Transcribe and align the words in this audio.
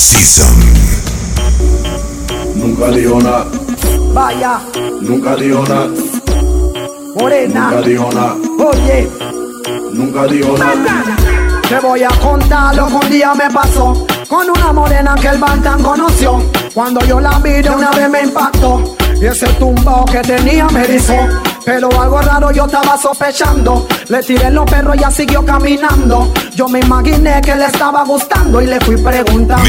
Season. 0.00 0.56
Nunca 2.56 2.88
dijo 2.90 3.20
nada, 3.20 3.44
Vaya, 4.14 4.60
nunca 5.02 5.36
dijo 5.36 5.62
nada, 5.68 5.88
morena. 7.18 7.70
nunca 7.70 7.82
dijo 7.86 8.08
nada, 8.14 8.36
Oye, 8.58 9.10
nunca 9.92 10.24
dijo 10.26 10.56
nada. 10.56 11.04
te 11.68 11.78
voy 11.80 12.02
a 12.02 12.08
contar 12.08 12.74
lo 12.76 12.86
que 12.86 12.94
un 12.94 13.10
día 13.10 13.34
me 13.34 13.50
pasó 13.50 14.06
con 14.26 14.48
una 14.48 14.72
morena 14.72 15.14
que 15.20 15.28
el 15.28 15.38
Bantan 15.38 15.82
conoció. 15.82 16.42
Cuando 16.72 17.00
yo 17.04 17.20
la 17.20 17.38
vi 17.40 17.60
de 17.60 17.68
una 17.70 17.90
vez 17.90 18.08
me 18.08 18.22
impactó. 18.22 18.96
Y 19.20 19.26
ese 19.26 19.46
tumbao 19.58 20.04
que 20.06 20.20
tenía 20.20 20.66
me 20.68 20.82
erizó. 20.84 21.14
Pero 21.64 21.88
algo 22.00 22.20
raro 22.20 22.50
yo 22.50 22.64
estaba 22.66 22.96
sospechando. 22.96 23.86
Le 24.08 24.22
tiré 24.22 24.50
los 24.50 24.64
perros 24.68 24.96
y 24.96 25.00
ya 25.00 25.10
siguió 25.10 25.44
caminando. 25.44 26.32
Yo 26.54 26.68
me 26.68 26.80
imaginé 26.80 27.40
que 27.40 27.54
le 27.54 27.66
estaba 27.66 28.04
gustando 28.04 28.60
y 28.60 28.66
le 28.66 28.80
fui 28.80 28.96
preguntando. 28.96 29.64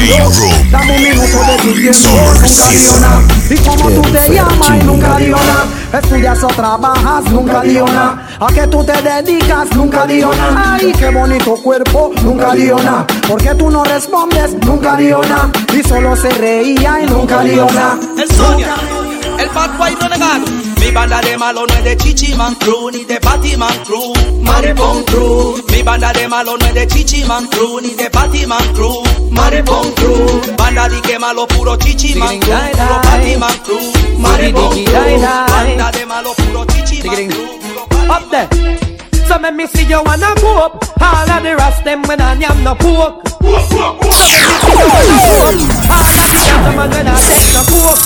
Dame 0.70 0.96
un 0.96 1.02
minuto 1.02 1.38
de 1.44 1.56
tu 1.58 1.72
tiempo. 1.74 2.08
Nunca 2.32 3.00
nada. 3.00 3.22
Y 3.50 3.56
como 3.56 3.90
tú 3.90 4.02
te 4.10 4.34
llamas 4.34 4.70
y 4.80 4.84
nunca 4.84 5.16
dijo 5.16 5.38
nada. 5.38 5.66
Estudias 5.92 6.42
o 6.42 6.46
trabajas, 6.48 7.24
nunca 7.30 7.62
nada. 7.62 8.28
A 8.40 8.46
qué 8.52 8.66
tú 8.66 8.84
te 8.84 9.00
dedicas, 9.02 9.70
nunca 9.76 10.06
nada. 10.06 10.74
Ay, 10.74 10.92
qué 10.98 11.10
bonito 11.10 11.54
cuerpo, 11.56 12.12
nunca 12.22 12.54
dijo 12.54 12.78
nada. 12.82 13.06
¿Por 13.28 13.42
qué 13.42 13.54
tú 13.54 13.70
no 13.70 13.84
respondes? 13.84 14.54
Nunca 14.64 14.96
nada. 14.96 15.50
Y 15.72 15.82
solo 15.82 16.16
se 16.16 16.30
reía 16.30 17.02
y 17.02 17.06
nunca 17.06 17.40
dijo 17.42 17.66
nada. 17.72 17.98
El 18.18 18.30
Sonia, 18.30 18.74
el 19.38 19.48
bad 19.50 19.78
boy 19.78 19.94
renegado. 19.94 20.71
Mi 20.82 20.90
banda 20.90 21.20
de 21.20 21.38
malo 21.38 21.64
no 21.66 21.74
es 21.74 21.84
de 21.84 21.96
Chichiman 21.96 22.54
Crew 22.56 22.90
ni 22.90 23.04
de 23.04 23.18
Batman 23.20 23.78
Crew. 23.84 24.12
Maripon 24.42 25.04
Crew. 25.04 25.56
Mi 25.70 25.82
banda 25.82 26.12
de 26.12 26.26
malo 26.28 26.56
no 26.58 26.66
es 26.66 26.74
de 26.74 26.86
Chichiman 26.86 27.46
Crew 27.48 27.80
ni 27.80 27.90
de 27.94 28.08
Batman 28.08 28.74
Crew. 28.74 29.02
Maripon 29.30 29.92
Crew. 29.94 30.40
Banda 30.56 30.88
de 30.88 31.00
que 31.00 31.18
malo 31.18 31.46
puro 31.46 31.76
Chichiman 31.76 32.40
Crew. 32.40 32.52
Puro 32.72 33.00
Batman 33.04 33.58
Crew. 33.64 33.92
Maripon 34.18 34.84
Crew. 34.84 35.20
Banda 35.48 35.90
de 35.92 36.06
malo 36.06 36.34
puro 36.34 36.66
Chichiman 36.66 37.30
Crew. 37.30 38.10
up 38.10 38.28
there. 38.30 38.48
So 39.28 39.38
make 39.38 39.54
me 39.54 39.66
see 39.68 39.84
you 39.84 40.02
wanna 40.04 40.34
go 40.40 40.58
up. 40.66 40.84
All 41.00 41.30
of 41.30 41.42
the 41.42 41.54
rest 41.56 41.84
them 41.84 42.02
when 42.02 42.20
I 42.20 42.34
am 42.34 42.64
no 42.64 42.74
poke. 42.74 43.28
So 43.28 43.46
make 43.46 44.02
me 44.02 44.10
see 44.18 44.42
you 44.42 44.58
wanna 44.92 45.14
go 45.22 45.46
up. 45.46 45.54
All 45.94 46.18
of 46.20 46.26
the 46.28 46.38
gentlemen 46.44 46.90
when 46.90 47.06
I 47.08 47.14
take 47.22 47.54
no 47.54 47.62
coke. 47.70 48.02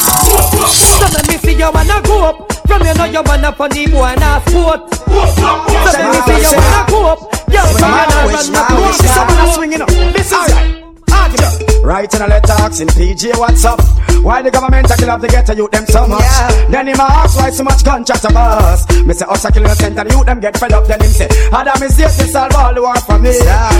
So 1.00 1.06
make 1.16 1.26
me 1.28 1.36
see 1.38 1.58
you 1.58 1.70
wanna 1.72 2.00
go 2.02 2.24
up. 2.26 2.45
From 2.66 2.82
you 2.86 2.94
know 2.94 3.04
you 3.04 3.22
wanna 3.24 3.52
funny 3.52 3.86
boy 3.86 4.04
and 4.04 4.22
a 4.22 4.42
sport. 4.46 4.94
So 4.94 5.48
make 5.66 6.26
me 6.26 6.42
see 6.42 6.42
you 6.42 6.62
wanna 6.62 6.86
go 6.88 6.98
up. 7.06 7.18
Yo, 7.48 7.62
come 7.78 7.94
on 7.94 8.12
and 8.12 8.32
run 8.32 8.46
the 8.52 8.62
coke. 8.68 8.94
Someone 8.94 9.52
swinging 9.54 9.82
up. 9.82 9.88
This 9.88 10.32
is 10.32 10.76
Right 11.08 11.65
in 11.84 12.22
a 12.22 12.26
letter 12.26 12.52
asking 12.52 12.88
PJ 12.88 13.38
what's 13.38 13.64
up 13.64 13.80
Why 14.22 14.42
the 14.42 14.50
government 14.50 14.90
a 14.90 14.96
kill 14.96 15.10
off 15.10 15.20
the 15.20 15.28
ghetto 15.28 15.52
youth 15.54 15.70
them 15.70 15.86
so 15.86 16.06
much 16.06 16.22
Then 16.70 16.88
him 16.88 17.00
a 17.00 17.02
ask 17.02 17.36
why 17.38 17.50
so 17.50 17.64
much 17.64 17.84
contract 17.84 18.24
a 18.24 18.32
bust 18.32 18.90
Me 19.06 19.14
say 19.14 19.26
us 19.26 19.44
a 19.44 19.52
kill 19.52 19.64
innocent 19.64 19.98
and 19.98 20.10
youth 20.10 20.26
them 20.26 20.40
get 20.40 20.56
fed 20.56 20.72
up 20.72 20.86
Then 20.86 21.00
him 21.00 21.10
say 21.10 21.28
Adam 21.52 21.82
is 21.82 21.96
here 21.96 22.08
to 22.08 22.26
solve 22.28 22.54
all 22.54 22.74
the 22.74 22.82
war 22.82 22.96
for 23.00 23.18
me 23.18 23.32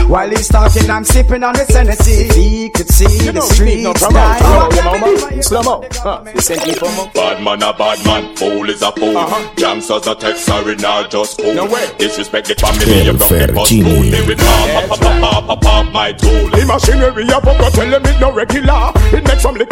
While 0.09 0.31
he's 0.31 0.49
talking 0.49 0.91
I'm 0.91 1.05
sipping 1.05 1.43
on 1.43 1.55
the 1.55 1.65
Tennessee 1.65 2.29
He 2.35 2.71
could 2.71 2.89
see 2.89 3.31
the 3.31 3.41
streets 3.41 4.07
die 4.09 5.43
Slow 5.43 5.63
mo. 5.63 5.85
Huh. 5.93 6.25
You 6.35 6.41
send 6.41 6.63
people 6.63 6.91
mo. 6.93 7.11
Bad 7.15 7.43
man 7.43 7.63
a 7.63 7.73
bad 7.73 8.05
man, 8.05 8.35
fool 8.37 8.69
is 8.69 8.83
a 8.83 8.91
fool. 8.93 9.17
Uh-huh. 9.17 9.55
Gangsters 9.57 10.07
a 10.07 10.15
text 10.15 10.45
sorry 10.45 10.77
now 10.77 11.07
just 11.07 11.39
cool. 11.39 11.55
No 11.55 11.67
way. 11.67 11.87
Disrespect 11.99 12.49
the 12.49 12.55
family, 12.55 13.05
you 13.05 13.13
broke 13.13 13.29
the 13.29 13.53
bus 13.53 13.71
Fergini. 13.71 13.83
fool. 13.85 14.03
Me 14.03 14.27
with 14.27 14.39
pop, 14.39 14.89
pop, 14.89 15.01
pop, 15.01 15.21
pop, 15.21 15.47
pop, 15.47 15.61
pop, 15.63 15.93
my 15.93 16.13
tool. 16.13 16.51
The 16.51 16.65
machinery 16.67 17.29
up 17.31 17.47
up, 17.47 17.57
tell 17.91 18.01
them 18.01 18.15
it 18.15 18.21
no 18.21 18.33
regular. 18.33 18.91
It 19.15 19.25
makes 19.25 19.43
some 19.43 19.55
the 19.55 19.67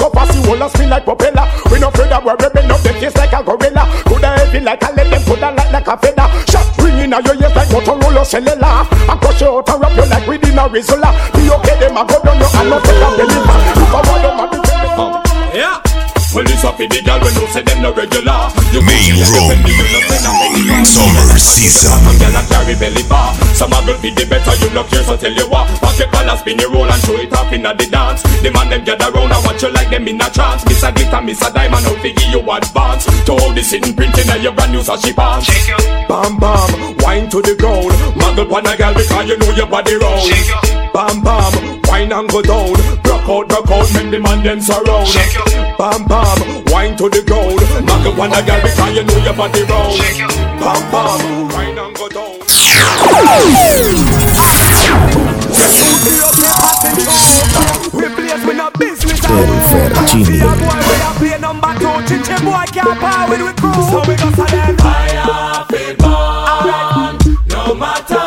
whole 0.47 0.63
and 0.63 0.71
spin 0.71 0.91
like 0.91 1.05
propeller. 1.05 1.47
We 1.71 1.81
no 1.81 1.89
afraid 1.89 2.11
that 2.11 2.23
we're 2.25 2.37
ripping 2.39 2.71
up 2.71 2.81
face 2.81 3.17
like 3.17 3.33
a 3.33 3.43
gorilla. 3.43 3.85
Coulda 4.07 4.29
heavy 4.39 4.61
like 4.61 4.83
a 4.83 4.93
let 4.95 5.11
them 5.11 5.23
coulda 5.25 5.51
light 5.51 5.73
like 5.73 5.89
a 5.89 5.97
feather. 5.99 6.29
Shot 6.47 6.67
ringing 6.79 7.13
out 7.13 7.25
your 7.25 7.35
ears 7.35 7.55
like 7.55 7.69
Motorola 7.69 8.25
cellular. 8.25 8.87
And 9.11 9.21
crush 9.21 9.41
you 9.41 9.49
out 9.51 9.69
and 9.69 9.81
wrap 9.81 9.97
you 9.97 10.07
like 10.07 10.27
within 10.27 10.59
a 10.59 10.65
Rizzola. 10.69 11.11
Be 11.35 11.51
okay, 11.51 11.77
them 11.81 11.97
a 11.97 12.03
go 12.07 12.17
down 12.23 12.39
your 12.39 12.51
and 12.55 12.71
not 12.71 12.85
take 12.85 13.03
a 13.03 13.09
deliver. 13.19 13.57
You 13.75 13.87
a 14.39 14.47
defend 14.51 14.95
them. 14.95 15.11
Yeah. 15.55 15.94
Well, 16.35 16.43
it's 16.51 16.67
up 16.67 16.81
in 16.83 16.91
the 16.91 16.99
girl 16.99 17.23
when 17.23 17.31
you 17.39 17.47
say 17.55 17.63
them 17.63 17.79
no 17.79 17.95
regular. 17.95 18.51
You 18.75 18.83
Main 18.83 19.15
room. 19.23 19.55
Summer 20.83 21.39
season. 21.39 21.95
Some 21.95 22.19
girl 22.19 22.35
a 22.35 22.43
carry 22.51 22.75
belly 22.75 23.07
bar. 23.07 23.31
Some 23.55 23.71
a 23.71 23.79
girl 23.87 23.95
be 24.03 24.11
the 24.11 24.27
better. 24.27 24.51
You 24.59 24.75
look 24.75 24.91
here, 24.91 25.07
so 25.07 25.15
tell 25.15 25.31
you 25.31 25.47
what. 25.47 25.71
Pack 25.79 25.95
your 26.03 26.11
collar, 26.11 26.35
spin 26.35 26.59
your 26.59 26.75
roll 26.75 26.91
and 26.91 27.01
show 27.07 27.15
it 27.15 27.31
off 27.39 27.53
inna 27.55 27.71
the 27.71 27.87
dance. 27.87 28.27
The 28.43 28.51
man 28.51 28.67
them 28.67 28.83
gather 28.83 29.15
round 29.15 29.31
and 29.31 29.45
watch 29.47 29.63
you 29.63 29.71
like 29.71 29.95
them 29.95 30.11
in 30.11 30.19
a 30.19 30.27
trance. 30.27 30.67
Miss 30.67 30.83
a 30.83 30.91
glitter, 30.91 31.23
miss 31.23 31.39
a 31.39 31.55
diamond, 31.55 31.87
out 31.87 32.03
figure 32.03 32.27
you 32.27 32.43
advance. 32.43 33.07
To 33.31 33.33
all 33.39 33.55
the 33.55 33.63
sitting 33.63 33.95
printing 33.95 34.27
of 34.27 34.43
your 34.43 34.59
brand 34.59 34.75
new 34.75 34.83
sashi 34.83 35.15
pants. 35.15 35.47
Bam 36.11 36.35
bam, 36.43 36.99
wine 36.99 37.31
to 37.31 37.47
the 37.47 37.55
ground. 37.55 37.95
Muggle 38.19 38.51
pon 38.51 38.67
a 38.67 38.75
girl 38.75 38.91
because 38.91 39.29
you 39.31 39.39
know 39.39 39.55
your 39.55 39.71
body 39.71 39.95
round. 40.03 40.84
Bam 40.95 41.23
bam, 41.25 41.83
wine 41.89 42.13
and 42.13 42.31
go 42.31 42.41
down. 42.41 42.71
Rock 43.03 43.29
out, 43.29 43.51
rock 43.51 43.69
out, 43.69 43.93
make 43.95 44.13
the 44.13 44.21
man 44.21 44.45
them 44.45 44.61
surround. 44.61 45.11
Bam 45.77 46.07
bam, 46.07 46.39
wine 46.71 46.97
to 46.97 47.11
the 47.11 47.21
ground. 47.27 47.59
Muggle 47.83 48.15
pon 48.15 48.31
a 48.31 48.41
girl 48.47 48.63
because 48.63 48.95
you 48.95 49.03
know 49.03 49.19
your 49.25 49.35
body 49.35 49.63
round. 49.65 49.99
Bam 50.63 50.83
bam, 50.95 51.49
wine 51.51 51.79
and 51.79 51.97
go 51.97 52.09
down. 52.09 52.39
Replace 57.93 58.47
with 58.47 58.57
no 58.57 58.71
business 58.79 59.21
Jennifer 59.21 59.89
That 59.91 60.57
boy 60.63 60.79
we 60.87 60.95
a 60.95 61.11
play 61.19 61.39
number 61.41 61.73
two 61.79 61.99
Chichi 62.07 62.37
boy 62.45 62.65
can't 62.71 62.99
power 63.01 63.29
with 63.31 63.57
crew 63.57 63.83
So 63.91 63.99
we 64.07 64.15
go 64.15 64.31
to 64.31 64.45
them 64.51 64.77
Fire 64.79 65.65
fit 65.71 65.99
burn. 65.99 67.19
No 67.49 67.75
matter 67.75 68.24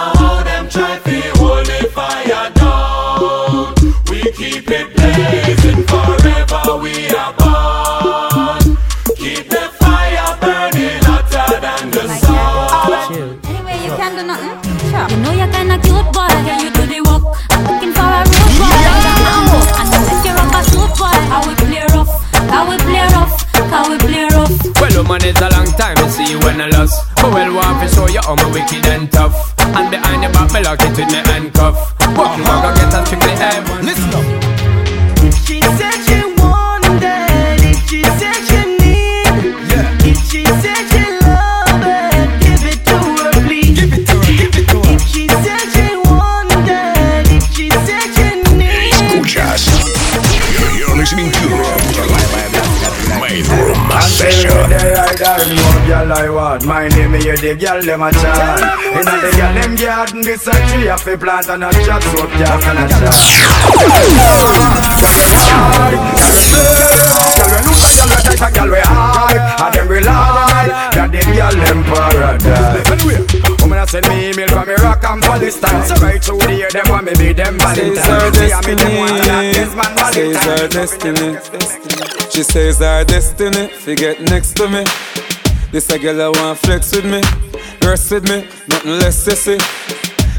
woman, 25.17 25.29
it's 25.29 25.41
a 25.41 25.50
long 25.50 25.67
time 25.78 25.95
to 25.97 26.09
see 26.09 26.31
you 26.31 26.39
when 26.39 26.61
I 26.61 26.67
lost. 26.69 27.07
But 27.16 27.33
well, 27.33 27.53
want 27.53 27.81
to 27.81 27.95
show 27.95 28.07
you 28.07 28.22
how 28.22 28.35
me 28.35 28.51
wicked 28.51 28.85
and 28.88 29.11
tough. 29.11 29.53
And 29.59 29.89
behind 29.91 30.23
your 30.23 30.31
back, 30.31 30.51
me 30.53 30.61
lock 30.63 30.81
it 30.81 30.89
with 30.89 31.09
me 31.09 31.22
handcuff. 31.25 31.75
Walk 32.16 32.38
you 32.38 32.44
walk, 32.44 32.66
I 32.66 32.73
get 32.73 32.77
a 32.77 32.77
My 55.87 56.89
name 56.89 57.16
is 57.16 57.39
the 57.39 57.55
girl 57.55 57.81
them 57.81 58.03
a 58.03 58.11
chat 58.11 58.59
Inna 58.91 59.23
the 59.23 59.31
girl 59.39 59.53
them 59.55 59.75
garden 59.79 60.19
This 60.22 60.45
a 60.45 60.51
tree 60.67 60.89
of 60.89 61.07
a 61.07 61.17
plant 61.17 61.47
and 61.47 61.63
a 61.63 61.72
chat 61.72 62.03
So 62.03 62.28
girl 62.28 62.59
can 62.59 62.75
a 62.75 62.85
chat 62.91 63.16
Girl 67.31 67.51
we 67.55 67.63
look 67.63 67.79
a 67.79 67.95
girl 67.95 68.11
we 68.11 68.19
tight 68.19 68.43
a 68.43 68.49
girl 68.51 68.67
we 68.67 68.84
high 68.84 69.39
And 69.63 69.73
them 69.73 69.87
rely 69.87 70.67
That 70.91 71.07
the 71.07 71.23
girl 71.23 71.55
them 71.55 71.79
paradise 71.87 72.91
Anyway 72.91 73.23
Woman 73.63 73.79
a 73.79 73.87
send 73.87 74.09
me 74.11 74.31
email 74.31 74.49
from 74.49 74.67
Iraq 74.67 75.07
and 75.07 75.23
Palestine 75.23 75.87
So 75.87 75.95
right 76.03 76.19
through 76.19 76.43
the 76.43 76.67
year 76.67 76.69
them 76.69 76.84
want 76.91 77.05
me 77.07 77.16
be 77.16 77.31
them 77.31 77.55
Valentine 77.63 78.35
Me 78.35 78.51
me 78.67 78.75
them 78.75 78.91
want 78.99 79.23
this 79.55 79.72
man 79.72 79.95
Says 80.11 80.47
our 80.51 80.67
destiny. 80.67 81.39
She 82.29 82.43
says 82.43 82.81
our 82.81 83.05
destiny. 83.05 83.67
Fi 83.67 83.95
get 83.95 84.19
next 84.22 84.57
to 84.57 84.67
me. 84.67 84.84
This 85.69 85.90
a 85.90 85.99
girl 85.99 86.22
I 86.22 86.29
want 86.29 86.59
flex 86.59 86.96
with 86.96 87.03
me, 87.03 87.22
rest 87.85 88.09
with 88.09 88.23
me, 88.23 88.47
nothing 88.69 88.91
less 88.99 89.28
sissy. 89.28 89.59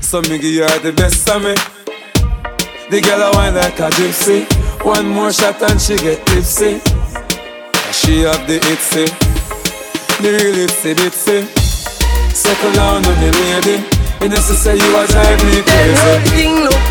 So 0.02 0.22
me 0.22 0.38
give 0.38 0.64
her 0.64 0.78
the 0.78 0.92
best 0.92 1.28
of 1.28 1.42
me. 1.42 1.54
The 2.88 3.02
girl 3.02 3.22
I 3.22 3.30
want 3.36 3.56
like 3.56 3.78
a 3.78 3.90
gypsy. 3.92 4.48
One 4.82 5.06
more 5.06 5.30
shot 5.30 5.60
and 5.60 5.78
she 5.78 5.96
get 5.96 6.24
tipsy. 6.26 6.80
She 7.92 8.24
have 8.24 8.40
the 8.48 8.58
itsy, 8.72 9.04
the 10.22 10.32
real 10.32 10.66
itsy 10.66 10.94
bitsy. 10.96 11.44
Settle 12.32 12.72
down 12.72 13.04
on 13.04 13.20
me 13.20 13.30
lady. 13.30 13.84
You 14.22 14.30
know 14.30 14.36
she 14.36 14.54
say 14.56 14.76
you 14.76 14.96
a 14.96 15.06
drive 15.06 15.44
me 15.44 15.60
crazy. 15.60 16.48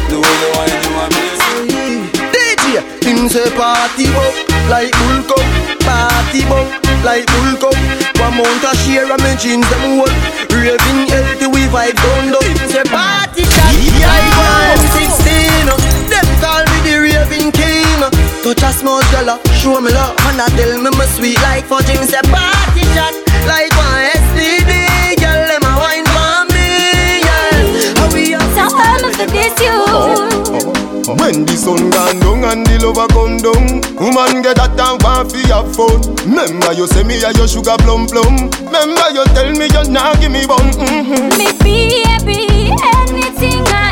The 0.10 0.18
way 0.22 0.36
you 0.42 0.50
want 0.54 0.72
you 0.86 0.94
amazing. 1.01 2.12
DJ, 2.31 2.86
the 2.86 2.98
thing 3.01 3.30
say 3.30 3.50
party 3.57 4.06
up 4.13 4.47
like 4.69 4.92
bull 5.00 5.24
cup, 5.30 5.44
party 5.86 6.44
up 6.52 6.68
like 7.04 7.25
bull 7.28 7.54
cup. 7.62 7.78
One 8.19 8.36
mount 8.38 8.64
a 8.64 8.72
share 8.84 9.08
of 9.08 9.19
me 9.24 9.36
jeans 9.40 9.68
them 9.69 10.02
hold, 10.02 10.12
raving 10.52 11.08
healthy 11.08 11.48
we 11.48 11.68
vibe 11.72 11.96
down 11.96 12.34
down. 12.34 12.50
Say 12.69 12.84
party 12.90 13.44
chat, 13.44 13.74
yeah, 14.00 14.12
I'm 14.12 14.81
16. 14.92 15.72
Them 16.12 16.28
call 16.42 16.64
me 16.66 16.78
the 16.84 16.96
raving 17.00 17.52
king. 17.52 18.02
Touch 18.44 18.64
a 18.64 18.72
small 18.74 19.02
girl, 19.12 19.40
show 19.60 19.80
me 19.81 19.92
love, 19.92 20.16
and 20.28 20.42
I 20.42 20.48
tell 20.58 20.78
me 20.81 20.90
my 20.92 21.06
sweet 21.06 21.40
like 21.42 21.66
fudge. 21.66 21.88
Me 21.88 22.06
say 22.06 22.22
party 22.28 22.84
chat 22.96 23.14
like 23.48 23.72
one 23.78 24.04
STD, 24.19 25.16
girl. 25.22 25.42
Them 25.48 25.64
a 25.64 25.74
wine 25.80 26.08
for 26.12 26.46
me, 26.54 27.24
yeah. 27.24 27.96
How 28.00 28.08
we 28.14 28.36
are 28.36 28.50
So 28.56 28.66
all 28.75 29.06
of 29.06 29.16
this 29.16 29.56
you. 29.62 30.37
When 31.07 31.45
the 31.45 31.56
sun 31.56 31.89
gone 31.89 32.19
down 32.19 32.44
and 32.44 32.68
the 32.68 32.83
lover 32.83 33.07
come 33.15 33.39
down 33.39 33.80
Woman 33.95 34.44
get 34.44 34.59
that 34.59 34.75
down 34.75 35.00
want 35.00 35.31
fi 35.31 35.39
have 35.56 35.71
fun 35.71 36.04
Remember 36.27 36.74
you 36.75 36.83
say 36.86 37.04
me 37.07 37.15
a 37.24 37.31
your 37.31 37.48
sugar 37.48 37.80
plum 37.80 38.12
plum 38.12 38.51
Remember 38.68 39.07
you 39.15 39.24
tell 39.31 39.48
me 39.56 39.71
you 39.71 39.83
nah 39.88 40.12
give 40.19 40.36
me 40.36 40.44
bun 40.44 40.59
mm-hmm. 40.75 41.31
Me 41.39 41.48
baby, 41.63 42.75
anything 42.75 43.63
or 43.63 43.87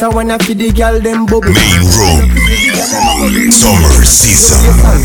bounce 0.00 0.12
a 0.12 0.16
wanna 0.16 0.38
feed 0.38 0.58
the 0.58 0.72
girl 0.72 1.00
them 1.00 1.26
bubble. 1.26 1.52
Main 1.52 1.80
room. 1.80 3.50
Summer 3.50 4.04
season. 4.04 4.58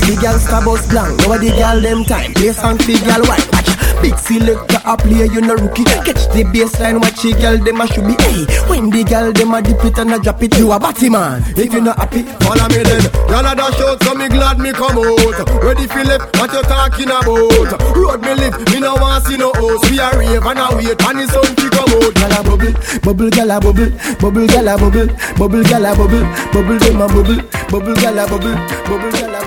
The 0.07 0.17
girl 0.21 0.39
star 0.39 0.63
bus 0.63 0.87
blank, 0.87 1.17
the 1.17 1.51
girl 1.57 1.81
them 1.81 2.03
time. 2.05 2.33
Play 2.33 2.51
song 2.53 2.77
for 2.77 2.91
girl 3.05 3.23
white. 3.27 3.64
Big 4.05 4.17
selector 4.21 4.77
a 4.85 4.95
play, 4.95 5.25
you 5.33 5.41
no 5.41 5.55
rookie. 5.57 5.83
Catch 6.05 6.29
the 6.29 6.45
baseline, 6.53 7.01
watch 7.01 7.25
the 7.25 7.33
girl 7.41 7.57
them 7.57 7.81
a 7.81 7.87
should 7.89 8.05
be. 8.05 8.13
Hey, 8.21 8.45
when 8.69 8.93
the 8.93 9.01
girl 9.03 9.33
them 9.33 9.53
a 9.57 9.61
dip 9.65 9.83
it 9.83 9.97
and 9.97 10.13
a 10.13 10.19
drop 10.19 10.43
it, 10.43 10.55
you 10.59 10.71
a 10.71 10.79
batty 10.79 11.09
man. 11.09 11.41
If 11.57 11.73
you 11.73 11.81
not 11.81 11.97
happy, 11.97 12.21
Follow 12.45 12.69
me 12.69 12.85
then 12.85 13.01
Y'all 13.25 13.41
a 13.41 13.57
dash 13.57 13.81
out 13.81 13.97
so 14.03 14.13
me 14.13 14.29
glad 14.29 14.59
me 14.59 14.71
come 14.71 15.01
out 15.01 15.17
Ready 15.65 15.87
left, 16.05 16.37
what 16.37 16.53
you 16.53 16.61
talking 16.61 17.09
about 17.09 17.73
Road 17.97 18.21
me 18.21 18.35
live, 18.37 18.53
me 18.69 18.79
no 18.79 18.93
want 19.01 19.25
see 19.25 19.37
no 19.37 19.51
house 19.53 19.81
We 19.89 19.97
a 19.97 20.13
rave 20.13 20.45
and 20.45 20.59
a 20.61 20.69
wait 20.77 21.01
and 21.01 21.17
the 21.17 21.25
sun 21.25 21.49
fi 21.57 21.65
come 21.73 21.89
out 21.89 22.13
Gyal 22.13 22.37
a 22.37 22.45
bubble, 22.45 22.73
bubble 23.01 23.29
gyal 23.33 23.49
a 23.49 23.59
bubble, 23.59 23.89
bubble 24.21 24.45
gyal 24.45 24.69
a 24.69 24.77
bubble, 24.77 25.09
bubble 25.41 25.63
gyal 25.65 25.89
a 25.89 25.97
bubble, 25.97 26.21
bubble 26.53 26.77
them 26.77 27.01
a 27.01 27.07
bubble, 27.09 27.41
bubble 27.73 27.97
gyal 27.97 28.21
a 28.21 28.25
bubble, 28.29 28.53
bubble 28.85 29.09
gyal 29.17 29.33
a 29.33 29.41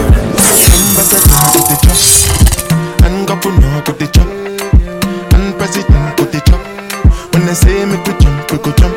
bubble. 0.00 0.33
And 3.04 3.28
governor 3.28 3.82
put 3.82 3.98
the 3.98 4.06
jump 4.06 4.30
And 5.34 5.54
president 5.58 6.16
put 6.16 6.32
the 6.32 6.40
jump 6.46 6.64
When 7.34 7.44
they 7.44 7.52
say 7.52 7.84
make 7.84 8.06
we 8.06 8.14
jump, 8.18 8.50
we 8.50 8.58
go 8.58 8.72
jump 8.72 8.96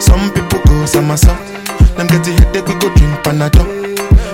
Some 0.00 0.30
people 0.30 0.60
go 0.66 0.86
somersault 0.86 1.36
Them 1.96 2.06
get 2.06 2.22
the 2.22 2.30
headache, 2.38 2.66
we 2.68 2.74
go 2.78 2.94
drink 2.94 3.24
Panadol 3.24 3.66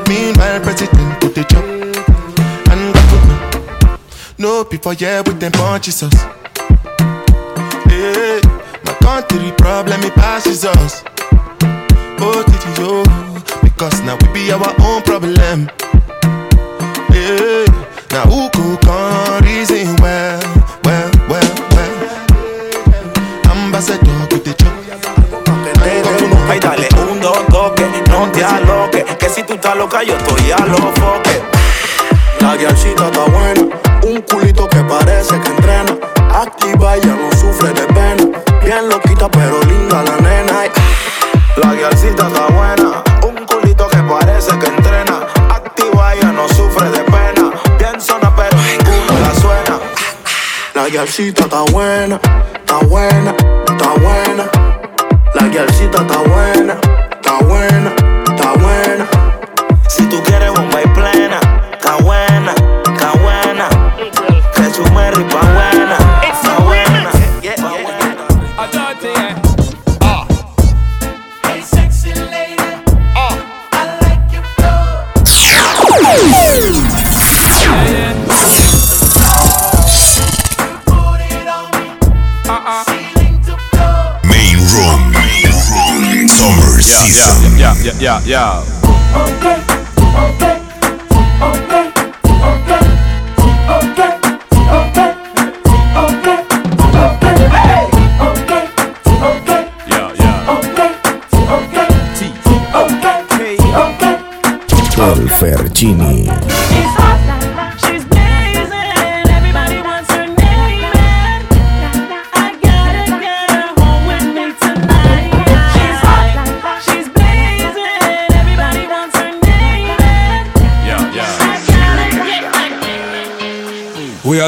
Meanwhile, 0.07 0.61
president 0.61 1.21
put 1.21 1.35
the 1.35 1.45
jump. 1.45 1.65
And 2.69 2.93
governor 2.93 3.99
No 4.37 4.65
people 4.65 4.93
here 4.93 5.23
with 5.23 5.41
them 5.41 5.53
punches 5.53 6.03
us 6.03 6.15
Hey, 7.89 8.41
my 8.85 8.93
country 9.01 9.51
problem, 9.57 10.03
it 10.03 10.13
passes 10.15 10.65
us. 10.67 11.03
Oh, 12.21 12.45
did 12.47 12.79
you 12.79 12.85
oh, 12.85 13.61
Because 13.63 13.99
now 14.03 14.19
we 14.21 14.29
be 14.35 14.53
our 14.53 14.75
own 14.81 15.01
problem 15.03 15.71
yeah. 17.25 17.65
Now 18.11 18.27
who 18.27 18.49
could 18.51 18.81
come 18.83 19.43
reason 19.43 19.97
well, 19.97 20.41
well, 20.85 21.11
well, 21.29 21.51
well 21.75 21.95
Ambassador 23.51 24.27
the 24.29 24.55
chop 24.55 24.73
Ay, 26.49 26.61
dale 26.61 26.89
un, 27.11 27.21
dos, 27.21 27.47
toque, 27.49 27.87
no 28.11 28.31
te 28.31 28.45
aloques 28.45 29.05
Que 29.19 29.29
si 29.29 29.43
tú 29.43 29.55
estás 29.55 29.77
loca, 29.77 30.03
yo 30.03 30.17
estoy 30.17 30.53
a 30.53 30.59
los 30.67 30.81
foques 31.01 31.43
La 32.45 32.57
guialcita 32.57 33.07
está 33.07 33.25
buena, 33.25 33.63
un 34.03 34.21
culito 34.21 34.69
que 34.69 34.81
parece 34.81 35.41
que 35.41 35.49
entrena. 35.49 35.97
Activa, 36.35 36.99
ya 36.99 37.17
no 37.17 37.33
sufre 37.33 37.71
de 37.73 37.87
pena. 37.87 38.39
Bien 38.63 38.87
loquita, 38.91 39.31
pero 39.31 39.63
linda 39.63 40.03
la 40.03 40.17
nena. 40.19 40.65
La 41.57 41.75
guialcita 41.75 42.29
guialcita 50.95 51.43
está 51.43 51.63
buena, 51.73 52.21
está 52.55 52.79
buena, 52.87 53.35
está 53.67 53.95
buena. 53.95 54.45
La 55.35 55.49
guialcita 55.49 56.03
está 56.03 56.19
buena, 56.19 56.79
está 57.11 57.39
buena, 57.39 57.93
está 58.25 58.53
buena. 58.53 59.09
Si 59.89 60.07
tú 60.09 60.23
quieres 60.23 60.53
bomba 60.53 60.83
y 60.83 60.87
plena 60.91 61.41
Está 61.73 61.97
buena, 61.97 62.34
Yeah, 88.05 88.21
yeah, 88.27 88.75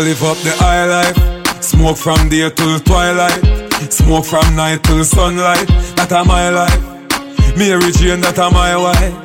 live 0.06 0.22
up 0.22 0.38
the 0.38 0.54
high 0.62 0.86
life. 0.86 1.18
Smoke 1.60 1.96
from 1.96 2.28
day 2.28 2.48
till 2.50 2.78
twilight. 2.78 3.42
Smoke 3.90 4.24
from 4.24 4.54
night 4.54 4.84
till 4.84 5.02
sunlight. 5.02 5.66
That 5.96 6.12
a 6.12 6.22
my 6.22 6.48
life. 6.48 6.82
Mary 7.58 7.90
Jane, 7.90 8.20
that 8.22 8.38
a 8.38 8.46
my 8.54 8.76
wife. 8.78 9.16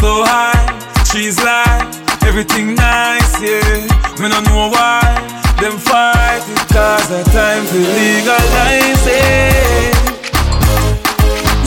So 0.00 0.24
high, 0.24 0.64
she's 1.04 1.36
like 1.44 1.84
everything 2.24 2.74
nice, 2.74 3.32
yeah. 3.44 3.84
Me 4.20 4.26
no 4.32 4.40
know 4.48 4.72
why 4.72 5.04
them 5.60 5.76
fight 5.76 6.40
cause 6.72 7.10
a 7.12 7.20
time 7.36 7.64
to 7.68 7.78
legalize 8.00 9.04
it. 9.04 9.94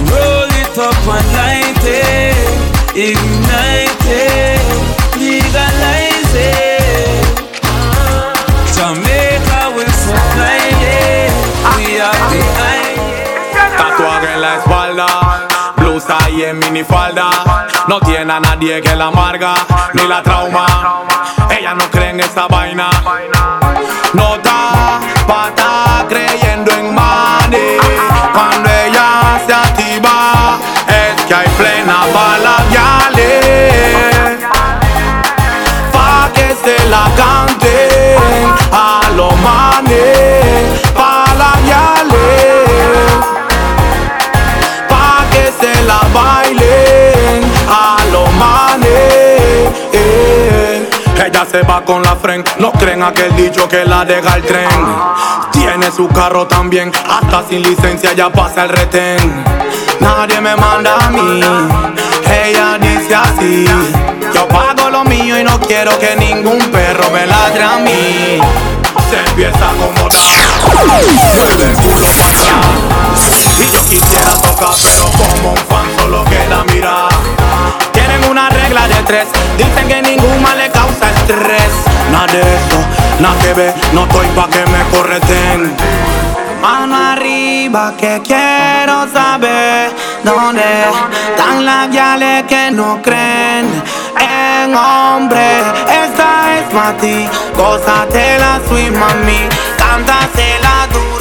Roll 0.09 0.49
it 0.63 0.75
up 0.89 1.05
and 1.15 1.27
light 1.37 1.85
it, 1.85 2.49
ignite 2.97 4.05
it, 4.09 4.65
legalize 5.21 6.33
it. 6.33 6.66
gusta 15.97 16.29
y 16.29 16.43
en 16.43 16.59
minifalda. 16.59 17.27
No 17.87 17.99
tiene 18.01 18.31
a 18.31 18.39
nadie 18.39 18.81
que 18.83 18.95
la 18.95 19.07
amarga 19.07 19.55
ni 19.95 20.07
la 20.07 20.21
trauma. 20.21 20.67
Ella 21.49 21.73
no 21.73 21.89
cree 21.89 22.11
en 22.11 22.19
esta 22.19 22.47
vaina. 22.47 22.87
nota 24.13 24.43
da 24.43 24.99
pata 25.25 26.05
creyendo 26.07 26.71
en 26.71 26.93
money. 26.93 27.77
Cuando 28.31 28.69
ella 28.69 29.41
se 29.47 29.53
activa, 29.53 30.59
es 30.87 31.25
que 31.25 31.33
hay 31.33 31.49
plena 31.57 31.97
bala 32.13 32.57
Pa' 35.93 36.29
que 36.35 36.47
se 36.63 36.77
la 36.89 37.05
canten 37.21 38.19
a 38.71 39.01
los 39.15 39.35
manes. 39.41 41.16
Se 51.49 51.61
va 51.61 51.83
con 51.83 52.01
la 52.03 52.15
fren, 52.15 52.43
no 52.59 52.71
creen 52.71 53.01
aquel 53.03 53.35
dicho 53.35 53.67
que 53.67 53.85
la 53.85 54.03
deja 54.05 54.35
el 54.35 54.43
tren. 54.43 54.69
Tiene 55.51 55.91
su 55.91 56.07
carro 56.07 56.47
también, 56.47 56.91
hasta 57.09 57.43
sin 57.47 57.61
licencia 57.61 58.13
ya 58.13 58.29
pasa 58.29 58.63
el 58.63 58.69
retén. 58.69 59.43
Nadie 59.99 60.41
me 60.41 60.55
manda 60.55 60.95
a 60.95 61.09
mí, 61.09 61.41
ella 62.43 62.77
dice 62.79 63.15
así. 63.15 63.65
Yo 64.33 64.47
pago 64.47 64.89
lo 64.89 65.03
mío 65.05 65.39
y 65.39 65.43
no 65.43 65.59
quiero 65.59 65.97
que 65.99 66.15
ningún 66.15 66.59
perro 66.71 67.09
me 67.11 67.25
ladre 67.25 67.63
a 67.63 67.77
mí. 67.77 68.39
Se 69.09 69.29
empieza 69.29 69.65
a 69.65 69.71
acomodar, 69.71 70.19
mueve 71.35 71.71
el 71.71 71.77
culo 71.77 72.07
para 72.17 72.29
atrás. 72.29 73.21
Y 73.59 73.71
yo 73.71 73.81
quisiera 73.85 74.33
tocar, 74.41 74.75
pero 74.83 75.05
como 75.17 75.51
un 75.51 75.57
fan 75.57 75.87
solo 75.97 76.23
queda 76.25 76.63
mirar. 76.73 77.09
Una 78.29 78.49
regla 78.49 78.87
de 78.87 78.95
tres, 79.03 79.27
dicen 79.57 79.87
que 79.87 80.01
ningún 80.01 80.41
mal 80.41 80.57
le 80.57 80.69
causa 80.69 81.09
estrés. 81.11 81.71
Nada 82.11 82.27
de 82.27 82.39
eso, 82.41 82.79
nada 83.19 83.39
que 83.41 83.53
ver, 83.53 83.73
no 83.93 84.03
estoy 84.03 84.27
pa' 84.27 84.47
que 84.49 84.65
me 84.65 84.83
correten. 84.91 85.75
Mano 86.61 86.95
arriba 86.95 87.93
que 87.97 88.21
quiero 88.23 89.07
saber 89.13 89.91
dónde 90.23 90.63
están 91.29 91.65
las 91.65 91.89
viales 91.89 92.43
que 92.43 92.71
no 92.71 93.01
creen 93.01 93.65
en 94.19 94.75
hombre. 94.75 95.61
Esta 96.03 96.57
es 96.57 96.73
Mati, 96.73 97.29
gózate 97.55 98.37
la 98.39 98.59
sweet 98.67 98.91
mami, 98.91 99.47
cántasela 99.77 100.87
duro 100.91 101.16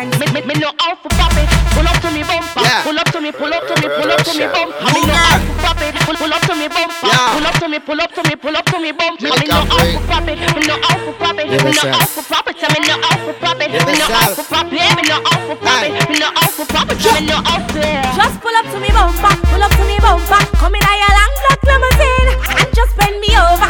Me, 0.00 0.24
me, 0.32 0.40
me 0.48 0.54
know 0.56 0.72
how 0.80 0.96
to 0.96 1.08
pop 1.12 1.36
it. 1.36 1.44
Pull 1.76 1.84
up 1.84 2.00
to 2.00 2.08
me 2.08 2.24
bumper. 2.24 2.64
Pull 2.88 2.96
up 2.96 3.08
to 3.12 3.20
me, 3.20 3.32
pull 3.32 3.52
up 3.52 3.68
to 3.68 3.74
me, 3.76 3.88
pull 3.92 4.08
up 4.08 4.24
to 4.24 4.32
me 4.32 4.46
bumper. 4.48 4.80
Me 4.96 5.00
know 5.04 5.12
how 5.12 5.36
to 5.36 5.52
pop 5.60 5.76
it. 5.84 5.92
Pull, 6.08 6.16
pull 6.16 6.32
up 6.32 6.40
to 6.48 6.54
me 6.56 6.68
bumper. 6.72 7.12
Pull 7.36 7.44
up 7.44 7.54
to 7.60 7.68
me, 7.68 7.78
pull 7.84 8.00
up 8.00 8.10
to 8.16 8.22
me, 8.24 8.34
pull 8.36 8.56
up 8.56 8.64
to 8.64 8.80
me 8.80 8.92
bumper. 8.96 9.28
Me 9.28 9.44
know 9.44 9.60
how 9.68 9.84
to 9.84 10.00
pop 10.08 10.24
it. 10.24 10.40
Me 10.40 10.60
know 10.64 10.80
how 10.80 10.96
to 11.04 11.12
pop 11.20 11.36
it. 11.36 11.52
Me 11.52 11.68
know 11.68 11.84
how 11.92 12.00
to 12.00 12.22
pop 12.24 12.48
it. 12.48 12.56
Me 12.56 12.80
know 12.80 12.96
how 12.96 13.12
to 13.12 13.32
pop 13.44 13.60
it. 13.60 13.68
Me 13.68 13.92
know 14.00 14.08
how 14.08 14.32
to 14.32 14.42
pop 14.48 14.72
it. 14.72 14.80
Me 14.80 15.02
know 15.04 15.20
how 15.20 15.36
to 15.36 15.54
pop 15.60 15.84
it. 15.84 15.92
Me 16.08 16.16
know 16.16 16.32
how 16.32 16.48
to 16.48 16.64
pop 16.64 16.88
it. 16.88 16.96
Me 16.96 17.20
know 17.28 17.44
how 17.44 17.60
to. 17.60 17.84
Just 18.16 18.36
pull 18.40 18.56
up 18.56 18.66
to 18.72 18.80
me 18.80 18.88
bumper, 18.96 19.36
pull 19.52 19.60
up 19.60 19.72
to 19.76 19.84
me 19.84 20.00
bumper. 20.00 20.40
Come 20.56 20.74
in 20.76 20.80
a 20.80 20.92
your 20.96 21.12
long 21.12 21.34
black 21.44 21.60
limousine 21.68 22.32
and 22.56 22.70
just 22.72 22.96
bend 22.96 23.20
me 23.20 23.36
over. 23.36 23.69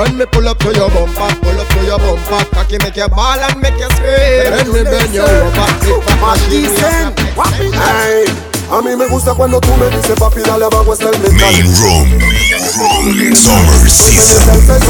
When 0.00 0.16
me 0.16 0.24
pull 0.24 0.48
up 0.48 0.56
to 0.60 0.72
your 0.72 0.88
bumper, 0.88 1.28
pull 1.42 1.60
up 1.60 1.68
to 1.68 1.84
your 1.84 1.98
bumper, 1.98 2.42
cocky 2.54 2.78
make 2.78 2.96
you 2.96 3.06
ball 3.08 3.38
and 3.38 3.60
make 3.60 3.76
you 3.76 3.90
scream. 3.90 4.48
Then 4.48 4.72
we 4.72 4.82
bend 4.82 5.12
you 5.12 5.20
over, 5.20 5.68
click 5.76 6.06
back 6.06 6.40
machine. 6.40 6.72
Ay, 7.76 8.49
a 8.70 8.80
mí 8.82 8.94
me 8.96 9.06
gusta 9.08 9.34
cuando 9.34 9.60
tú 9.60 9.68
me 9.76 9.88
dices 9.96 10.14
papi 10.18 10.42
dale 10.42 10.64
abajo 10.64 10.92
hasta 10.92 11.08
el 11.10 11.18
metal 11.18 11.36
Main 11.40 11.76
Room. 11.76 12.20
Summer 13.34 13.90
Season. 13.90 14.42
Esa 14.50 14.86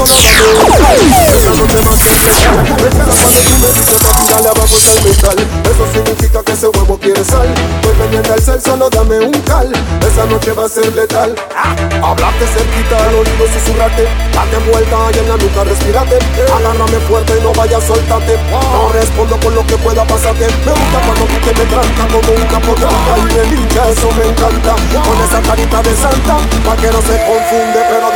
noche 1.56 1.80
ser 1.80 2.12
especial. 2.12 2.58
Espera 2.60 3.04
cuando 3.04 3.40
tú 3.40 3.54
me 3.60 3.68
dices 3.68 4.02
papi 4.02 4.24
dale 4.28 4.48
abajo 4.48 4.74
hasta 4.76 4.92
el 4.92 5.04
metal 5.04 5.38
Eso 5.64 5.84
significa 5.92 6.42
que 6.42 6.52
ese 6.52 6.66
huevo 6.68 6.98
quiere 6.98 7.24
sal. 7.24 7.48
Pues 7.82 7.96
pendiente 7.96 8.32
al 8.32 8.42
cel 8.42 8.60
solo 8.60 8.90
dame 8.90 9.18
un 9.20 9.40
cal. 9.42 9.72
Esa 10.06 10.26
noche 10.26 10.52
va 10.52 10.66
a 10.66 10.68
ser 10.68 10.94
letal. 10.94 11.34
Hablarte 12.02 12.46
cerquita 12.46 12.96
al 13.08 13.14
oído 13.14 13.46
susurrate. 13.48 14.04
Date 14.34 14.58
vuelta 14.70 14.96
y 15.14 15.18
en 15.18 15.28
la 15.28 15.36
nuca 15.36 15.64
respirate. 15.64 16.18
Agárrame 16.52 16.98
fuerte 17.08 17.32
y 17.38 17.42
no 17.42 17.52
vayas 17.54 17.84
soltate. 17.84 18.36
No 18.50 18.92
respondo 18.92 19.40
con 19.40 19.54
lo 19.54 19.66
que 19.66 19.76
pueda 19.78 20.04
pasarte. 20.04 20.46
Me 20.66 20.72
gusta 20.72 21.00
cuando 21.06 21.24
tú 21.24 21.36
te 21.44 21.52
me 21.58 21.64
tranca 21.64 22.06
como 22.12 22.32
un 22.32 22.46
capotranca 22.46 23.16
Con 24.30 25.20
esa 25.20 25.42
carita 25.42 25.82
de 25.82 25.92
santa 25.96 26.36
Pa' 26.64 26.76
que 26.76 26.86
no 26.86 27.02
se 27.02 27.18
confunde 27.26 27.80
pero 27.90 28.09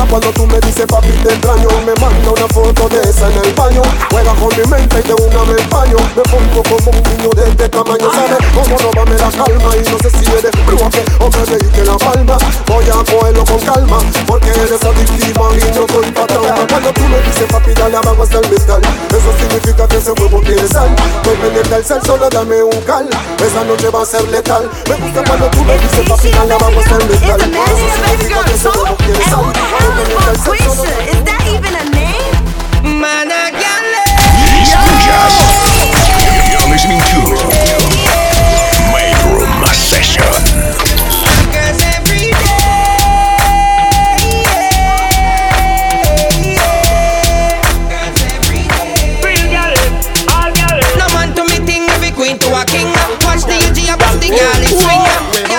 gusta 0.00 0.10
cuando 0.10 0.32
tú 0.32 0.46
me 0.46 0.60
dices 0.60 0.86
papi 0.86 1.08
te 1.08 1.32
extraño 1.32 1.68
Me 1.84 1.94
manda 2.00 2.30
una 2.30 2.48
foto 2.48 2.88
de 2.88 3.00
esa 3.02 3.28
en 3.28 3.44
el 3.44 3.52
baño. 3.54 3.82
Juega 4.10 4.34
con 4.34 4.48
mi 4.48 4.64
mente 4.70 5.00
y 5.00 5.08
de 5.08 5.14
una 5.14 5.44
me 5.44 5.60
empaño 5.60 5.96
Me 6.16 6.22
pongo 6.22 6.62
como 6.62 6.98
un 6.98 7.02
niño 7.10 7.30
de 7.30 7.48
este 7.48 7.68
tamaño 7.68 8.10
¿Sabes 8.12 8.46
cómo 8.54 8.78
robarme 8.78 9.16
la 9.16 9.30
calma? 9.30 9.70
Y 9.76 9.90
no 9.90 9.98
sé 9.98 10.10
si 10.10 10.24
eres 10.30 10.52
bruja 10.66 10.88
o 11.20 11.30
me 11.30 11.70
que 11.70 11.84
la 11.84 11.96
palma. 11.96 12.38
Voy 12.66 12.84
a 12.88 13.04
cogerlo 13.04 13.44
con 13.44 13.60
calma 13.60 13.98
Porque 14.26 14.50
eres 14.50 14.82
adictiva 14.82 15.48
y 15.56 15.74
yo 15.74 15.86
soy 15.88 16.10
patrón 16.12 16.46
Cuando 16.68 16.92
tú 16.92 17.02
me 17.02 17.20
dices 17.22 17.46
papi 17.50 17.72
dale 17.72 17.96
abajo 17.96 18.22
hasta 18.22 18.38
el 18.38 18.50
metal 18.50 18.82
Eso 19.10 19.30
significa 19.38 19.88
que 19.88 19.96
ese 19.96 20.12
huevo 20.12 20.40
quiere 20.40 20.66
sal. 20.68 20.94
Estoy 21.16 21.36
pendiente 21.36 21.74
al 21.74 21.84
cel 21.84 22.02
solo 22.04 22.28
dame 22.30 22.62
un 22.62 22.80
cal. 22.86 23.08
Esa 23.38 23.64
noche 23.64 23.88
va 23.90 24.02
a 24.02 24.06
ser 24.06 24.26
letal. 24.28 24.70
Me 24.88 24.94
gusta 24.96 25.22
cuando 25.24 25.50
tú 25.50 25.64
me 25.64 25.78
dices 25.78 26.08
papi 26.08 26.30
dale 26.30 26.54
abajo 26.54 26.80
hasta 26.80 26.96
el 26.96 27.08
metal 27.08 27.40
Eso 27.40 27.86
significa 27.94 28.44
que 28.44 28.54
ese 28.54 28.68
huevo 28.68 28.96
sal 29.28 29.99
Is 30.00 31.22
that 31.24 31.44
even 31.52 31.74
a 31.76 31.84
name? 31.92 33.00
Man, 33.00 33.30
I. 33.30 33.50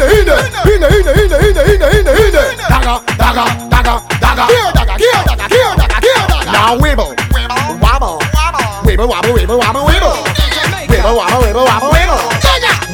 in, 0.00 0.10
in, 0.10 0.28
in, 0.28 0.82
in, 0.82 0.82
in, 0.82 1.08
in, 1.10 1.30
in, 1.30 1.40
in, 1.40 1.60
in, 1.60 1.82
in, 1.82 2.06
in, 2.08 2.24
in. 2.24 2.56
Dagger, 2.70 2.96
dagger, 3.20 3.46
dagger, 3.68 3.96
dagger. 4.20 4.46
Here, 4.48 4.70
dagger, 4.72 4.96
here, 4.96 5.20
dagger, 5.28 5.48
here, 5.52 5.72
dagger, 5.76 6.00
here, 6.00 6.24
dagger. 6.28 6.52
Now 6.52 6.76
wibble, 6.78 7.12
wobble, 7.80 8.18
wibble, 8.84 9.08
wobble, 9.08 9.32
wibble, 9.36 9.58
wobble, 9.58 9.84
wibble. 9.84 10.16
Wibble, 10.88 11.16
wobble, 11.16 11.40
wibble, 11.44 11.64
wobble, 11.66 11.90
wibble. 11.92 12.20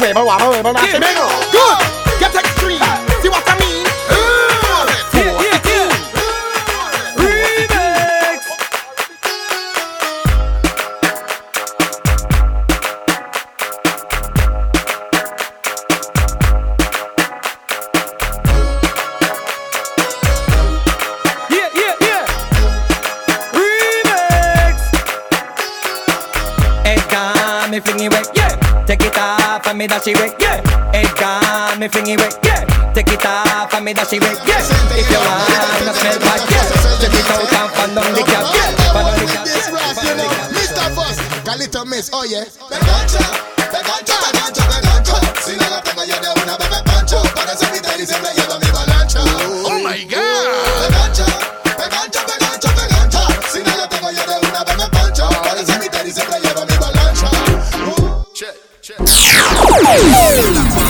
Wibble, 0.00 0.26
wobble, 0.26 0.50
wibble, 0.52 0.74
nasty 0.74 0.98
mingle. 0.98 1.45
Got 27.80 27.84
me 27.84 27.92
flingy 27.92 28.08
way, 28.08 28.22
yeah. 28.34 28.84
Take 28.86 29.02
it 29.02 29.18
off 29.18 29.66
and 29.66 29.78
me 29.78 29.86
dash 29.86 30.06
it 30.06 30.18
way, 30.18 30.30
yeah. 30.38 30.62
It 30.94 31.14
got 31.16 31.78
me 31.78 31.88
flingy 31.88 32.16
way, 32.16 32.30
yeah. 32.44 32.64
Take 32.94 33.12
it 33.12 33.24
off 33.26 33.74
and 33.74 33.84
me 33.84 33.92
dash 33.92 34.12
it 34.12 34.22
way, 34.22 34.32
yeah. 34.46 34.64
If 34.96 35.10
you 35.10 35.18
wanna 35.18 35.92
smell 35.92 36.18
bad, 36.20 36.40
yeah. 36.48 36.64
Check 37.00 37.12
it 37.12 37.30
out 37.30 37.52
and 37.52 37.70
fan 37.74 37.98
on 37.98 38.12
the 38.14 38.22
cap, 38.24 38.44
yeah. 38.54 38.70
Fan 38.92 39.04
on 39.04 39.18
the 39.20 39.26
cap. 39.28 39.44
Ross, 39.72 39.98
you 40.04 40.14
know, 40.16 40.30
Mr. 40.56 40.86
Boss, 40.94 41.18
Calito 41.44 41.84
Miss, 41.86 42.10
oh 42.12 42.24
yeah. 42.24 42.44
Pegancha, 42.44 43.24
pegancha, 43.56 44.14
pegancha, 44.24 44.62
pegancha. 44.72 45.16
Si 45.42 45.56
no 45.56 45.68
la 45.68 45.82
tengo 45.82 46.04
yo 46.04 46.16
de 46.20 46.42
una 46.42 46.56
bebé 46.56 46.82
pancho, 46.84 47.22
para 47.34 47.52
ese 47.52 47.66
y 47.66 48.06
siempre 48.06 48.30
lleva 48.34 48.45
¡Woo! 59.96 60.85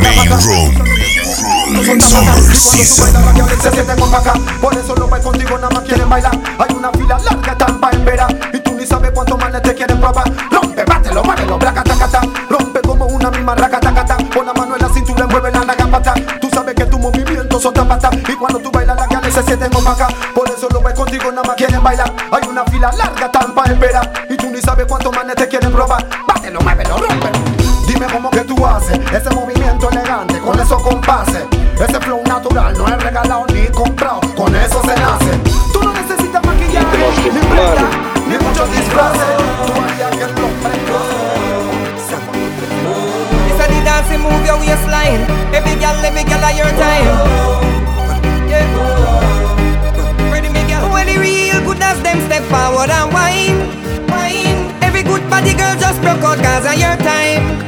Main. 0.00 0.30
Room. 0.30 0.88
Summer 2.00 2.08
y 2.08 2.10
cuando 2.10 2.34
tú 2.34 2.54
Season. 2.54 3.08
Por 4.60 4.74
eso 4.74 4.94
los 4.94 5.10
vais 5.10 5.22
contigo 5.22 5.56
nada 5.58 5.70
más 5.70 5.84
quieren 5.84 6.08
bailar. 6.08 6.32
Hay 6.58 6.76
una 6.76 6.90
fila 6.90 7.18
larga, 7.18 7.58
tan 7.58 7.80
pa' 7.80 7.90
espera. 7.90 8.26
Y 8.52 8.60
tú 8.60 8.72
ni 8.74 8.86
sabes 8.86 9.10
cuánto 9.12 9.36
más 9.36 9.50
te 9.62 9.74
quieren 9.74 9.98
probar. 10.00 10.24
Rompe, 10.50 10.84
bátelo, 10.84 11.22
muévelo, 11.22 11.58
braca, 11.58 11.82
taca, 11.82 12.08
ta. 12.08 12.20
Rompe 12.48 12.80
como 12.82 13.06
una 13.06 13.30
misma 13.30 13.54
raca, 13.54 13.80
taca, 13.80 14.04
ta. 14.04 14.16
Con 14.34 14.46
la 14.46 14.52
mano 14.54 14.76
en 14.76 14.82
la 14.82 14.88
cintura 14.88 15.26
mueve 15.26 15.50
la 15.50 15.64
naga, 15.64 15.86
pata. 15.86 16.14
Tú 16.40 16.48
sabes 16.52 16.74
que 16.74 16.86
tus 16.86 17.00
movimientos 17.00 17.62
son 17.62 17.74
tapata. 17.74 18.10
Y 18.28 18.34
cuando 18.34 18.58
tú 18.58 18.70
bailas, 18.70 18.96
las 18.96 19.08
diablas 19.08 19.34
se 19.34 19.42
sienten 19.42 19.70
con 19.72 19.84
vaca. 19.84 20.08
Por 20.34 20.48
eso 20.48 20.68
los 20.70 20.82
vais 20.82 20.96
contigo 20.96 21.30
nada 21.30 21.42
más 21.46 21.56
quieren 21.56 21.82
bailar. 21.82 22.12
Hay 22.30 22.48
una 22.48 22.64
fila 22.64 22.92
larga, 22.92 23.30
tan 23.30 23.54
pa' 23.54 23.64
espera. 23.64 24.00
Con 31.08 31.24
esos 31.24 31.42
compases. 31.42 31.46
Ese 31.80 32.00
flow 32.00 32.22
natural 32.24 32.76
no 32.76 32.86
es 32.86 33.02
regalado 33.02 33.46
ni 33.54 33.66
comprado, 33.68 34.20
con 34.36 34.54
eso 34.54 34.80
se 34.82 34.94
nace. 35.00 35.38
Tú 35.72 35.82
no 35.82 35.92
necesitas 35.92 36.44
maquillaje, 36.44 37.30
ni 37.32 37.40
prenda, 37.40 37.88
ni 38.26 38.36
muchos 38.38 38.70
disfraces. 38.70 39.36
Tú 39.66 39.72
harías 39.80 40.10
que 40.10 40.26
los 40.26 40.58
This 43.46 43.60
a 43.60 43.66
the 43.68 43.80
dancing 43.84 44.20
move 44.20 44.46
your 44.46 44.58
waistline. 44.58 45.24
Every 45.52 45.74
girl, 45.76 46.04
every 46.04 46.24
girl 46.24 46.44
of 46.44 46.56
your 46.56 46.72
time. 46.76 47.06
Yeah. 48.48 48.66
Ready, 50.32 50.48
me 50.48 50.62
girl. 50.68 50.90
When 50.92 51.06
the 51.06 51.18
real 51.18 51.60
good 51.64 51.82
as 51.82 52.00
them 52.02 52.20
step 52.26 52.42
forward 52.44 52.90
and 52.90 53.12
whine, 53.12 53.58
whine. 54.08 54.72
Every 54.82 55.02
good 55.02 55.28
body 55.30 55.54
girl 55.54 55.74
just 55.78 56.00
broke 56.02 56.22
out 56.22 56.38
cause 56.38 56.66
of 56.66 56.78
your 56.78 56.96
time, 56.96 57.40
time. 57.48 57.67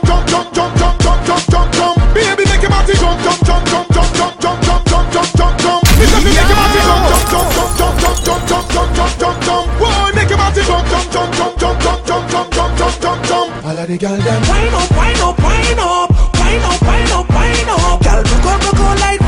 the 13.91 13.97
girl 13.97 14.17
them 14.17 14.41
Wine 14.47 14.73
up, 14.73 14.91
wine 14.91 15.19
up, 15.19 15.37
wine 15.39 15.79
up 15.79 16.09
Wine 16.39 16.63
up, 16.63 16.81
wine 16.81 17.11
up, 17.11 17.27
wine 17.29 17.69
up 17.69 17.99
Girl, 18.03 18.23
look 18.23 18.45
up, 18.47 18.59
look 18.63 18.79
up 18.79 18.99
like 19.03 19.19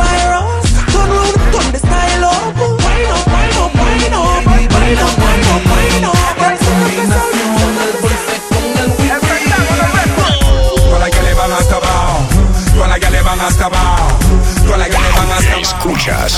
Turn 0.92 1.10
round, 1.12 1.36
turn 1.52 1.70
the 1.72 1.80
style 1.80 2.26
up 2.26 2.56
Wine 2.56 3.12
up, 3.12 3.28
wine 3.28 3.58
up, 3.60 3.76
wine 3.76 4.14
up 4.14 4.46
Wine 4.48 5.00
up, 5.04 5.18
wine 5.20 5.44
up, 5.52 5.66
wine 5.68 6.06
up 6.06 6.24
Escuchas. 15.64 16.34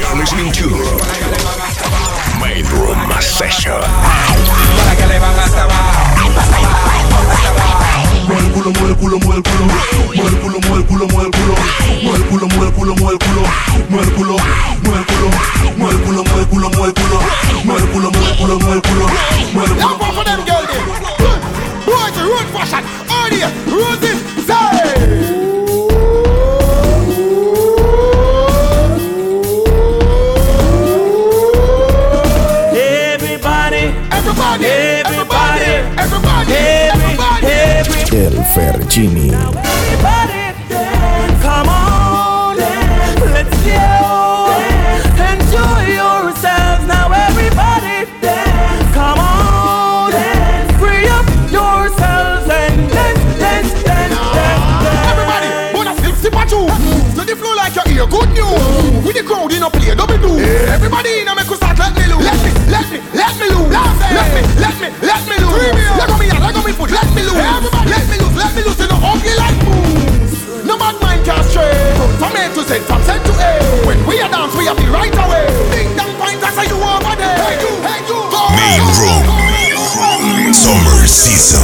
You're 0.00 0.16
listening 0.18 0.52
to. 0.52 1.71
Main 2.42 2.66
Room 2.66 2.98
Session. 3.20 3.80
Para 3.80 4.96
que 4.96 5.06
le 5.06 5.18
van 5.20 5.38
hasta 5.38 5.62
el 8.32 8.50
culo, 8.52 8.70
el 8.70 8.96
culo, 8.96 9.16
el 9.16 9.42
culo. 9.42 9.66
El 10.12 10.38
culo, 10.40 10.58
el 10.58 10.84
culo, 10.84 11.04
el 11.04 11.30
culo. 11.30 11.54
El 12.02 12.24
culo, 12.26 12.46
el 12.46 12.72
culo, 12.72 12.92
el 13.10 13.18
culo. 13.18 13.42
El 13.90 14.10
culo, 14.12 14.36
el 14.36 15.06
culo. 15.06 15.30
El 15.88 15.98
culo, 16.02 16.22
el 16.22 16.46
culo, 16.48 16.68
el 16.84 16.92
culo. 16.92 17.18
El 17.76 17.86
culo, 17.92 18.08
for 20.12 20.24
them 20.24 20.40
girl 20.44 20.66
run 23.66 24.00
this. 24.00 25.41
Ear, 58.02 58.06
good 58.06 58.28
news. 58.30 59.04
With 59.04 59.16
the 59.16 59.22
crowd 59.22 59.52
in 59.52 59.62
a 59.62 59.70
play, 59.70 59.94
double 59.94 60.18
do. 60.18 60.38
Everybody 60.68 61.20
in 61.20 61.28
a 61.28 61.41
Season. 81.12 81.60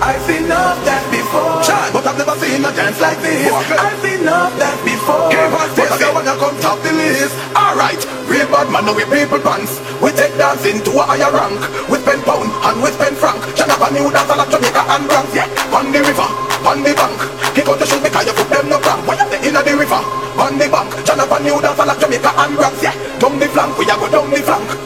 I've 0.00 0.24
seen 0.24 0.48
of 0.48 0.80
that 0.88 1.04
before, 1.12 1.60
but 1.92 2.08
I've 2.08 2.16
never 2.16 2.32
seen 2.40 2.64
a 2.64 2.72
dance 2.72 2.96
like 2.96 3.20
this. 3.20 3.52
I've 3.52 4.00
seen 4.00 4.24
of 4.24 4.56
that 4.56 4.80
before, 4.80 5.28
but 5.28 5.92
I 5.92 6.00
don't 6.00 6.16
wanna 6.16 6.32
come 6.40 6.56
top 6.64 6.80
the 6.80 6.96
list. 6.96 7.36
Alright, 7.52 8.00
real 8.24 8.48
bad 8.48 8.72
man, 8.72 8.88
now 8.88 8.96
we 8.96 9.04
people 9.04 9.36
pants. 9.44 9.84
We 10.00 10.16
take 10.16 10.32
dancing 10.40 10.80
to 10.80 10.92
a 10.96 11.04
higher 11.04 11.28
rank. 11.28 11.60
We 11.92 12.00
spend 12.00 12.24
pound 12.24 12.48
and 12.48 12.80
we 12.80 12.88
spend 12.88 13.20
franc. 13.20 13.44
Shut 13.52 13.68
up 13.68 13.84
a 13.84 13.92
new 13.92 14.08
dance 14.08 14.32
like 14.32 14.48
Jamaica 14.48 14.80
and 14.96 15.04
Bronx, 15.12 15.28
yeah. 15.36 15.76
On 15.76 15.92
the 15.92 16.00
river, 16.00 16.28
on 16.64 16.80
the 16.80 16.96
bank. 16.96 17.20
Kick 17.52 17.68
out 17.68 17.76
the 17.76 17.84
shoes 17.84 18.00
because 18.00 18.24
you 18.24 18.32
put 18.32 18.48
them 18.48 18.72
no 18.72 18.80
cramp. 18.80 19.04
Why 19.04 19.20
you 19.20 19.28
the 19.28 19.38
inna 19.44 19.60
the 19.60 19.76
river, 19.76 20.00
on 20.40 20.56
the 20.56 20.72
bank. 20.72 20.88
Shut 21.04 21.20
up 21.20 21.28
a 21.28 21.36
new 21.44 21.60
dance 21.60 21.76
like 21.76 22.00
Jamaica 22.00 22.32
and 22.32 22.56
Bronx, 22.56 22.80
yeah. 22.80 22.96
Down 23.20 23.36
the 23.36 23.44
flank, 23.52 23.76
we 23.76 23.84
a 23.84 23.94
go 24.00 24.08
down 24.08 24.32
the 24.32 24.40
flank. 24.40 24.85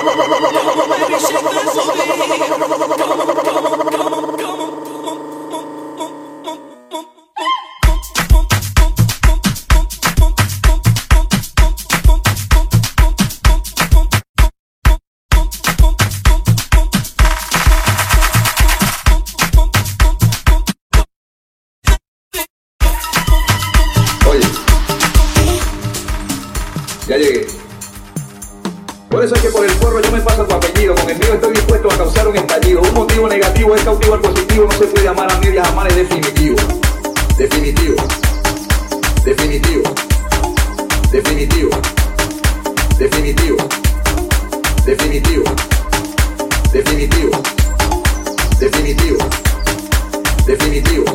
Definitivo. 50.71 51.05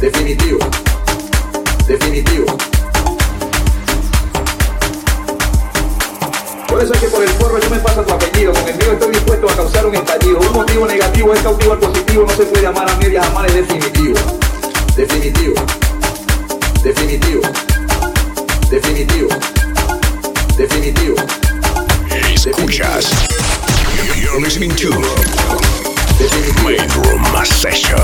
Definitivo. 0.00 0.58
Definitivo. 1.88 2.46
Por 6.68 6.80
eso 6.80 6.94
es 6.94 7.00
que 7.00 7.08
por 7.08 7.24
el 7.24 7.28
forro 7.30 7.58
yo 7.58 7.68
me 7.68 7.78
paso 7.80 8.02
tu 8.02 8.14
apellido. 8.14 8.52
Con 8.52 8.68
el 8.68 8.76
mío 8.76 8.92
estoy 8.92 9.10
dispuesto 9.10 9.50
a 9.50 9.56
causar 9.56 9.86
un 9.86 9.96
estallido. 9.96 10.38
Un 10.38 10.52
motivo 10.52 10.86
negativo 10.86 11.34
es 11.34 11.40
cautivo 11.40 11.72
al 11.72 11.78
positivo. 11.80 12.26
No 12.28 12.36
se 12.36 12.44
puede 12.44 12.64
amar 12.64 12.88
a 12.88 12.96
medias, 12.98 13.26
amar 13.26 13.44
es 13.46 13.54
definitivo. 13.54 14.14
Definitivo. 14.94 15.54
Definitivo. 16.84 17.42
Definitivo. 18.70 19.28
Definitivo. 20.56 21.16
Escuchas. 22.36 23.10
You're 24.22 24.40
listening 24.40 24.70
to 24.76 25.67
Session. 27.58 27.94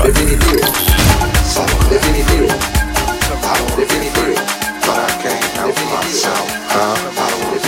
I 4.95 5.11
can't 5.21 5.43
help 5.55 5.75
myself. 5.91 6.43
Huh? 6.67 6.91
I 6.91 7.31
don't 7.31 7.43
wanna. 7.43 7.59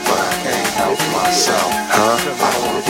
But 0.00 0.16
I 0.16 0.38
can't 0.44 0.72
help 0.80 0.96
myself. 1.12 1.72
Huh? 1.92 2.16
I 2.16 2.52
don't 2.52 2.64
wanna. 2.64 2.84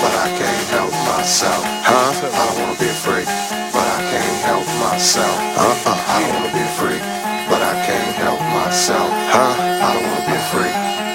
But 0.00 0.12
I 0.12 0.28
can't 0.36 0.68
help 0.70 0.92
myself. 1.08 1.64
Huh? 1.80 2.12
I 2.12 2.44
don't 2.44 2.60
wanna 2.60 2.76
be 2.76 2.92
free. 3.04 3.24
But 3.72 3.88
I 3.88 4.00
can't 4.12 4.40
help 4.44 4.66
myself. 4.84 5.36
Uh-uh. 5.56 5.96
I 5.96 6.20
don't 6.20 6.32
wanna 6.34 6.52
be 6.52 6.66
free. 6.76 7.00
But 7.48 7.62
I 7.62 7.74
can't 7.88 8.16
help 8.20 8.40
myself. 8.52 9.10
Huh? 9.32 9.56
I 9.56 9.96
don't 9.96 10.04
wanna 10.04 10.28
be 10.28 10.38
free. 10.52 10.74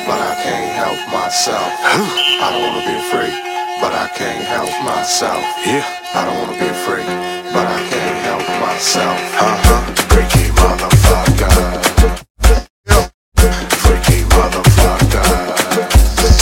But 0.10 0.20
I 0.22 0.34
can't 0.42 0.74
help 0.74 1.00
myself. 1.14 1.70
I 1.86 2.50
don't 2.50 2.62
wanna 2.66 2.86
be 2.86 2.98
free. 3.14 3.49
But 3.82 3.94
I 3.94 4.10
can't 4.14 4.44
help 4.44 4.70
myself. 4.84 5.42
Yeah. 5.66 5.86
I 6.14 6.26
don't 6.26 6.38
wanna 6.38 6.60
be 6.60 6.68
free. 6.84 7.04
But 7.54 7.66
I 7.66 7.80
can't 7.90 8.18
help 8.28 8.44
myself. 8.60 9.18
Uh-huh. 9.40 9.82
Freaky 10.12 10.52
motherfucker. 10.60 11.54
Freaky 13.84 14.20
motherfucker. 14.36 15.24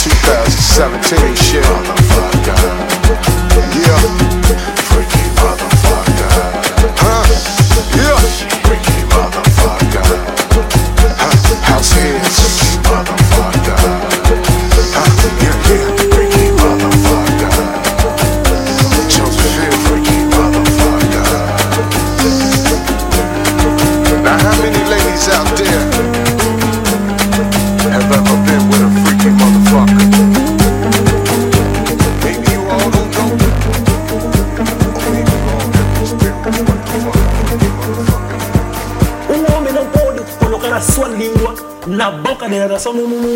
2017 0.02 1.36
shit. 1.36 1.64
Motherfucker. 1.64 2.58
Yeah. 3.86 4.27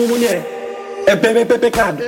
mulher. 0.08 0.42
É 1.06 1.16
bem, 1.16 1.34
bem, 1.34 1.44
bem 1.44 1.58
pecado. 1.58 2.02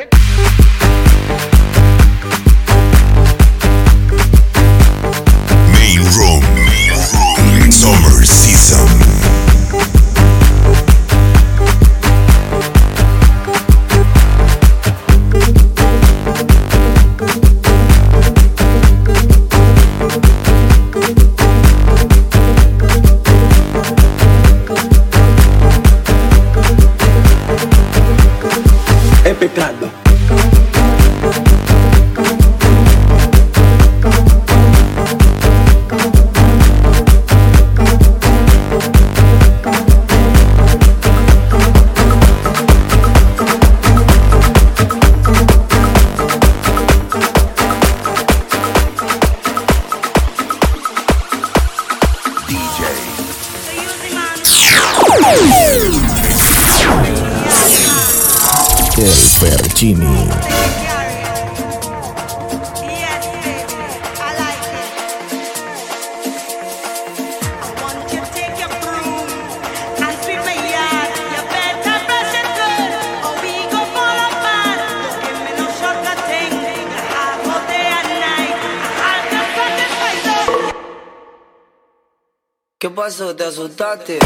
результати 83.74 84.23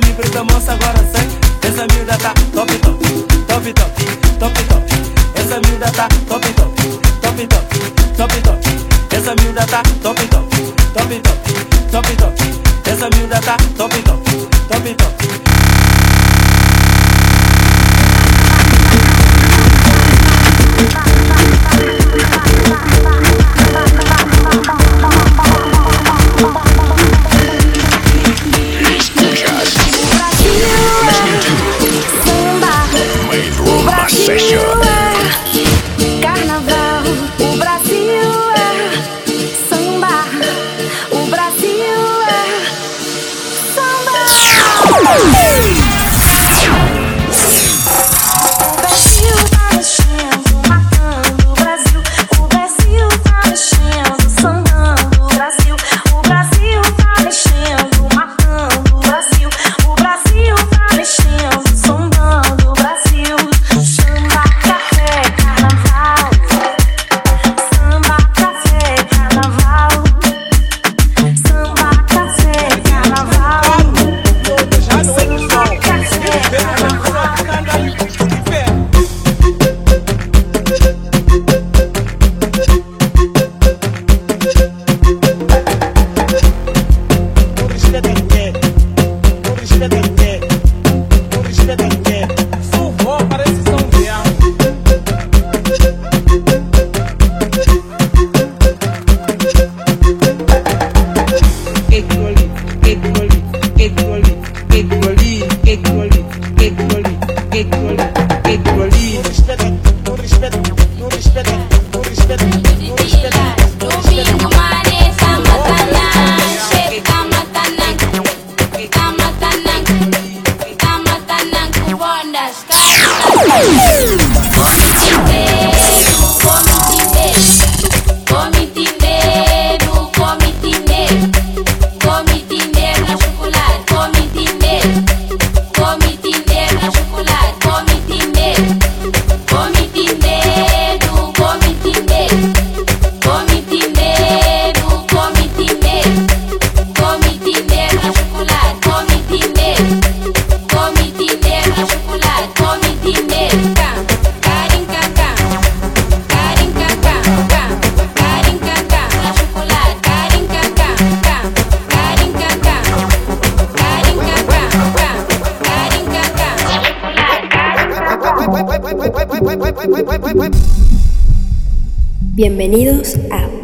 livre 0.00 0.28
da 0.30 0.44
mansa 0.44 0.72
agora 0.72 0.97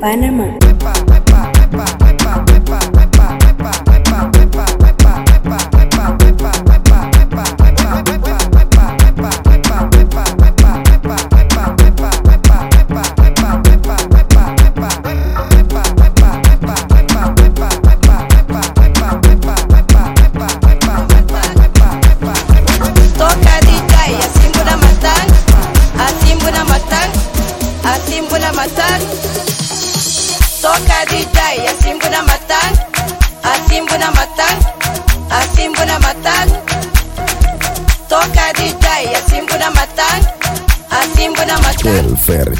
Panama. 0.04 0.63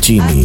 Chini. 0.04 0.43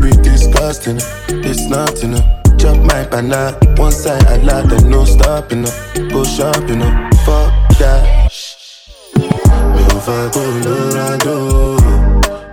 be 0.00 0.10
disgusting. 0.22 0.98
It's 1.28 1.68
nothing. 1.68 2.14
Uh. 2.14 2.42
Drop 2.56 2.78
my 2.78 3.04
banana. 3.06 3.58
One 3.76 3.92
side 3.92 4.24
I 4.26 4.36
lie, 4.36 4.62
there's 4.62 4.84
no 4.84 5.04
stopping. 5.04 5.64
Uh. 5.64 6.08
Go 6.10 6.24
shopping. 6.24 6.82
Uh. 6.82 7.10
Fuck 7.24 7.52
that. 7.78 8.32
Me 9.16 9.26
on 9.26 10.00
fire, 10.00 10.30
go 10.30 10.42
Lorado. 10.64 11.76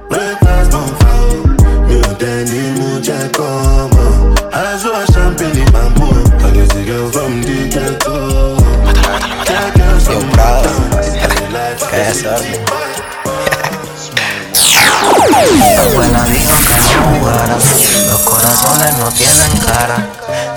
Breakfast 0.09 0.73
on 0.73 0.89
fire. 0.99 1.87
Me 1.87 1.95
on 2.03 2.17
Danny 2.19 2.63
Muja, 2.77 3.31
come 3.33 3.91
on. 3.93 4.53
I 4.53 4.77
saw 4.77 5.01
a 5.01 5.05
champagne 5.11 5.57
in 5.57 5.71
my 5.71 5.87
mood. 5.99 6.27
I 6.41 6.53
guess 6.53 6.73
the 6.73 6.83
girl 6.85 7.09
from 7.11 7.41
the 7.41 7.69
ghetto. 7.73 8.55
That 9.47 9.69
girl 9.77 9.99
from 9.99 10.25
the 10.31 10.35
town. 10.37 11.53
Life, 11.53 12.66
los 18.09 18.19
corazones 18.21 18.97
no 18.97 19.11
tienen 19.11 19.57
cara. 19.59 20.07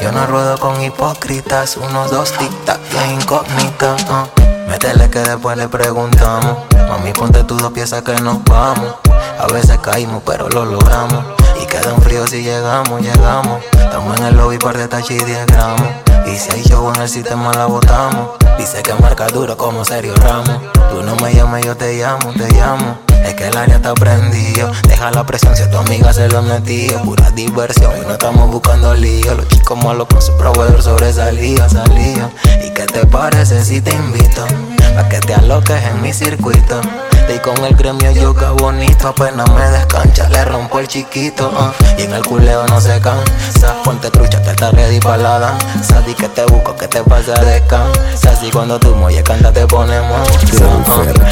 Yo 0.00 0.12
no 0.12 0.26
ruedo 0.26 0.58
con 0.58 0.80
hipócritas, 0.82 1.76
unos 1.76 2.10
dos 2.10 2.32
tic-tac 2.32 2.78
de 2.78 3.14
incógnita. 3.14 3.96
ah. 4.08 4.26
Métele 4.68 5.10
que 5.10 5.18
después 5.20 5.56
le 5.56 5.68
preguntamos. 5.68 6.58
Mami, 6.88 7.12
ponte 7.12 7.42
tus 7.44 7.60
dos 7.60 7.72
piezas 7.72 8.02
que 8.02 8.14
nos 8.20 8.42
vamos. 8.44 8.94
A 9.38 9.46
veces 9.52 9.78
caímos, 9.78 10.22
pero 10.24 10.48
lo 10.48 10.64
logramos. 10.64 11.24
Y 11.62 11.66
queda 11.66 11.92
un 11.92 12.00
frío 12.02 12.26
si 12.26 12.42
llegamos, 12.42 13.00
llegamos. 13.00 13.62
Estamos 13.90 14.20
en 14.20 14.26
el 14.26 14.36
lobby, 14.36 14.56
par 14.56 14.78
de 14.78 14.86
tachis 14.86 15.20
y 15.20 15.24
10 15.24 15.46
gramos. 15.46 15.82
Y 16.24 16.36
si 16.36 16.48
hay 16.52 16.62
show 16.62 16.92
en 16.94 17.02
el 17.02 17.08
sistema, 17.08 17.52
la 17.54 17.66
botamos. 17.66 18.38
Dice 18.56 18.84
que 18.84 18.94
marca 18.94 19.26
duro 19.26 19.56
como 19.56 19.84
Sergio 19.84 20.14
Ramos. 20.14 20.60
Tú 20.90 21.02
no 21.02 21.16
me 21.16 21.34
llames, 21.34 21.66
yo 21.66 21.76
te 21.76 21.98
llamo, 21.98 22.32
te 22.34 22.48
llamo. 22.52 23.00
Es 23.24 23.34
que 23.34 23.48
el 23.48 23.56
área 23.56 23.76
está 23.76 23.92
prendido. 23.94 24.70
Deja 24.86 25.10
la 25.10 25.26
presión 25.26 25.56
si 25.56 25.64
a 25.64 25.70
tu 25.72 25.78
amiga 25.78 26.12
se 26.12 26.28
lo 26.28 26.40
metido. 26.40 27.02
Pura 27.02 27.32
diversión 27.32 27.92
y 28.00 28.06
no 28.06 28.12
estamos 28.12 28.48
buscando 28.48 28.94
lío. 28.94 29.34
Los 29.34 29.48
chicos 29.48 29.82
malos 29.82 30.06
con 30.06 30.22
su 30.22 30.36
proveedor 30.36 30.80
sobresalía, 30.80 31.68
salía. 31.68 32.30
¿Y 32.64 32.70
qué 32.70 32.86
te 32.86 33.04
parece 33.06 33.64
si 33.64 33.80
te 33.80 33.90
invito? 33.90 34.46
Pa' 34.94 35.08
que 35.08 35.18
te 35.18 35.34
aloques 35.34 35.82
en 35.82 36.00
mi 36.00 36.12
circuito. 36.12 36.80
Y 37.32 37.38
con 37.38 37.64
el 37.64 37.76
gremio 37.76 38.10
yoga 38.10 38.50
bonito, 38.50 39.08
apenas 39.08 39.48
me 39.50 39.70
descancha, 39.70 40.28
le 40.30 40.44
rompo 40.44 40.80
el 40.80 40.88
chiquito. 40.88 41.52
ah. 41.56 41.72
Y 41.96 42.02
en 42.02 42.12
el 42.12 42.26
culeo 42.26 42.66
no 42.66 42.80
se 42.80 43.00
cansa. 43.00 43.74
Ponte 43.84 44.10
trucha, 44.10 44.42
que 44.42 44.50
está 44.50 44.72
ready 44.72 44.98
pa' 44.98 45.16
la 45.16 45.38
danza. 45.38 46.00
Di 46.06 46.14
que 46.14 46.28
te 46.28 46.44
busco, 46.46 46.74
que 46.74 46.88
te 46.88 47.02
pasa 47.04 47.34
de 47.44 47.64
cansa. 47.66 48.32
Así 48.32 48.50
cuando 48.50 48.80
tú 48.80 48.96
muelles 48.96 49.22
canta 49.22 49.52
te 49.52 49.64
ponemos. 49.66 50.28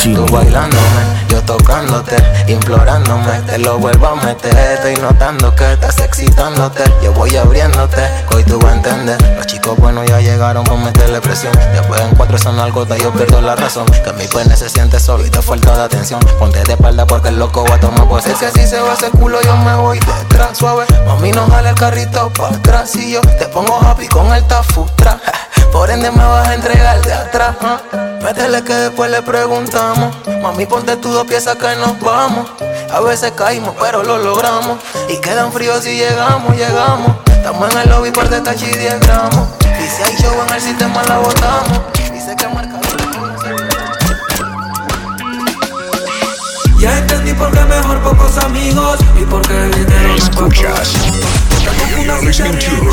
Tú 0.02 0.26
bailándome, 0.30 1.02
yo 1.30 1.42
tocándote, 1.42 2.16
implorándome. 2.46 3.40
Te 3.46 3.58
lo 3.58 3.78
vuelvo 3.78 4.06
a 4.06 4.14
meter. 4.16 4.56
Estoy 4.74 4.96
notando 4.96 5.54
que 5.56 5.72
estás 5.72 5.98
excitándote. 5.98 6.84
Yo 7.02 7.12
voy 7.12 7.34
abriéndote, 7.37 8.02
hoy 8.32 8.44
tú 8.44 8.58
vas 8.61 8.72
a 8.72 8.76
entender. 8.76 9.37
Los 9.37 9.46
chicos 9.46 9.76
buenos 9.78 10.06
ya 10.06 10.20
llegaron 10.20 10.62
por 10.64 10.78
meterle 10.78 11.20
presión. 11.20 11.52
Después 11.72 12.00
en 12.00 12.14
cuatro 12.14 12.38
son 12.38 12.58
algo, 12.61 12.87
yo 12.96 13.12
pierdo 13.12 13.40
la 13.40 13.56
razón. 13.56 13.87
Que 13.87 14.12
mi 14.12 14.28
pene 14.28 14.56
se 14.56 14.68
siente 14.68 15.00
solo 15.00 15.26
y 15.26 15.30
te 15.30 15.42
falta 15.42 15.76
de 15.76 15.88
atención. 15.88 16.20
Ponte 16.38 16.62
de 16.62 16.72
espalda 16.74 17.07
porque 17.07 17.29
el 17.29 17.38
loco 17.38 17.64
va 17.68 17.77
a 17.77 17.81
tomar 17.81 18.07
posesión. 18.09 18.37
Es 18.48 18.53
que 18.53 18.61
si 18.62 18.66
se 18.68 18.81
va 18.81 18.92
ese 18.94 19.11
culo, 19.11 19.40
yo 19.42 19.57
me 19.57 19.74
voy 19.74 19.98
detrás, 19.98 20.57
suave. 20.57 20.85
Mami, 21.07 21.33
no 21.33 21.46
jale 21.48 21.70
el 21.70 21.74
carrito 21.74 22.31
pa' 22.31 22.48
atrás. 22.48 22.94
Y 22.96 23.12
yo 23.12 23.20
te 23.20 23.46
pongo 23.46 23.79
happy 23.81 24.07
con 24.09 24.33
el 24.33 24.46
tafustra. 24.46 25.20
Por 25.72 25.90
ende 25.90 26.11
me 26.11 26.24
vas 26.24 26.48
a 26.48 26.55
entregar 26.55 27.01
de 27.03 27.12
atrás. 27.12 27.57
ah. 27.62 27.81
Métele 28.22 28.62
que 28.64 28.74
después 28.74 29.11
le 29.11 29.22
preguntamos. 29.22 30.14
Mami, 30.42 30.66
ponte 30.66 30.96
tus 30.96 31.12
dos 31.12 31.27
piezas 31.27 31.57
que 31.57 31.77
nos 31.77 31.98
vamos. 32.01 32.48
A 32.92 33.01
veces 33.01 33.33
caímos, 33.33 33.74
pero 33.79 34.03
lo 34.03 34.18
logramos. 34.18 34.79
Y 35.09 35.18
quedan 35.18 35.53
fríos 35.53 35.85
si 35.85 35.96
llegamos, 35.96 36.57
llegamos. 36.57 37.12
Estamos 37.27 37.72
en 37.72 37.81
el 37.81 37.88
lobby 37.90 38.11
por 38.11 38.29
detalle 38.29 38.66
y 38.70 38.77
10 38.77 39.01
gramos. 39.01 39.48
Y 39.62 39.88
si 39.88 40.03
hay 40.03 40.16
show 40.16 40.35
en 40.46 40.55
el 40.55 40.61
sistema, 40.61 41.03
la 41.05 41.18
botamos. 41.18 41.88
Que 52.29 52.74
ver 52.74 52.88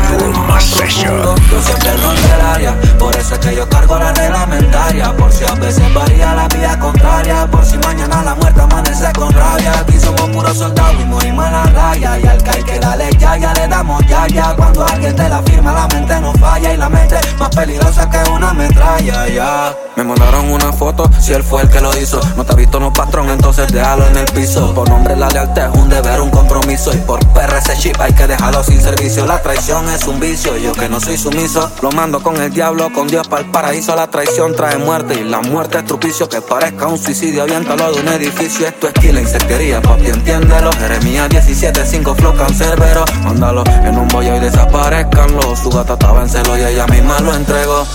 caer 0.00 0.22
en 0.22 0.32
lo 0.32 0.42
más 0.42 0.64
profundo. 0.72 1.34
Yo 1.50 1.62
siempre 1.62 1.96
rondo 1.96 2.34
el 2.34 2.40
área, 2.40 2.80
por 2.98 3.14
eso 3.16 3.34
es 3.34 3.40
que 3.40 3.54
yo 3.54 3.68
cargo 3.68 3.98
la 3.98 4.12
reglamentaria. 4.12 5.12
Por 5.16 5.32
si 5.32 5.44
a 5.44 5.54
veces 5.54 5.94
varía 5.94 6.34
la 6.34 6.48
vía 6.48 6.78
contraria, 6.78 7.46
por 7.46 7.64
si 7.64 7.78
mañana 7.78 8.22
la 8.22 8.34
muerte 8.34 8.60
amanece 8.60 9.12
con 9.12 9.32
rabia. 9.32 9.80
Aquí 9.80 9.98
somos 9.98 10.28
puros 10.30 10.56
soldados 10.56 11.00
y 11.00 11.04
morimos 11.04 11.46
en 11.46 11.52
la 11.52 11.64
raya. 11.64 12.18
Y 12.18 12.26
al 12.26 12.42
caer 12.42 12.64
que 12.64 12.78
dale 12.78 13.10
ya, 13.18 13.36
ya 13.36 13.52
le 13.54 13.68
damos 13.68 14.04
ya, 14.06 14.26
ya. 14.26 14.54
Cuando 14.54 14.84
alguien 14.86 15.14
te 15.14 15.28
la 15.28 15.42
firma, 15.42 15.72
la 15.72 15.88
mente 15.88 16.20
no 16.20 16.32
falla 16.34 16.74
y 16.74 16.76
la 16.76 16.88
mente 16.88 17.16
más 17.38 17.50
peligrosa 17.50 18.08
que 18.10 18.30
una 18.30 18.52
metralla, 18.52 19.28
ya. 19.28 19.74
Me 20.00 20.04
mandaron 20.04 20.50
una 20.50 20.72
foto, 20.72 21.10
si 21.20 21.34
él 21.34 21.42
fue 21.42 21.60
el 21.60 21.68
que 21.68 21.78
lo 21.78 21.94
hizo. 21.94 22.18
No 22.34 22.42
te 22.42 22.54
ha 22.54 22.56
visto 22.56 22.80
no 22.80 22.90
patrón, 22.90 23.28
entonces 23.28 23.70
déjalo 23.70 24.06
en 24.06 24.16
el 24.16 24.24
piso. 24.32 24.72
Por 24.72 24.88
nombre 24.88 25.14
la 25.14 25.28
lealtad 25.28 25.70
es 25.70 25.78
un 25.78 25.90
deber, 25.90 26.22
un 26.22 26.30
compromiso. 26.30 26.90
Y 26.94 26.96
por 26.96 27.20
PRC 27.34 27.76
chip 27.76 28.00
hay 28.00 28.14
que 28.14 28.26
dejarlo 28.26 28.64
sin 28.64 28.80
servicio. 28.80 29.26
La 29.26 29.42
traición 29.42 29.86
es 29.90 30.06
un 30.06 30.18
vicio, 30.18 30.56
yo 30.56 30.72
que 30.72 30.88
no 30.88 31.00
soy 31.00 31.18
sumiso. 31.18 31.70
Lo 31.82 31.90
mando 31.90 32.22
con 32.22 32.40
el 32.40 32.50
diablo, 32.50 32.90
con 32.94 33.08
Dios 33.08 33.28
para 33.28 33.42
el 33.42 33.50
paraíso. 33.50 33.94
La 33.94 34.06
traición 34.06 34.56
trae 34.56 34.78
muerte 34.78 35.20
y 35.20 35.24
la 35.24 35.42
muerte 35.42 35.76
es 35.76 35.84
trupicio. 35.84 36.30
Que 36.30 36.40
parezca 36.40 36.86
un 36.86 36.96
suicidio, 36.96 37.42
aviéntalo 37.42 37.92
de 37.92 38.00
un 38.00 38.08
edificio. 38.08 38.68
Esto 38.68 38.88
es 38.88 38.94
killer, 38.94 39.22
insectería, 39.22 39.82
papi, 39.82 40.06
entiéndelo. 40.06 40.72
Jeremías 40.78 41.28
17, 41.28 41.84
5 41.84 42.14
flow 42.14 42.34
cancerbero. 42.36 43.04
Mándalo 43.22 43.64
en 43.84 43.98
un 43.98 44.08
bollo 44.08 44.34
y 44.34 44.40
desaparezcanlo. 44.40 45.54
Su 45.56 45.68
gata 45.68 45.92
estaba 45.92 46.22
en 46.22 46.28
celo 46.30 46.56
y 46.56 46.62
ella 46.62 46.86
misma 46.86 47.20
lo 47.20 47.34
entregó. 47.34 47.86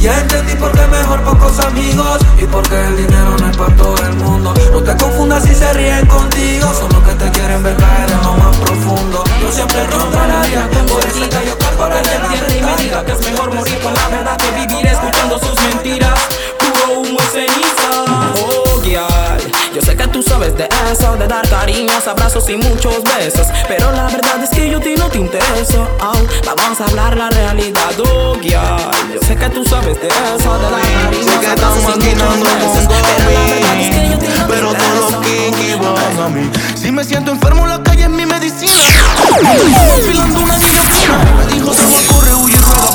Ya 0.00 0.18
entendí 0.18 0.54
por 0.54 0.72
qué 0.72 0.86
mejor 0.86 1.22
pocos 1.24 1.58
amigos 1.60 2.20
y 2.38 2.46
por 2.46 2.66
qué 2.66 2.86
el 2.86 2.96
dinero 2.96 3.36
no 3.38 3.50
es 3.50 3.56
para 3.56 3.76
todo 3.76 3.96
el 3.98 4.14
mundo. 4.14 4.54
No 4.72 4.82
te 4.82 4.96
confundas 4.96 5.44
si 5.44 5.54
se 5.54 5.70
ríen 5.74 6.06
contigo, 6.06 6.72
son 6.72 6.88
los 6.90 7.02
que 7.02 7.14
te 7.16 7.30
quieren 7.32 7.62
ver 7.62 7.76
caer 7.76 8.10
en 8.10 8.22
lo 8.22 8.32
más 8.32 8.56
profundo. 8.56 9.22
Yo 9.42 9.52
siempre 9.52 9.86
rondo 9.88 10.24
el 10.24 10.30
área, 10.30 10.70
por 10.88 11.04
eso 11.04 11.22
es 11.22 11.28
que 11.28 11.46
yo 11.46 11.58
cargo 11.58 11.86
la 11.86 11.98
entiende 11.98 12.58
y 12.58 12.62
me 12.62 12.76
diga 12.82 13.04
que 13.04 13.12
es 13.12 13.20
mejor 13.30 13.54
morir 13.54 13.78
con 13.80 13.92
la 13.92 14.08
verdad 14.08 14.36
que 14.38 14.66
vivir 14.66 14.86
escuchando 14.86 15.38
sus 15.38 15.54
mentiras. 15.64 16.18
Tú 20.20 20.28
sabes 20.28 20.56
de 20.56 20.68
eso, 20.92 21.16
de 21.16 21.26
dar 21.26 21.48
cariños, 21.48 22.06
abrazos 22.06 22.48
y 22.50 22.56
muchos 22.56 23.02
besos. 23.04 23.46
Pero 23.68 23.90
la 23.92 24.04
verdad 24.04 24.42
es 24.42 24.50
que 24.50 24.68
yo 24.68 24.78
a 24.78 24.80
ti 24.80 24.94
no 24.96 25.08
te 25.08 25.18
intereso. 25.18 25.88
Au, 26.00 26.16
vamos 26.56 26.80
a 26.80 26.84
hablar 26.84 27.16
la 27.16 27.30
realidad, 27.30 27.92
oh, 27.98 28.36
guial. 28.40 28.90
Yo 29.14 29.20
sé 29.26 29.36
que 29.36 29.48
tú 29.50 29.64
sabes 29.64 30.00
de 30.00 30.08
eso, 30.08 30.58
de 30.58 30.70
dar 30.70 31.04
cariños, 31.04 31.38
que 31.40 31.46
abrazos 31.46 31.78
estamos 31.78 32.06
y 32.06 32.14
muchos 32.14 32.42
besos. 32.42 32.94
Pero 33.00 33.22
la 33.22 33.48
verdad 33.48 33.80
es 33.80 33.88
que 33.88 34.08
yo 34.08 34.14
a 34.14 34.18
ti 34.18 34.26
no 34.26 34.36
te 34.36 34.52
Pero 34.52 34.74
todos 34.74 35.12
los 35.12 35.24
kinky 35.24 35.74
van 35.74 36.24
a 36.24 36.28
mí. 36.28 36.50
Si 36.74 36.90
me 36.90 37.04
siento 37.04 37.30
enfermo, 37.30 37.66
la 37.66 37.82
calle 37.82 38.04
es 38.04 38.10
mi 38.10 38.26
medicina. 38.26 38.72
Afilando 40.00 40.40
una 40.40 40.58
guillotina. 40.58 41.18
Me 41.38 41.54
dijo, 41.54 41.72
se 41.72 41.86
me 41.86 42.06
corre, 42.06 42.34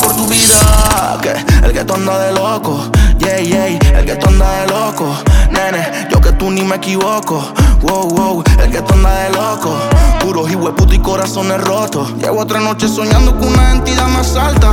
por 0.01 0.15
tu 0.15 0.27
vida. 0.27 1.17
Que 1.21 1.31
el 1.65 1.71
que 1.73 1.79
anda 1.79 2.19
de 2.19 2.33
loco. 2.33 2.79
Yeah, 3.19 3.39
yeah, 3.39 3.67
el 3.67 4.05
que 4.05 4.11
anda 4.11 4.61
de 4.61 4.67
loco. 4.67 5.15
Nene, 5.49 6.07
yo 6.11 6.19
que 6.21 6.31
tú 6.33 6.49
ni 6.51 6.63
me 6.63 6.75
equivoco. 6.77 7.53
Wow, 7.81 8.09
wow, 8.09 8.43
el 8.63 8.71
que 8.71 8.77
anda 8.77 9.13
de 9.23 9.29
loco. 9.31 9.75
Puros 10.21 10.51
y 10.51 10.55
puto 10.55 10.93
y 10.93 10.99
corazones 10.99 11.61
rotos. 11.61 12.13
Llevo 12.17 12.41
otra 12.41 12.59
noche 12.59 12.88
soñando 12.88 13.38
con 13.38 13.47
una 13.47 13.71
entidad 13.71 14.07
más 14.07 14.36
alta. 14.36 14.71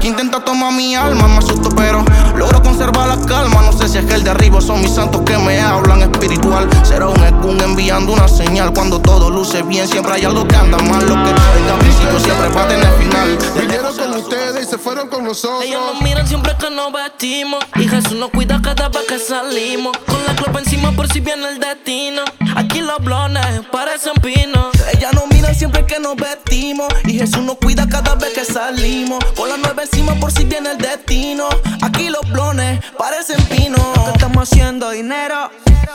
Que 0.00 0.08
intenta 0.08 0.44
tomar 0.44 0.72
mi 0.72 0.94
alma, 0.94 1.26
me 1.26 1.38
asusto, 1.38 1.70
pero 1.70 2.04
logro 2.36 2.62
conservar 2.62 3.08
la 3.08 3.26
calma. 3.26 3.62
No 3.62 3.72
sé 3.72 3.88
si 3.88 3.98
es 3.98 4.04
que 4.04 4.14
el 4.14 4.24
de 4.24 4.30
arriba 4.30 4.60
son 4.60 4.80
mis 4.80 4.94
santos 4.94 5.22
que 5.22 5.36
me 5.38 5.60
hablan 5.60 6.02
espiritual. 6.02 6.68
Será 6.84 7.08
un 7.08 7.22
Enviando 7.50 8.12
una 8.12 8.28
señal. 8.28 8.72
Cuando 8.72 9.00
todo 9.00 9.30
luce 9.30 9.62
bien, 9.62 9.86
siempre 9.86 10.14
hay 10.14 10.24
algo 10.24 10.46
que 10.46 10.56
anda 10.56 10.78
mal. 10.78 11.06
Lo 11.06 11.14
que 11.14 11.30
tenga 11.30 11.78
principio 11.78 12.20
siempre 12.20 12.48
va 12.48 12.62
a 12.64 12.68
tener 12.68 12.92
final. 12.98 13.38
Vinieron 13.60 13.96
con 13.96 14.14
ustedes 14.14 14.66
y 14.66 14.70
se 14.70 14.78
fueron 14.78 15.08
con 15.08 15.24
nosotros. 15.24 15.64
Ellos 15.64 15.80
nos 15.92 16.02
miran 16.02 16.26
siempre 16.26 16.52
que 16.58 16.70
nos 16.70 16.92
vestimos 16.92 17.64
Y 17.76 17.88
Jesús 17.88 18.12
nos 18.12 18.30
cuida 18.30 18.60
cada 18.62 18.88
vez 18.88 19.02
que 19.08 19.18
salimos 19.18 19.96
Con 20.06 20.24
la 20.26 20.34
clopa 20.34 20.58
encima 20.58 20.92
por 20.92 21.08
si 21.08 21.20
viene 21.20 21.48
el 21.48 21.58
destino 21.58 22.22
Aquí 22.54 22.80
los 22.80 22.98
blones 22.98 23.44
parecen 23.70 24.14
pinos 24.22 24.75
Ella 24.92 25.10
nos 25.12 25.26
mira 25.28 25.52
siempre 25.54 25.84
que 25.84 25.98
nos 25.98 26.16
vestimos 26.16 26.88
y 27.04 27.18
Jesús 27.18 27.42
nos 27.42 27.56
cuida 27.56 27.88
cada 27.88 28.14
vez 28.14 28.30
que 28.34 28.44
salimos. 28.44 29.22
Con 29.36 29.48
la 29.48 29.56
nueve 29.56 29.82
encima 29.82 30.14
por 30.14 30.30
si 30.32 30.44
viene 30.44 30.72
el 30.72 30.78
destino. 30.78 31.48
Aquí 31.82 32.08
los 32.08 32.28
blones 32.30 32.80
parecen 32.98 33.42
pinos. 33.46 33.80
estamos 34.14 34.50
haciendo 34.50 34.90
dinero. 34.90 35.50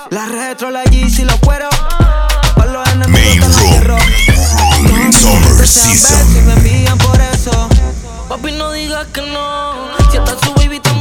La 0.09 0.25
retro, 0.25 0.71
la 0.71 0.83
Yeezy, 0.85 1.23
los 1.23 1.35
cueros. 1.37 1.73
Para 2.55 2.71
los 2.71 2.87
enemigos 2.89 3.47
la 3.47 3.53
cierro. 3.61 3.97
Summer 5.11 5.67
Si 5.67 5.95
season. 5.95 6.45
me 6.45 6.53
envían 6.53 6.97
por 6.97 7.19
eso. 7.21 7.69
Papi 8.29 8.51
no 8.53 8.71
digas 8.71 9.07
que 9.13 9.21
no 9.21 9.73
Si 10.09 10.17
hasta 10.17 10.37
su 10.45 10.53
baby 10.53 10.77
está 10.77 10.93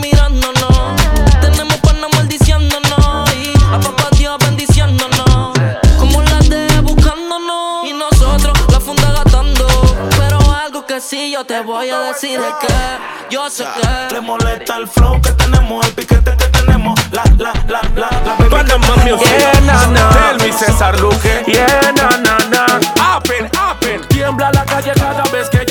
algo 11.01 11.09
que 11.09 11.17
sí 11.17 11.31
yo 11.33 11.45
te 11.45 11.61
voy 11.61 11.91
a 11.91 11.99
decir 12.01 12.39
es 12.41 12.67
que 12.67 12.75
Yo 13.31 13.49
sé 13.49 13.65
que 13.65 14.15
Le 14.15 14.21
molesta 14.21 14.77
el 14.77 14.89
flow 14.89 15.21
que 15.21 15.31
tenemos, 15.33 15.87
el 15.87 15.93
piquete 15.95 16.37
que 16.37 16.47
tenemos. 16.47 16.99
La, 17.13 17.23
la, 17.39 17.53
la, 17.69 17.81
la, 17.95 18.11
la 18.25 18.35
baby 18.39 18.51
Panama 18.51 18.97
Music. 19.05 19.39
Yeah, 19.39 19.61
na, 19.61 19.87
na. 19.87 20.11
Tell 20.11 20.47
me, 20.47 20.53
César 20.53 20.99
Luque. 21.01 21.45
Yeah, 21.47 21.93
na, 21.93 22.09
na, 22.19 22.39
na. 22.51 22.81
Tiembla 24.09 24.51
la 24.53 24.65
calle 24.65 24.93
cada 24.95 25.23
vez 25.33 25.49
que 25.49 25.65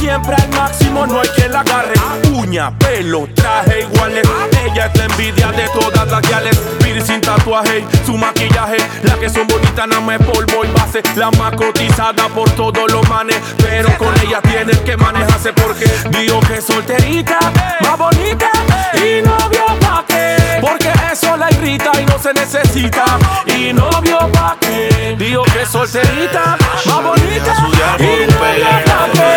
Siempre 0.00 0.34
al 0.34 0.48
máximo, 0.48 1.06
no 1.06 1.20
hay 1.20 1.28
quien 1.28 1.52
la 1.52 1.60
agarre. 1.60 1.94
Uña, 2.32 2.76
pelo, 2.76 3.28
traje 3.32 3.82
iguales. 3.82 4.28
Ella 4.64 4.86
es 4.86 4.98
la 4.98 5.04
envidia 5.04 5.52
de 5.52 5.68
todas 5.68 6.10
las 6.10 6.20
guiales. 6.20 6.58
Piercing, 6.80 7.20
tatuaje, 7.20 7.84
su 8.04 8.18
maquillaje. 8.18 8.78
La 9.04 9.14
que 9.14 9.30
son 9.30 9.46
bonitas, 9.46 9.86
nada 9.86 10.00
más 10.00 10.18
polvo 10.18 10.64
y 10.64 10.72
base. 10.72 11.00
La 11.14 11.30
más 11.30 11.54
cotizada 11.54 12.28
por 12.34 12.50
todos 12.50 12.90
los 12.90 13.08
manes. 13.08 13.36
Pero 13.58 13.96
con 13.98 14.12
ella 14.20 14.42
tienes 14.42 14.80
que 14.80 14.96
manejarse 14.96 15.52
porque 15.52 15.88
digo 16.10 16.40
que 16.40 16.60
solterita, 16.60 17.38
más 17.82 17.96
bonita. 17.96 18.50
Y 18.94 19.22
novio 19.22 19.64
pa' 19.80 20.04
qué. 20.08 20.58
Porque 20.60 20.90
eso 21.12 21.36
la 21.36 21.52
irrita 21.52 21.92
y 22.00 22.04
no 22.04 22.18
se 22.18 22.34
necesita. 22.34 23.04
Y 23.46 23.72
novio 23.72 24.18
pa' 24.32 24.56
qué. 24.60 25.14
Digo 25.16 25.44
que 25.44 25.64
solterita, 25.64 26.56
más 26.84 27.02
bonita. 27.04 27.54
Y 28.00 28.26
novio 28.26 28.86
pa' 28.86 29.08
qué. 29.12 29.35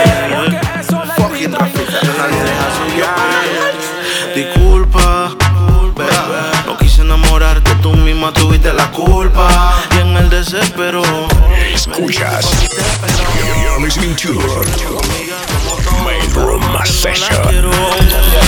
La 1.48 1.68
Disculpa, 4.36 5.32
no 6.66 6.78
quise 6.78 7.02
enamorarte, 7.02 7.72
tú 7.82 7.94
misma 7.94 8.32
tuviste 8.34 8.72
la 8.74 8.92
culpa. 8.92 9.74
Y 9.96 10.00
en 10.00 10.18
el 10.18 10.30
desespero. 10.30 11.02
Escuchas. 11.74 12.50
You're 13.64 13.80
listening 13.82 14.16
to 14.16 14.34
Main 16.04 16.34
Room 16.34 16.62
Session. 16.86 17.42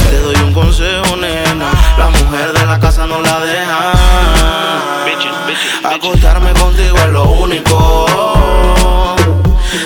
Te 0.10 0.20
doy 0.20 0.36
un 0.44 0.54
consejo, 0.54 1.16
nena. 1.18 1.72
La 1.98 2.10
mujer 2.10 2.54
de 2.54 2.66
la 2.66 2.80
casa 2.80 3.06
no 3.08 3.22
la 3.22 3.40
deja. 3.40 3.94
Acostarme 5.84 6.54
contigo 6.54 6.98
es 6.98 7.10
lo 7.10 7.24
único. 7.24 8.06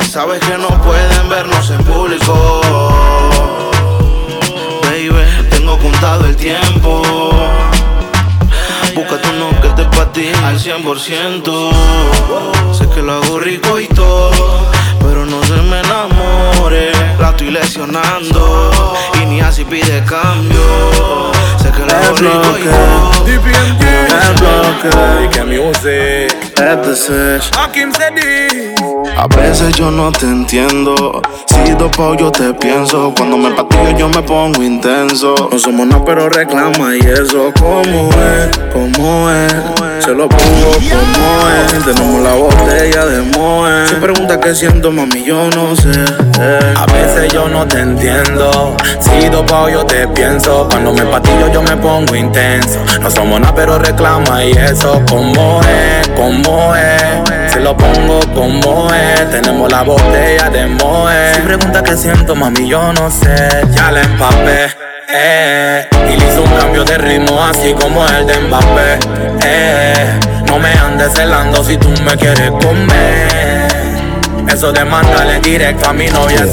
Sabes 0.09 0.39
que 0.39 0.57
no 0.57 0.69
pueden 0.81 1.29
vernos 1.29 1.69
en 1.69 1.83
público. 1.83 2.61
Baby, 4.83 5.25
tengo 5.49 5.77
contado 5.77 6.25
el 6.25 6.35
tiempo. 6.35 7.03
Búscate 8.95 9.29
uno 9.29 9.61
que 9.61 9.69
te 9.69 9.85
patine 9.95 10.37
al 10.45 10.59
100%. 10.59 11.71
Sé 12.73 12.89
que 12.89 13.01
lo 13.01 13.13
hago 13.13 13.39
rico 13.39 13.79
y 13.79 13.87
todo, 13.87 14.71
pero 15.01 15.25
no 15.25 15.43
se 15.43 15.61
me 15.61 15.79
enamore. 15.81 16.91
La 17.19 17.29
estoy 17.29 17.51
lesionando 17.51 18.71
y 19.21 19.25
ni 19.25 19.41
así 19.41 19.65
pide 19.65 20.03
cambio. 20.05 21.31
Sé 21.61 21.71
que 21.71 21.85
lo 21.85 21.95
hago 21.95 22.15
rico 22.15 22.57
y 22.59 22.63
todo. 22.63 23.25
A 29.17 29.27
veces 29.27 29.75
yo 29.75 29.91
no 29.91 30.11
te 30.11 30.25
entiendo. 30.25 31.21
Si 31.47 31.71
dopo 31.73 32.15
yo 32.15 32.31
te 32.31 32.53
pienso. 32.53 33.13
Cuando 33.15 33.37
me 33.37 33.51
patillo 33.51 33.97
yo 33.97 34.09
me 34.09 34.21
pongo 34.21 34.63
intenso. 34.63 35.35
No 35.51 35.59
somos 35.59 35.87
nada, 35.87 36.03
pero 36.05 36.29
reclama 36.29 36.95
y 36.95 36.99
eso. 36.99 37.51
¿Cómo 37.59 38.09
es? 38.09 38.57
¿Cómo 38.71 39.29
es? 39.31 39.53
Se 40.03 40.13
lo 40.13 40.29
pongo 40.29 40.71
como 40.71 41.49
es. 41.49 41.85
Tenemos 41.85 42.21
la 42.21 42.33
botella 42.33 43.05
de 43.05 43.21
Moe. 43.37 43.87
Si 43.87 43.95
pregunta 43.95 44.39
qué 44.39 44.53
siento, 44.53 44.91
mami, 44.91 45.23
yo 45.23 45.49
no 45.51 45.75
sé. 45.75 45.91
A 46.75 46.85
veces 46.93 47.33
yo 47.33 47.47
no 47.47 47.65
te 47.65 47.79
entiendo. 47.79 48.75
Si 48.99 49.27
dopao 49.29 49.69
yo 49.69 49.85
te 49.85 50.07
pienso. 50.09 50.67
Cuando 50.69 50.93
me 50.93 51.03
patillo 51.05 51.51
yo 51.51 51.61
me 51.61 51.75
pongo 51.77 52.15
intenso. 52.15 52.79
No 53.01 53.09
somos 53.09 53.39
nada, 53.39 53.53
pero 53.55 53.79
reclama 53.79 54.43
y 54.43 54.51
eso. 54.51 55.01
¿Cómo 55.09 55.61
es? 55.61 56.07
¿Cómo 56.09 56.44
es? 56.75 57.53
Se 57.53 57.59
lo 57.59 57.75
pongo 57.75 58.19
como 58.33 58.93
es. 58.93 59.29
Tenemos 59.29 59.71
la 59.71 59.83
botella 59.83 60.49
de 60.49 60.65
Moe. 60.67 61.33
Si 61.35 61.41
pregunta 61.41 61.83
qué 61.83 61.95
siento, 61.97 62.35
mami, 62.35 62.67
yo 62.67 62.93
no 62.93 63.09
sé. 63.09 63.35
Ya 63.71 63.91
la 63.91 64.01
empapé. 64.01 64.67
Eh, 65.07 65.87
y 66.09 66.17
le 66.17 66.25
hizo 66.27 66.43
un 66.43 66.51
cambio 66.57 66.83
de 66.83 66.97
ritmo 66.97 67.41
así 67.43 67.73
como 67.73 68.05
el 68.07 68.25
de 68.25 68.39
Mbappé. 68.39 68.99
Eh, 69.43 70.19
no 70.47 70.59
me 70.59 70.71
andes 70.73 71.13
celando 71.13 71.63
si 71.63 71.77
tú 71.77 71.89
me 72.03 72.15
quieres 72.17 72.51
comer. 72.51 73.64
Eso 74.47 74.71
de 74.71 74.85
mandarle 74.85 75.39
directo 75.39 75.89
a 75.89 75.93
mi 75.93 76.07
novia. 76.07 76.45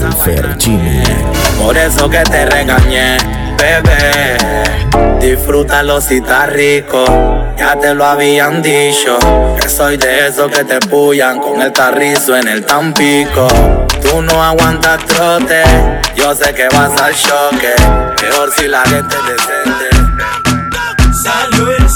Por 1.58 1.76
eso 1.76 2.08
que 2.08 2.22
te 2.24 2.46
regañé, 2.46 3.16
bebé. 3.56 4.36
Disfrútalo 5.20 6.00
si 6.00 6.16
está 6.16 6.46
rico. 6.46 7.04
Ya 7.56 7.78
te 7.78 7.94
lo 7.94 8.04
habían 8.04 8.60
dicho. 8.60 9.18
Que 9.60 9.68
soy 9.68 9.96
de 9.96 10.26
esos 10.26 10.50
que 10.50 10.64
te 10.64 10.80
pullan 10.80 11.38
con 11.38 11.62
el 11.62 11.72
tarrizo 11.72 12.36
en 12.36 12.48
el 12.48 12.64
tampico. 12.64 13.46
Tú 14.02 14.20
no 14.22 14.42
aguantas 14.42 15.04
trote. 15.06 15.62
Yo 16.16 16.34
sé 16.34 16.52
que 16.54 16.68
vas 16.68 17.00
al 17.00 17.14
choque. 17.14 17.74
Peor 18.20 18.50
si 18.56 18.66
la 18.66 18.82
gente 18.82 19.14
es 19.16 19.36
decente. 19.36 19.92
Salió 21.22 21.70
el 21.70 21.88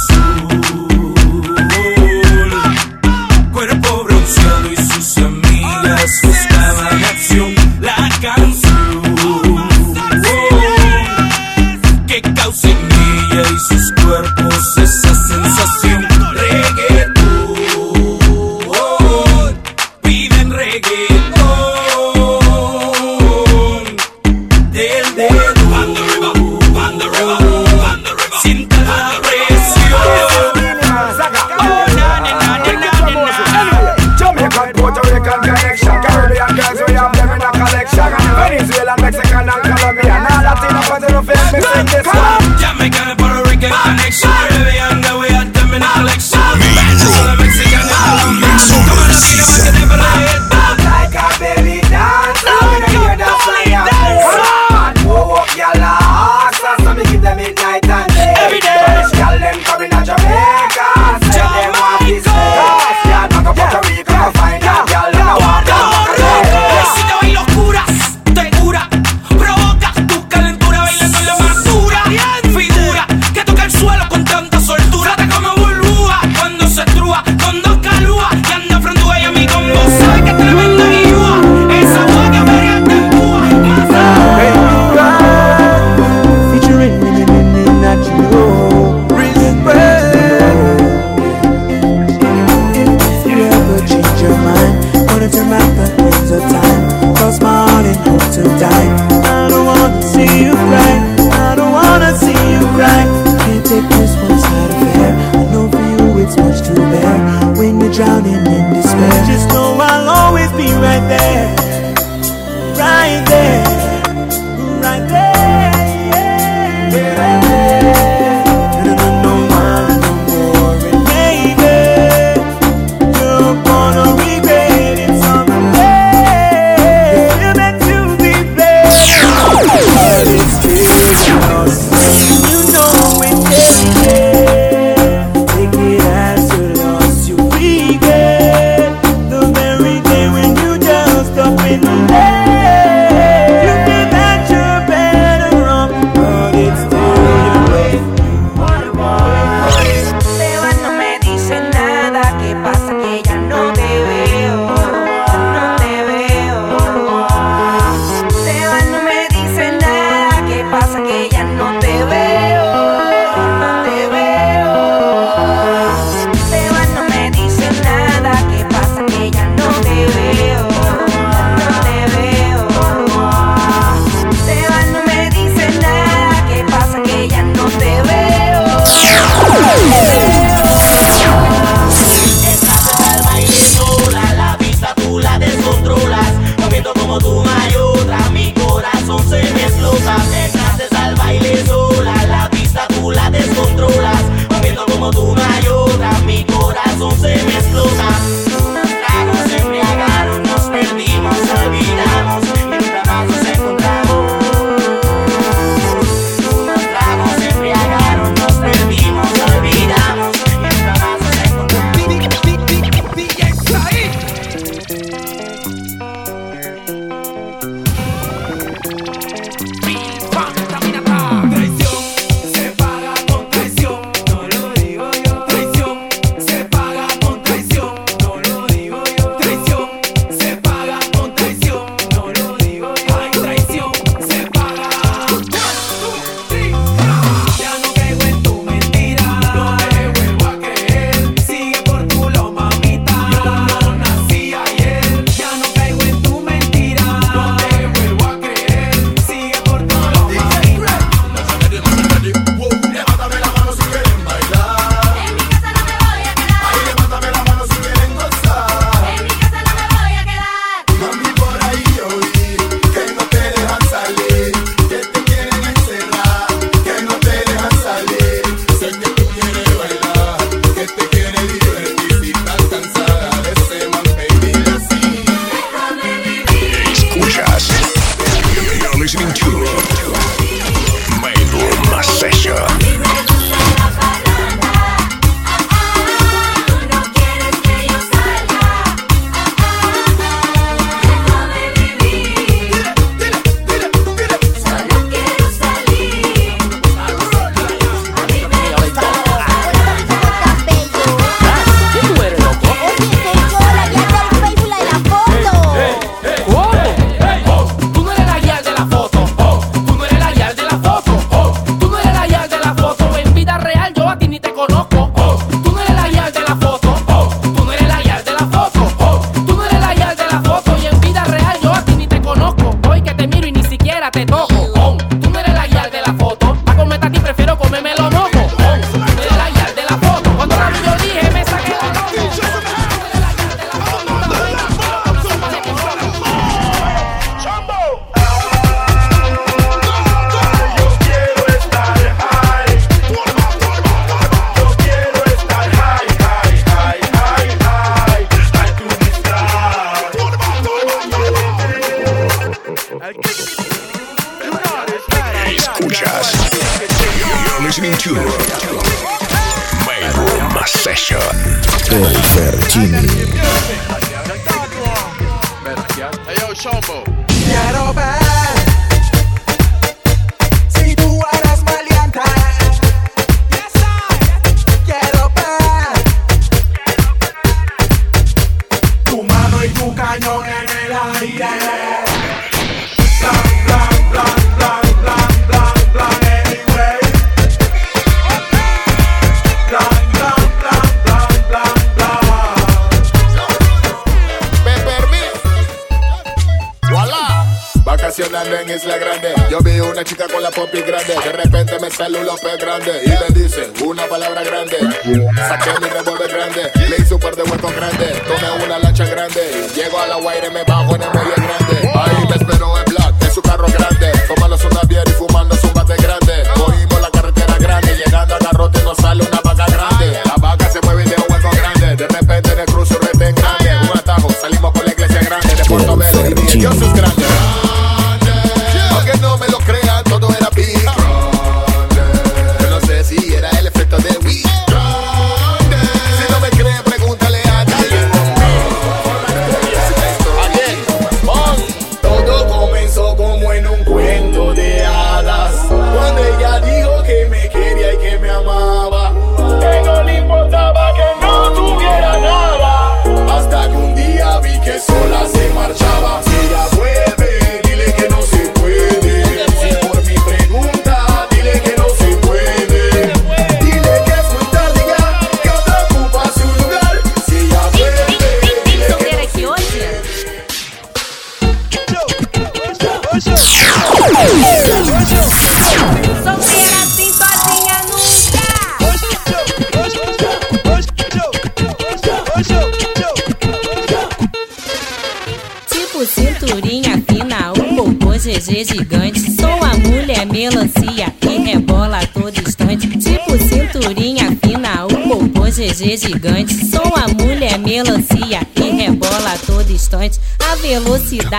Llego 409.37 409.99
a 409.99 410.07
la 410.07 410.17
guaira 410.17 410.47
y 410.47 410.51
me 410.51 410.65
bajo 410.65 410.95
en 410.95 411.03
el 411.03 411.11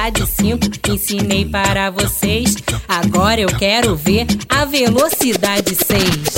andar 0.08 0.12
de 0.12 0.26
ensinei 0.94 1.46
para 1.46 1.90
vocês. 1.90 2.56
Agora 2.88 3.42
eu 3.42 3.50
quero 3.58 3.96
ver 3.96 4.26
a 4.50 4.66
velocidade 4.66 5.76
6. 5.76 6.37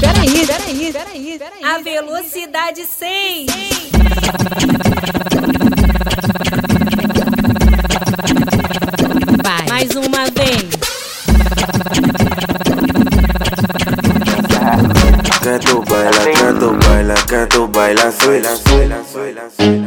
Peraí, 0.00 0.46
peraí, 0.46 0.92
peraí, 0.92 1.38
peraí. 1.38 1.64
A 1.64 1.78
velocidade 1.78 2.84
100. 2.84 3.46
Vai. 9.42 9.66
Mais 9.70 9.90
uma 9.96 10.24
vez. 10.30 10.68
Canto, 15.42 15.82
baila, 15.88 16.32
canto, 16.36 16.78
baila, 16.86 17.14
canto, 17.26 17.68
baila, 17.68 18.12
suela, 18.12 18.56
suela, 18.56 19.02
suela, 19.10 19.50
suela. 19.56 19.83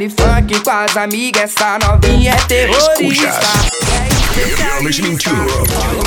baile 0.00 0.08
funk 0.08 0.60
com 0.60 0.70
as 0.70 0.96
amigas, 0.96 1.42
essa 1.42 1.78
novinha 1.78 2.32
é 2.32 2.36
terrorista. 2.46 3.28
É 4.38 4.54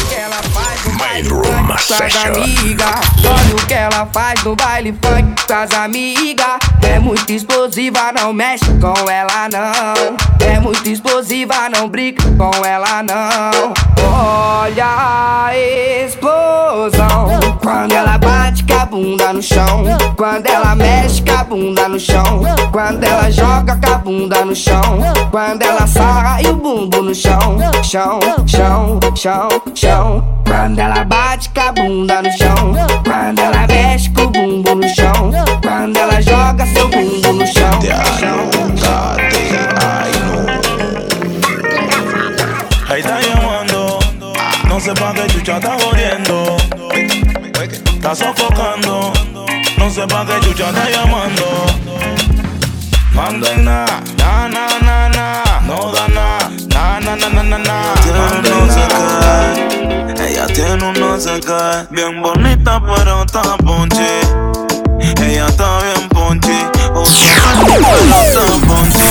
que 0.10 0.16
ela 0.16 0.42
faz 0.52 0.86
Bedroom 1.14 1.78
Session. 1.78 2.34
Amiga, 2.34 2.86
olha 3.24 3.56
o 3.56 3.68
que 3.68 3.74
ela 3.74 4.08
faz 4.12 4.44
no 4.44 4.56
baile 4.56 4.98
funk 5.00 5.46
com 5.46 5.54
as 5.54 5.72
amigas. 5.72 6.58
É 6.82 6.98
muito 6.98 7.32
explosiva, 7.32 8.12
não 8.12 8.34
mexe 8.34 8.66
com 8.82 9.08
ela 9.08 9.48
não. 9.48 10.16
É 10.44 10.60
muito 10.60 10.90
explosiva, 10.90 11.70
não 11.70 11.88
briga 11.88 12.24
com 12.36 12.66
ela 12.66 13.04
não. 13.04 13.74
Olha 14.04 14.86
a 14.88 15.52
explosão 15.56 17.44
quando 17.62 17.94
ela 17.94 18.18
bate 18.18 18.64
com 18.64 18.74
a 18.74 18.86
bunda 18.86 19.34
no 19.34 19.42
chão, 19.42 19.86
quando 20.18 20.48
ela 20.48 20.76
mexe 20.76 21.22
com 21.22 21.32
a 21.32 21.44
bunda 21.44 21.88
no 21.88 22.00
chão, 22.00 22.42
quando 22.72 23.04
ela 23.04 23.32
joga 23.32 23.78
com 23.78 23.94
a 23.94 23.98
bunda 23.98 24.46
no 24.46 24.56
chão, 24.56 24.82
quando 25.32 25.62
ela 25.62 25.88
sarra 25.88 26.42
e 26.42 26.48
o 26.48 26.56
bumbo 26.56 27.02
no 27.02 27.16
chão, 27.16 27.58
chão, 27.84 28.20
chão, 28.46 29.00
chão, 29.16 29.50
chão, 29.74 30.44
quando 30.46 30.80
ela 30.80 31.03
bate 31.06 31.50
com 31.50 31.62
a 31.62 31.72
bunda 31.72 32.22
no 32.22 32.32
chão. 32.38 32.74
Quando 33.04 33.40
ela 33.40 33.68
mexe 33.68 34.10
com 34.12 34.24
o 34.24 34.30
bumbum 34.30 34.76
no 34.76 34.88
chão. 34.96 35.32
Quando 35.62 35.98
ela 35.98 36.22
joga 36.22 36.66
seu 36.68 36.88
bumbum 36.90 37.34
no 37.34 37.48
chão. 37.48 37.80
Ahí 42.90 43.00
está 43.00 43.20
llamando, 43.20 44.00
no 44.68 44.80
sepa 44.80 45.14
que 45.14 45.30
chucha 45.34 45.58
está 45.58 45.78
jodiendo. 45.80 46.58
Está 47.96 48.14
sofocando, 48.14 49.12
no 49.78 49.90
sepa 49.90 50.26
que 50.26 50.48
chucha 50.48 50.70
está 50.70 50.90
Bien 61.90 62.22
bonita, 62.22 62.82
pero 62.86 63.24
está 63.24 63.56
ponche. 63.64 64.20
Ella 65.00 65.46
está 65.48 65.80
bien 65.80 66.10
pero 66.90 67.02
está 67.02 68.44
ponche. 68.68 69.06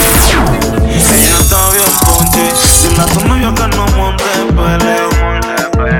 Ella 0.90 1.38
está 1.40 1.70
bien 1.70 1.92
ponche. 2.04 2.44
Dile 2.82 3.00
a 3.00 3.06
tu 3.06 3.26
novio 3.26 3.54
que 3.54 3.66
no 3.68 3.86
monte 3.96 4.24
pele. 4.54 4.96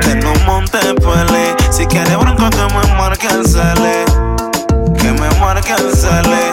Que 0.01 0.15
no 0.17 0.35
monte 0.45 0.79
pele. 1.01 1.57
Si 1.71 1.87
quiere 1.87 2.15
bronca 2.17 2.51
que 2.51 2.75
me 2.75 2.95
marque 2.99 3.29
el 3.29 3.47
cele. 3.47 4.05
Que 4.99 5.13
me 5.13 5.31
marque 5.41 5.73
el 5.73 5.97
cele. 5.97 6.52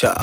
Ya. 0.00 0.14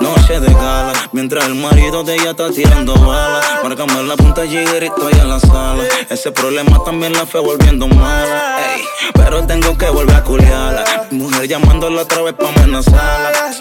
Noche 0.00 0.40
de 0.40 0.50
gala, 0.54 0.94
mientras 1.12 1.44
el 1.44 1.56
marido 1.56 2.04
de 2.04 2.14
ella 2.14 2.30
está 2.30 2.50
tirando 2.50 2.94
balas. 2.94 3.44
Márcame 3.62 4.02
la 4.04 4.16
punta 4.16 4.46
y 4.46 4.56
estoy 4.56 5.12
en 5.12 5.28
la 5.28 5.38
sala. 5.40 5.84
Ese 6.08 6.32
problema 6.32 6.82
también 6.84 7.12
la 7.12 7.26
fue 7.26 7.40
volviendo 7.40 7.86
mala. 7.86 8.56
Ey, 8.74 8.82
pero 9.12 9.46
tengo 9.46 9.76
que 9.76 9.90
volver 9.90 10.16
a 10.16 10.24
culiarla. 10.24 11.06
Mi 11.10 11.18
mujer 11.18 11.46
llamándola 11.46 12.02
otra 12.02 12.22
vez 12.22 12.32
pa' 12.32 12.48
amenazarla. 12.48 13.52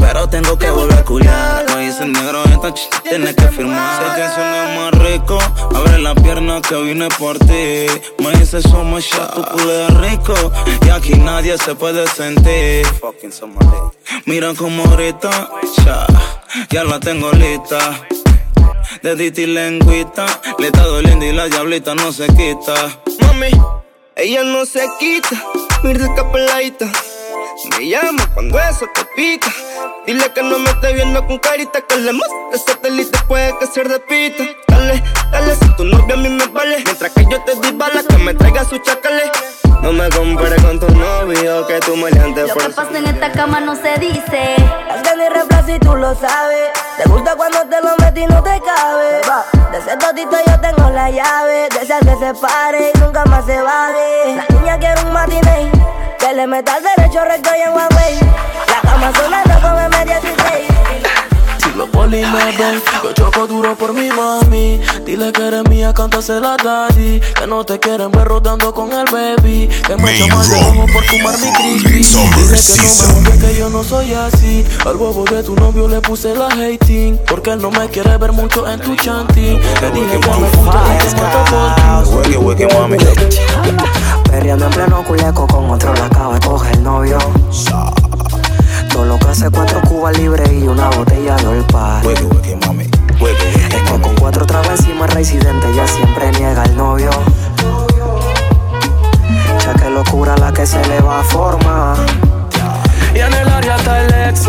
Pero 0.00 0.28
tengo 0.28 0.58
que 0.58 0.70
volver 0.70 0.98
a 0.98 1.04
culiar. 1.04 1.64
No 1.68 1.78
dice 1.78 2.06
negro, 2.06 2.44
esta 2.44 2.72
ch 2.74 2.88
tienes 3.08 3.34
que 3.34 3.48
firmar. 3.48 4.02
Sé 4.02 4.20
que 4.20 4.28
suena 4.34 4.74
más 4.76 4.90
rico. 5.02 5.38
Abre 5.74 5.98
la 5.98 6.14
pierna 6.14 6.60
que 6.60 6.76
vine 6.82 7.08
por 7.18 7.38
ti. 7.38 7.86
Me 8.18 8.32
dice 8.38 8.62
somos 8.62 9.10
ya, 9.10 9.28
tu 9.28 9.42
culo 9.42 9.88
rico. 10.00 10.52
Y 10.86 10.90
aquí 10.90 11.14
nadie 11.14 11.56
se 11.58 11.74
puede 11.74 12.06
sentir. 12.08 12.86
Mira 14.26 14.54
como 14.54 14.84
grita, 14.90 15.50
ya, 15.84 16.06
ya 16.70 16.84
la 16.84 17.00
tengo 17.00 17.30
lista. 17.32 18.06
De 19.02 19.16
Diti 19.16 19.46
lengüita, 19.46 20.26
le 20.58 20.68
está 20.68 20.82
doliendo 20.82 21.24
y 21.24 21.32
la 21.32 21.46
diablita 21.46 21.94
no 21.94 22.12
se 22.12 22.26
quita. 22.28 22.74
Mami, 23.20 23.50
ella 24.16 24.44
no 24.44 24.64
se 24.64 24.86
quita, 24.98 25.42
mira 25.82 26.06
esta 26.06 26.30
peladita. 26.30 26.90
Me 27.54 27.88
llama 27.88 28.26
cuando 28.34 28.58
eso 28.58 28.84
te 28.92 29.04
pica. 29.16 29.48
Dile 30.06 30.32
que 30.32 30.42
no 30.42 30.58
me 30.58 30.70
esté 30.70 30.92
viendo 30.92 31.24
con 31.24 31.38
carita, 31.38 31.80
que 31.82 31.96
le 31.96 32.12
muestre 32.12 32.58
satélite 32.66 33.16
puede 33.28 33.56
que 33.58 33.66
se 33.66 33.84
repita. 33.84 34.44
Dale, 34.66 35.02
dale, 35.30 35.54
si 35.54 35.76
tu 35.76 35.84
novia 35.84 36.14
a 36.14 36.18
mí 36.18 36.28
me 36.30 36.46
vale. 36.48 36.82
Mientras 36.84 37.12
que 37.12 37.24
yo 37.30 37.40
te 37.42 37.54
di 37.54 37.70
bala, 37.76 38.02
que 38.02 38.16
me 38.18 38.34
traiga 38.34 38.64
su 38.64 38.78
chacale. 38.78 39.30
No 39.82 39.92
me 39.92 40.08
compares 40.10 40.60
con 40.64 40.80
tu 40.80 40.88
novio, 40.88 41.66
que 41.68 41.78
tú 41.80 41.96
me 41.96 42.10
leantes 42.10 42.48
Lo 42.48 42.54
que 42.56 42.70
pasa 42.70 42.98
en 42.98 43.06
esta 43.06 43.30
cama 43.30 43.60
no 43.60 43.76
se 43.76 43.98
dice. 44.00 44.56
Es 44.56 45.08
que 45.08 45.16
ni 45.16 45.28
reemplazo 45.28 45.76
y 45.76 45.78
tú 45.78 45.94
lo 45.94 46.12
sabes. 46.16 46.70
Te 46.96 47.08
gusta 47.08 47.36
cuando 47.36 47.60
te 47.68 47.80
lo 47.80 47.94
metí 47.98 48.22
y 48.22 48.26
no 48.26 48.42
te 48.42 48.60
cabe. 48.62 49.20
De 49.70 49.78
ese 49.78 49.96
totito 49.96 50.36
yo 50.44 50.60
tengo 50.60 50.90
la 50.90 51.08
llave. 51.08 51.68
De 51.68 51.84
esas 51.84 52.00
que 52.00 52.16
se 52.16 52.34
pare 52.34 52.90
y 52.92 52.98
nunca 52.98 53.24
más 53.26 53.46
se 53.46 53.60
baje. 53.60 54.36
La 54.36 54.46
niña 54.58 54.78
quiere 54.78 55.00
un 55.02 55.12
matiné. 55.12 55.70
Que 56.24 56.32
le 56.32 56.46
meta 56.46 56.76
al 56.76 56.82
derecho 56.82 57.22
recto 57.22 57.50
y 57.54 57.60
en 57.60 57.74
Huawei. 57.74 58.18
La 58.66 58.80
cama 58.80 59.12
sonando 59.14 59.60
con 59.60 59.76
M16. 59.92 61.62
Si 61.62 61.76
los 61.76 61.88
poli 61.90 62.22
me 62.24 62.56
ven, 62.56 62.82
yo 63.02 63.12
choco 63.12 63.46
duro 63.46 63.76
por 63.76 63.92
mi 63.92 64.08
mami. 64.08 64.80
Dile 65.04 65.32
que 65.32 65.46
eres 65.46 65.68
mía, 65.68 65.92
cántasela 65.92 66.56
daddy. 66.56 67.20
Que 67.20 67.46
no 67.46 67.62
te 67.64 67.78
quieren 67.78 68.10
ver 68.10 68.26
rodando 68.26 68.72
con 68.72 68.90
el 68.94 69.04
baby. 69.12 69.68
Que 69.86 69.96
me 69.96 70.12
de 70.12 70.22
ojo 70.22 70.86
por 70.94 71.04
fumar 71.04 71.38
mi 71.40 71.52
crispy. 71.52 71.90
Dile 71.92 72.56
que 72.56 72.72
no 72.72 73.20
me 73.20 73.28
gusta 73.28 73.46
que 73.46 73.56
yo 73.58 73.68
no 73.68 73.84
soy 73.84 74.14
así. 74.14 74.66
Al 74.86 74.96
huevo 74.96 75.24
de 75.24 75.42
tu 75.42 75.54
novio 75.56 75.88
le 75.88 76.00
puse 76.00 76.34
la 76.34 76.46
hating. 76.46 77.18
Porque 77.28 77.50
él 77.50 77.60
no 77.60 77.70
me 77.70 77.86
quiere 77.90 78.16
ver 78.16 78.32
mucho 78.32 78.66
en 78.66 78.80
tu 78.80 78.96
chanting. 78.96 79.60
Le 79.82 79.90
dije 79.90 80.20
que 80.20 80.30
me 80.30 80.48
gusta 80.48 80.84
y 80.94 81.06
que 81.06 81.20
mato 81.20 82.10
Hueque, 82.10 82.36
hueque, 82.38 82.68
mami. 82.74 82.96
Perreando 84.34 84.64
en 84.64 84.72
pleno 84.72 85.04
culeco 85.04 85.46
con 85.46 85.70
otro 85.70 85.94
la 85.94 86.06
acaba 86.06 86.34
de 86.34 86.40
coger 86.40 86.74
el 86.74 86.82
novio. 86.82 87.18
Todo 88.92 89.04
lo 89.04 89.16
que 89.16 89.28
hace 89.28 89.48
cuatro 89.48 89.80
cubas 89.82 90.18
libres 90.18 90.50
y 90.50 90.66
una 90.66 90.88
botella 90.90 91.36
de 91.36 91.46
olpa. 91.46 92.02
Es 92.02 92.18
que 93.68 94.00
con 94.02 94.16
cuatro 94.16 94.44
tragos 94.44 94.70
encima 94.70 95.06
residente 95.06 95.72
ya 95.76 95.86
siempre 95.86 96.32
niega 96.32 96.64
el 96.64 96.76
novio. 96.76 97.10
Ya 99.64 99.74
que 99.74 99.88
locura 99.88 100.36
la 100.36 100.52
que 100.52 100.66
se 100.66 100.84
le 100.88 101.00
va 101.00 101.20
a 101.20 101.22
formar. 101.22 101.96
Y 103.14 103.20
en 103.20 103.32
el 103.34 103.48
área 103.48 103.76
está 103.76 104.00
el 104.00 104.30
ex. 104.30 104.48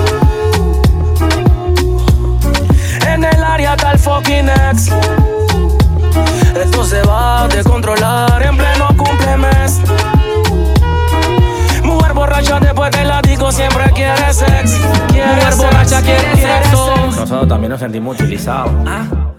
En 3.08 3.24
el 3.24 3.44
área 3.44 3.76
está 3.76 3.92
el 3.92 4.00
fucking 4.00 4.50
ex. 4.50 4.90
Esto 6.56 6.86
se 6.86 7.02
va 7.04 7.44
a 7.44 7.48
descontrolar 7.48 8.42
en 8.44 8.58
pleno 8.58 8.88
cumplemes. 8.98 9.82
Borracha 12.26 12.60
después 12.60 12.90
que 12.90 13.06
la 13.06 13.22
digo 13.22 13.52
siempre 13.52 13.84
quiere 13.94 14.34
sex. 14.34 14.80
Quiere 15.10 15.36
Mujer 15.36 15.56
borracha 15.58 16.02
quiere 16.02 16.36
sexo. 16.36 16.96
Nosotros 17.06 17.48
también 17.48 17.70
nos 17.70 17.80
sentimos 17.80 18.20
utilizados. 18.20 18.72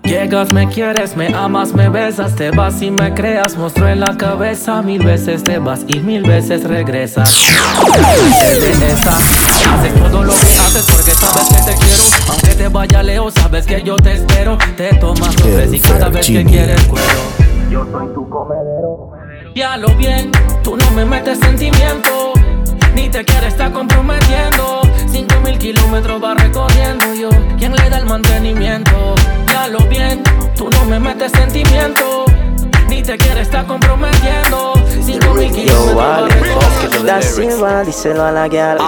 Llegas, 0.04 0.52
me 0.52 0.68
quieres, 0.68 1.16
me 1.16 1.34
amas, 1.34 1.74
me 1.74 1.88
besas, 1.88 2.36
te 2.36 2.52
vas 2.52 2.80
y 2.82 2.92
me 2.92 3.12
creas. 3.12 3.56
Monstruo 3.56 3.88
en 3.88 3.98
la 3.98 4.16
cabeza, 4.16 4.82
mil 4.82 5.02
veces 5.02 5.42
te 5.42 5.58
vas 5.58 5.80
y 5.88 5.98
mil 5.98 6.22
veces 6.22 6.62
regresas. 6.62 7.28
Haces 9.68 9.94
todo 10.00 10.22
lo 10.22 10.32
que 10.32 10.46
haces 10.46 10.86
porque 10.88 11.10
sabes 11.10 11.48
que 11.48 11.72
te 11.72 11.78
quiero. 11.78 12.02
Aunque 12.30 12.54
te 12.54 12.68
vaya 12.68 13.02
lejos, 13.02 13.34
sabes 13.34 13.66
que 13.66 13.82
yo 13.82 13.96
te 13.96 14.12
espero. 14.12 14.58
Te 14.76 14.94
tomas 14.94 15.34
dos 15.34 15.56
veces 15.56 15.74
y 15.74 15.80
cada 15.80 16.08
vez 16.08 16.24
que 16.24 16.44
quieres 16.44 16.80
cuero. 16.84 17.06
Yo 17.68 17.84
soy 17.90 18.14
tu 18.14 18.28
comedero. 18.28 19.10
Ya 19.56 19.76
lo 19.76 19.88
bien, 19.96 20.30
tú 20.62 20.76
no 20.76 20.88
me 20.92 21.04
metes 21.04 21.40
sentimiento. 21.40 22.36
Ni 22.96 23.10
te 23.10 23.22
quieres 23.24 23.52
estar 23.52 23.70
comprometiendo. 23.72 24.80
Cinco 25.10 25.34
mil 25.44 25.58
kilómetros 25.58 26.22
va 26.22 26.34
recorriendo 26.34 27.12
yo. 27.14 27.28
¿Quién 27.58 27.74
le 27.74 27.90
da 27.90 27.98
el 27.98 28.06
mantenimiento? 28.06 29.14
Ya 29.52 29.68
lo 29.68 29.80
bien, 29.80 30.22
tú 30.56 30.70
no 30.70 30.84
me 30.86 30.98
metes 30.98 31.30
sentimiento. 31.32 32.24
Ni 32.88 33.02
te 33.02 33.18
quieres 33.18 33.42
estar 33.48 33.66
comprometiendo. 33.66 34.72
Cinco 35.02 35.34
mil 35.34 35.52
kilómetros 35.52 35.96
va 35.98 36.26
recorriendo 36.26 37.04
Da 37.04 37.20
Silva, 37.20 37.84
díselo 37.84 38.24
a 38.24 38.32
la 38.32 38.48
guial. 38.48 38.78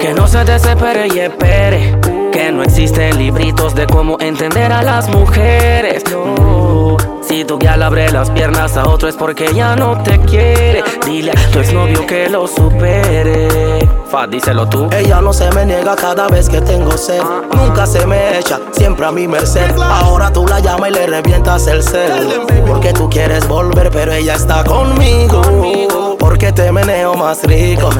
que 0.00 0.12
no 0.12 0.26
se 0.26 0.44
desespere 0.44 1.06
y 1.14 1.20
espere. 1.20 2.25
No 2.52 2.62
existen 2.62 3.18
libritos 3.18 3.74
de 3.74 3.86
cómo 3.86 4.16
entender 4.20 4.72
a 4.72 4.82
las 4.82 5.08
mujeres. 5.08 6.04
No. 6.10 6.96
Si 7.20 7.44
tu 7.44 7.58
guial 7.58 7.82
abre 7.82 8.10
las 8.12 8.30
piernas 8.30 8.76
a 8.76 8.88
otro 8.88 9.08
es 9.08 9.16
porque 9.16 9.52
ya 9.52 9.74
no 9.74 10.00
te 10.02 10.18
quiere. 10.20 10.84
Dile 11.04 11.32
a 11.32 11.50
tu 11.50 11.58
exnovio 11.58 12.06
que 12.06 12.28
lo 12.28 12.46
supere. 12.46 13.78
Fa, 14.08 14.28
díselo 14.28 14.68
tú. 14.68 14.88
Ella 14.92 15.20
no 15.20 15.32
se 15.32 15.50
me 15.50 15.66
niega 15.66 15.96
cada 15.96 16.28
vez 16.28 16.48
que 16.48 16.60
tengo 16.60 16.96
sed. 16.96 17.20
Nunca 17.52 17.84
se 17.84 18.06
me 18.06 18.38
echa, 18.38 18.60
siempre 18.72 19.06
a 19.06 19.12
mi 19.12 19.26
merced. 19.26 19.76
Ahora 19.82 20.32
tú 20.32 20.46
la 20.46 20.60
llamas 20.60 20.90
y 20.90 20.92
le 20.92 21.06
revientas 21.08 21.66
el 21.66 21.82
cel. 21.82 22.46
Porque 22.66 22.92
tú 22.92 23.10
quieres 23.10 23.46
volver, 23.48 23.90
pero 23.90 24.12
ella 24.12 24.36
está 24.36 24.62
conmigo. 24.62 26.16
Porque 26.18 26.52
te 26.52 26.70
meneo 26.70 27.14
más 27.14 27.42
rico. 27.42 27.90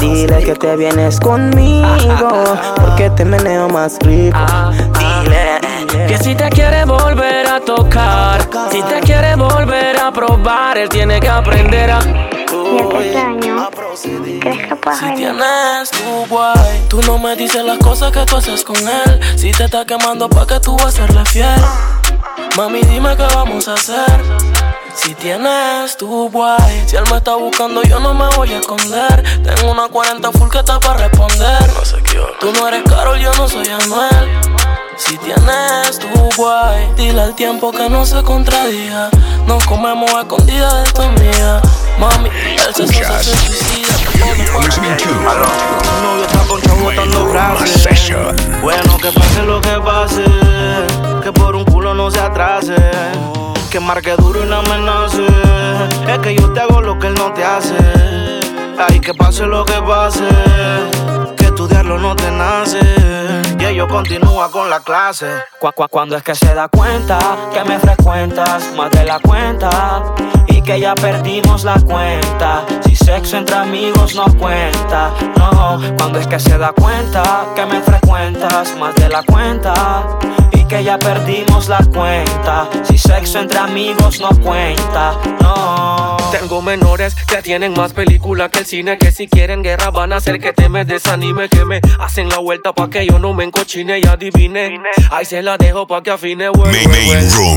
Dile 0.00 0.44
que 0.44 0.54
te 0.54 0.76
vienes 0.76 1.18
conmigo. 1.18 1.88
Porque 2.76 3.10
te 3.10 3.24
meneo 3.24 3.68
más 3.68 3.95
rico. 4.00 4.38
Dile 4.98 5.60
que 6.08 6.18
si 6.18 6.34
te 6.34 6.48
quiere 6.50 6.84
volver 6.84 7.46
a 7.46 7.60
tocar, 7.60 8.48
si 8.70 8.82
te 8.82 9.00
quiere 9.00 9.34
volver 9.36 9.98
a 9.98 10.12
probar, 10.12 10.78
él 10.78 10.88
tiene 10.88 11.20
que 11.20 11.28
aprender 11.28 11.90
a. 11.90 12.00
Si 13.96 15.14
tienes 15.14 15.90
tu 15.90 16.26
guay, 16.28 16.84
tú 16.88 17.00
no 17.02 17.18
me 17.18 17.34
dices 17.36 17.64
las 17.64 17.78
cosas 17.78 18.12
que 18.12 18.24
tú 18.26 18.36
haces 18.36 18.62
con 18.62 18.76
él. 18.76 19.20
Si 19.36 19.50
te 19.52 19.64
está 19.64 19.84
quemando, 19.84 20.28
¿pa' 20.28 20.46
que 20.46 20.60
tú 20.60 20.76
vas 20.76 20.86
a 20.86 20.90
serle 20.90 21.24
fiel? 21.26 21.60
Mami, 22.56 22.82
dime 22.82 23.16
qué 23.16 23.26
vamos 23.34 23.68
a 23.68 23.74
hacer. 23.74 24.55
Si 24.96 25.14
tienes 25.14 25.96
tu 25.98 26.30
guay, 26.30 26.84
si 26.88 26.96
él 26.96 27.04
me 27.10 27.18
está 27.18 27.34
buscando, 27.36 27.82
yo 27.82 28.00
no 28.00 28.14
me 28.14 28.34
voy 28.34 28.50
a 28.52 28.58
esconder. 28.58 29.22
Tengo 29.42 29.70
una 29.70 29.88
40 29.88 30.32
full 30.32 30.48
que 30.48 30.58
está 30.58 30.80
para 30.80 31.06
responder. 31.06 31.70
No 31.74 31.84
sé 31.84 32.02
qué 32.02 32.18
Tú 32.40 32.50
no 32.52 32.66
eres 32.66 32.82
Carol, 32.84 33.18
yo 33.18 33.30
no 33.34 33.46
soy 33.46 33.68
Anuel. 33.68 34.40
Si 34.96 35.18
tienes 35.18 35.98
tu 35.98 36.08
guay, 36.36 36.90
dile 36.96 37.20
al 37.20 37.34
tiempo 37.34 37.70
que 37.72 37.90
no 37.90 38.06
se 38.06 38.22
contradiga. 38.22 39.10
Nos 39.46 39.64
comemos 39.66 40.12
a 40.14 40.20
escondidas 40.20 40.84
de 40.84 40.92
tu 40.92 41.02
amiga. 41.02 41.60
Mami, 41.98 42.30
el 42.30 42.74
sexo 42.74 43.18
se 43.22 43.36
suicida. 43.36 43.94
Tu 44.12 44.18
novio 46.02 46.24
está 46.24 46.42
botando 46.80 47.28
frases. 47.28 48.12
Bueno, 48.62 48.96
que 48.96 49.12
pase 49.12 49.42
lo 49.42 49.60
que 49.60 49.78
pase. 49.80 50.24
atrase. 52.18 52.74
Que 53.76 53.80
marque 53.80 54.16
duro 54.16 54.42
y 54.42 54.48
no 54.48 54.56
amenace. 54.60 55.26
Es 56.08 56.18
que 56.20 56.34
yo 56.34 56.50
te 56.50 56.60
hago 56.60 56.80
lo 56.80 56.98
que 56.98 57.08
él 57.08 57.14
no 57.14 57.30
te 57.34 57.44
hace. 57.44 57.76
Ay, 58.78 59.00
que 59.00 59.12
pase 59.12 59.44
lo 59.44 59.66
que 59.66 59.74
pase. 59.82 60.24
Que 61.36 61.44
estudiarlo 61.44 61.98
no 61.98 62.16
te 62.16 62.30
nace. 62.30 62.78
Y 63.58 63.64
ello 63.66 63.86
continúa 63.86 64.50
con 64.50 64.70
la 64.70 64.80
clase. 64.80 65.26
Cu- 65.60 65.72
cu- 65.74 65.88
Cuando 65.90 66.16
es 66.16 66.22
que 66.22 66.34
se 66.34 66.54
da 66.54 66.68
cuenta 66.68 67.18
que 67.52 67.64
me 67.64 67.78
frecuentas 67.78 68.72
más 68.74 68.90
de 68.92 69.04
la 69.04 69.18
cuenta 69.18 70.02
y 70.46 70.62
que 70.62 70.80
ya 70.80 70.94
perdimos 70.94 71.62
la 71.64 71.78
cuenta. 71.78 72.64
Si 72.82 72.96
sexo 72.96 73.36
entre 73.36 73.56
amigos 73.56 74.14
no 74.14 74.24
cuenta, 74.38 75.10
no. 75.36 75.78
Cuando 75.98 76.18
es 76.18 76.26
que 76.26 76.40
se 76.40 76.56
da 76.56 76.72
cuenta 76.72 77.22
que 77.54 77.66
me 77.66 77.82
frecuentas 77.82 78.74
más 78.78 78.94
de 78.94 79.10
la 79.10 79.22
cuenta 79.22 79.74
que 80.66 80.82
ya 80.82 80.98
perdimos 80.98 81.68
la 81.68 81.78
cuenta. 81.78 82.68
Si 82.84 82.98
sexo 82.98 83.40
entre 83.40 83.58
amigos 83.58 84.20
no 84.20 84.30
cuenta, 84.40 85.18
no. 85.40 86.16
Tengo 86.30 86.60
menores 86.60 87.14
que 87.14 87.40
tienen 87.42 87.72
más 87.74 87.92
película 87.92 88.48
que 88.48 88.58
el 88.58 88.66
cine 88.66 88.98
Que 88.98 89.12
si 89.12 89.28
quieren 89.28 89.62
guerra 89.62 89.90
van 89.90 90.12
a 90.12 90.16
hacer 90.16 90.40
que 90.40 90.52
te 90.52 90.68
me 90.68 90.84
desanime 90.84 91.48
Que 91.48 91.64
me 91.64 91.80
hacen 92.00 92.28
la 92.28 92.38
vuelta 92.38 92.72
pa' 92.72 92.90
que 92.90 93.06
yo 93.06 93.18
no 93.18 93.32
me 93.32 93.44
encochine 93.44 94.00
y 94.00 94.06
adivine 94.06 94.80
Ahí 95.10 95.24
se 95.24 95.40
la 95.42 95.56
dejo 95.56 95.86
pa' 95.86 96.02
que 96.02 96.10
afine, 96.10 96.48
güey. 96.48 96.74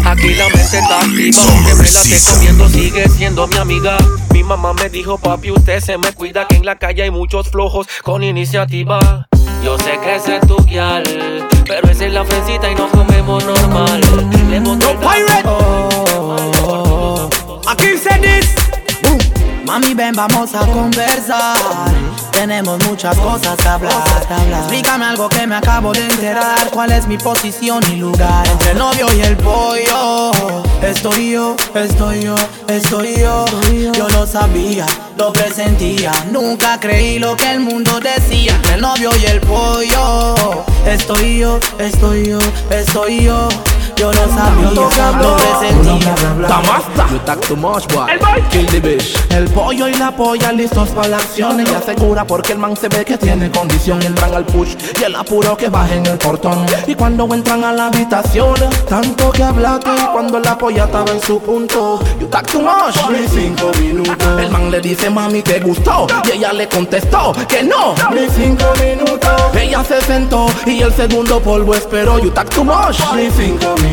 Aquí 0.05 0.35
la 0.35 0.45
mente 0.49 0.79
está 0.79 0.99
activa 1.01 1.41
Aunque 1.49 1.75
me 1.75 1.91
la 1.91 2.01
esté 2.01 2.31
comiendo 2.31 2.69
sigue 2.69 3.09
siendo 3.09 3.47
mi 3.47 3.57
amiga 3.57 3.97
Mi 4.31 4.43
mamá 4.43 4.73
me 4.73 4.89
dijo, 4.89 5.17
papi, 5.17 5.51
usted 5.51 5.79
se 5.81 5.97
me 5.97 6.13
cuida 6.13 6.47
Que 6.47 6.55
en 6.55 6.65
la 6.65 6.77
calle 6.77 7.03
hay 7.03 7.11
muchos 7.11 7.49
flojos 7.49 7.87
con 8.03 8.23
iniciativa 8.23 9.27
yo 9.63 9.77
sé 9.77 9.99
que 10.01 10.15
ese 10.15 10.37
es 10.37 10.47
tu 10.47 10.57
guial, 10.65 11.03
pero 11.67 11.89
esa 11.89 12.05
es 12.05 12.13
la 12.13 12.25
fresita 12.25 12.69
y 12.69 12.75
nos 12.75 12.91
comemos 12.91 13.43
normal. 13.45 14.01
Le 14.49 14.59
monto 14.59 14.89
el 14.89 14.97
Mami, 19.79 19.93
ven, 19.93 20.13
vamos 20.13 20.53
a 20.55 20.65
conversar. 20.65 21.55
Tenemos 22.31 22.83
muchas 22.85 23.17
cosas 23.17 23.55
que 23.55 23.67
hablar. 23.67 24.03
Explícame 24.57 25.05
algo 25.05 25.29
que 25.29 25.47
me 25.47 25.55
acabo 25.55 25.93
de 25.93 26.03
enterar. 26.03 26.69
¿Cuál 26.71 26.91
es 26.91 27.07
mi 27.07 27.17
posición 27.17 27.81
y 27.89 27.95
lugar? 27.95 28.45
Entre 28.49 28.71
el 28.71 28.77
novio 28.77 29.07
y 29.15 29.21
el 29.21 29.37
pollo. 29.37 30.31
Estoy 30.81 31.31
yo, 31.31 31.55
estoy 31.73 32.23
yo, 32.23 32.35
estoy 32.67 33.19
yo. 33.19 33.45
Yo 33.93 34.09
lo 34.09 34.27
sabía, 34.27 34.85
lo 35.17 35.31
presentía. 35.31 36.11
Nunca 36.29 36.77
creí 36.77 37.17
lo 37.17 37.37
que 37.37 37.49
el 37.49 37.61
mundo 37.61 38.01
decía. 38.01 38.55
Entre 38.55 38.75
el 38.75 38.81
novio 38.81 39.11
y 39.21 39.25
el 39.27 39.39
pollo. 39.39 40.65
Estoy 40.85 41.39
yo, 41.39 41.57
estoy 41.77 42.27
yo, 42.27 42.39
estoy 42.69 43.23
yo. 43.23 43.47
Yo 43.99 44.13
lo 44.13 44.29
sabía, 44.29 44.71
lo 44.71 45.35
presentía. 45.35 46.15
You 47.11 47.19
talk 47.25 47.41
too 47.41 47.57
much, 47.57 47.85
boy. 47.93 48.07
Kill 48.49 48.65
the 48.67 48.79
bitch. 48.79 49.13
El 49.31 49.49
pollo 49.49 49.89
y 49.89 49.93
la 49.95 50.15
polla 50.15 50.53
listos 50.53 50.87
para 50.89 51.09
la 51.09 51.17
acción. 51.17 51.59
Ella 51.59 51.79
asegura 51.79 52.25
porque 52.25 52.53
el 52.53 52.59
man 52.59 52.77
se 52.77 52.87
ve 52.87 53.03
que 53.03 53.17
tiene 53.17 53.51
condición. 53.51 54.01
Entran 54.01 54.33
al 54.33 54.45
push 54.45 54.75
y 55.01 55.03
el 55.03 55.15
apuro 55.15 55.57
que 55.57 55.67
baja 55.67 55.95
en 55.95 56.05
el 56.05 56.17
portón. 56.17 56.65
Y 56.87 56.95
cuando 56.95 57.27
entran 57.33 57.63
a 57.65 57.73
la 57.73 57.87
habitación, 57.87 58.55
tanto 58.87 59.31
que 59.31 59.43
hablaste. 59.43 59.89
Y 59.89 60.05
cuando 60.13 60.39
la 60.39 60.57
polla 60.57 60.85
estaba 60.85 61.11
en 61.11 61.21
su 61.21 61.41
punto, 61.41 61.99
you 62.21 62.27
talk 62.27 62.47
too 62.49 62.61
much. 62.61 62.95
Ni 63.11 63.27
cinco 63.27 63.69
minutos. 63.81 64.39
El 64.39 64.49
man 64.49 64.71
le 64.71 64.79
dice, 64.79 65.09
mami, 65.09 65.41
¿te 65.41 65.59
gustó? 65.59 66.07
Y 66.25 66.37
ella 66.37 66.53
le 66.53 66.69
contestó 66.69 67.33
que 67.49 67.63
no. 67.63 67.95
Ni 68.13 68.29
cinco 68.29 68.65
minutos. 68.79 69.41
Ella 69.59 69.83
se 69.83 69.99
sentó 70.01 70.45
y 70.65 70.81
el 70.81 70.93
segundo 70.93 71.41
polvo 71.41 71.75
esperó. 71.75 72.17
You 72.19 72.31
talk 72.31 72.49
too 72.49 72.63
much. 72.63 72.97
Ni 73.13 73.29
cinco 73.31 73.75
minutos. 73.75 73.88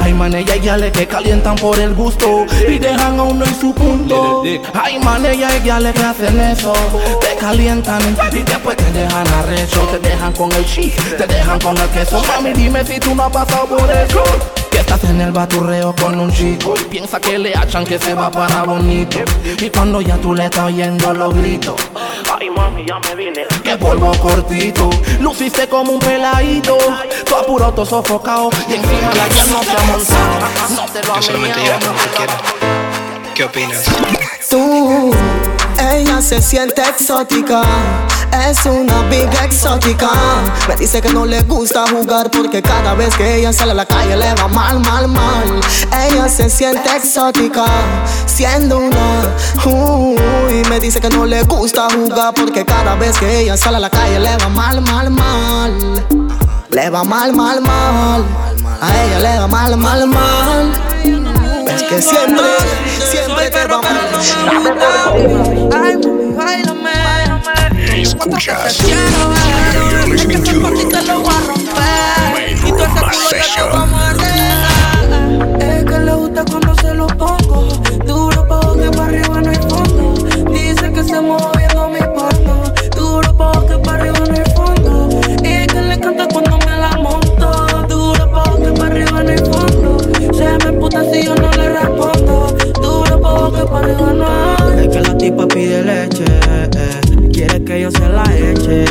Hay 0.00 0.14
man, 0.14 0.34
ella 0.34 0.56
y 0.56 0.80
le 0.80 0.92
que 0.92 1.06
calientan 1.06 1.56
por 1.56 1.78
el 1.78 1.94
gusto 1.94 2.46
y 2.68 2.78
dejan 2.78 3.18
a 3.18 3.22
uno 3.24 3.44
en 3.44 3.60
su 3.60 3.74
punto. 3.74 4.42
Hay 4.74 4.98
man, 5.00 5.24
ella 5.26 5.48
y 5.56 5.82
le 5.82 5.92
que 5.92 6.02
hacen 6.02 6.40
eso. 6.40 6.72
Te 7.20 7.36
calientan 7.36 8.02
y 8.32 8.42
después 8.42 8.76
te 8.76 8.92
dejan 8.92 9.26
arrecho. 9.28 9.80
Te 9.90 9.98
dejan 9.98 10.32
con 10.32 10.52
el 10.52 10.64
cheese, 10.64 11.16
te 11.16 11.26
dejan 11.26 11.58
con 11.60 11.76
el 11.76 11.88
queso. 11.90 12.22
Mami, 12.28 12.52
dime 12.52 12.84
si 12.84 13.00
tú 13.00 13.14
no 13.14 13.24
has 13.24 13.32
pasado 13.32 13.66
por 13.66 13.90
eso. 13.90 14.63
Que 14.84 14.92
estás 14.92 15.10
en 15.10 15.20
el 15.20 15.32
baturreo 15.32 15.94
con 15.94 16.20
un 16.20 16.30
chico 16.30 16.74
y 16.78 16.84
piensa 16.84 17.18
que 17.18 17.38
le 17.38 17.54
hachan 17.54 17.86
que 17.86 17.98
se 17.98 18.12
va 18.12 18.30
para 18.30 18.64
bonito. 18.64 19.18
Y 19.58 19.70
cuando 19.70 20.00
ya 20.00 20.16
tú 20.18 20.34
le 20.34 20.44
estás 20.44 20.64
oyendo 20.64 21.14
los 21.14 21.34
gritos. 21.34 21.74
Ay, 22.38 22.50
mami, 22.50 22.84
ya 22.86 22.98
me 22.98 23.14
vine. 23.14 23.46
Que 23.62 23.76
polvo 23.78 24.12
cortito. 24.18 24.90
Luciste 25.20 25.68
como 25.68 25.92
un 25.92 26.00
peladito. 26.00 26.76
Tú 27.24 27.34
apuro, 27.34 27.72
todo 27.72 27.86
sofocado. 27.86 28.50
Y 28.68 28.74
encima 28.74 29.14
la 29.14 29.28
ya 29.28 29.44
no 29.46 29.60
te 29.60 29.70
ha 29.70 29.84
montado. 29.84 30.76
No 30.76 30.92
te 30.92 31.06
lo 31.06 31.22
solamente 31.22 31.60
porque 31.80 32.10
quiero. 32.16 32.32
¿Qué 33.34 33.44
opinas? 33.44 33.84
Tú, 34.50 35.12
ella 35.78 36.20
se 36.20 36.40
siente 36.40 36.82
exótica. 36.82 37.62
Es 38.48 38.64
una 38.66 39.02
big 39.08 39.28
exótica. 39.42 40.10
Me 40.68 40.76
dice 40.76 41.00
que 41.00 41.12
no 41.12 41.24
le 41.24 41.42
gusta 41.42 41.84
jugar 41.88 42.30
porque 42.30 42.62
cada 42.62 42.94
vez 42.94 43.14
que 43.16 43.36
ella 43.36 43.52
sale 43.52 43.72
a 43.72 43.74
la 43.74 43.86
calle 43.86 44.16
le 44.16 44.34
va 44.34 44.48
mal, 44.48 44.80
mal, 44.80 45.08
mal. 45.08 45.60
Ella 46.08 46.28
se 46.28 46.50
siente 46.50 46.88
exótica, 46.96 47.64
siendo 48.26 48.78
una. 48.78 49.34
Uy, 49.64 50.62
me 50.68 50.80
dice 50.80 51.00
que 51.00 51.10
no 51.10 51.24
le 51.24 51.42
gusta 51.44 51.88
jugar 51.94 52.34
porque 52.34 52.64
cada 52.64 52.94
vez 52.96 53.16
que 53.18 53.40
ella 53.40 53.56
sale 53.56 53.76
a 53.76 53.80
la 53.80 53.90
calle 53.90 54.18
le 54.18 54.36
va 54.36 54.48
mal, 54.48 54.80
mal, 54.80 55.10
mal. 55.10 56.04
Le 56.70 56.90
va 56.90 57.04
mal, 57.04 57.32
mal, 57.32 57.60
mal. 57.60 58.24
A 58.80 59.04
ella 59.04 59.18
le 59.20 59.38
va 59.38 59.46
mal, 59.46 59.76
mal, 59.76 60.06
mal. 60.08 61.43
Es 61.68 61.82
que 61.82 62.02
siempre, 62.02 62.44
siempre 63.10 63.50
te 63.50 63.66
va 63.66 63.80
mal. 63.82 63.92
Ay, 65.72 65.96
mami, 65.96 66.32
bailame. 66.32 68.02
Escuchas. 68.02 68.78
You're 68.80 70.08
listening 70.08 70.44
to 70.44 70.60
Main 70.60 70.76
Room 72.60 74.13
no. 93.86 94.80
Es 94.80 94.88
que 94.88 95.00
la 95.00 95.16
tipa 95.16 95.46
pide 95.46 95.82
leche, 95.82 96.24
eh, 96.24 97.28
quiere 97.32 97.64
que 97.64 97.80
yo 97.80 97.90
se 97.90 98.08
la 98.08 98.24
eche. 98.36 98.84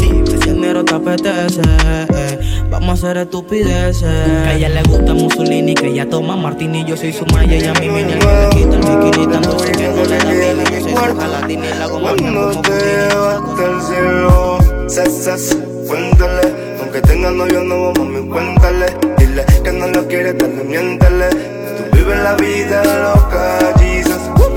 Dime 0.00 0.38
si 0.42 0.48
el 0.48 0.60
negro 0.60 0.84
te 0.84 0.94
apetece, 0.94 1.60
eh, 1.60 2.38
vamos 2.70 2.90
a 2.90 2.92
hacer 2.92 3.16
estupideces. 3.18 4.02
Que 4.02 4.48
a 4.48 4.54
ella 4.54 4.68
le 4.68 4.82
gusta 4.84 5.14
Mussolini, 5.14 5.74
que 5.74 5.88
ella 5.88 6.08
toma 6.08 6.36
martini. 6.36 6.84
Yo 6.84 6.96
soy 6.96 7.12
su 7.12 7.24
maya 7.26 7.56
y 7.56 7.66
a 7.66 7.74
mi 7.74 7.88
mini 7.88 8.14
que 8.14 8.26
le 8.26 8.48
quita 8.50 8.76
el 8.76 9.04
bikini. 9.04 9.32
Tanto 9.32 9.58
sé 9.58 9.72
que 9.72 9.88
no 9.88 10.04
le 10.04 10.18
da 10.18 10.32
mini. 10.32 10.64
Yo 10.64 10.80
soy 10.80 10.92
su 10.92 11.02
y 11.50 11.56
la 11.78 11.86
goma 11.86 12.14
Cuando 12.16 12.60
te 12.62 12.70
llevaste 12.70 13.64
al 13.64 13.82
cielo, 13.82 14.58
sas, 14.88 15.56
cuéntale. 15.86 16.72
Aunque 16.80 17.00
tenga 17.02 17.30
novio 17.30 17.60
nuevo, 17.64 17.92
mami, 17.98 18.28
cuéntale. 18.28 18.86
Dile 19.18 19.44
que 19.64 19.72
no 19.72 19.86
lo 19.88 20.06
quiere, 20.06 20.32
dale, 20.32 20.64
miéntale. 20.64 21.28
Tú 21.30 21.96
vives 21.96 22.18
la 22.22 22.34
vida 22.34 22.82
loca, 22.84 23.58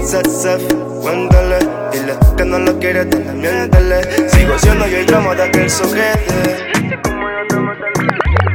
Sas, 0.05 0.61
cuéntale. 1.01 1.57
Dile 1.91 2.13
que 2.37 2.45
no 2.45 2.59
lo 2.59 2.77
quiere, 2.77 3.05
dale, 3.05 3.33
miéntale. 3.33 4.29
Sigo 4.29 4.57
siendo 4.59 4.85
yo 4.85 4.97
el 4.97 5.05
drama 5.07 5.33
de 5.33 5.43
aquel 5.43 5.67
soquete. 5.67 6.69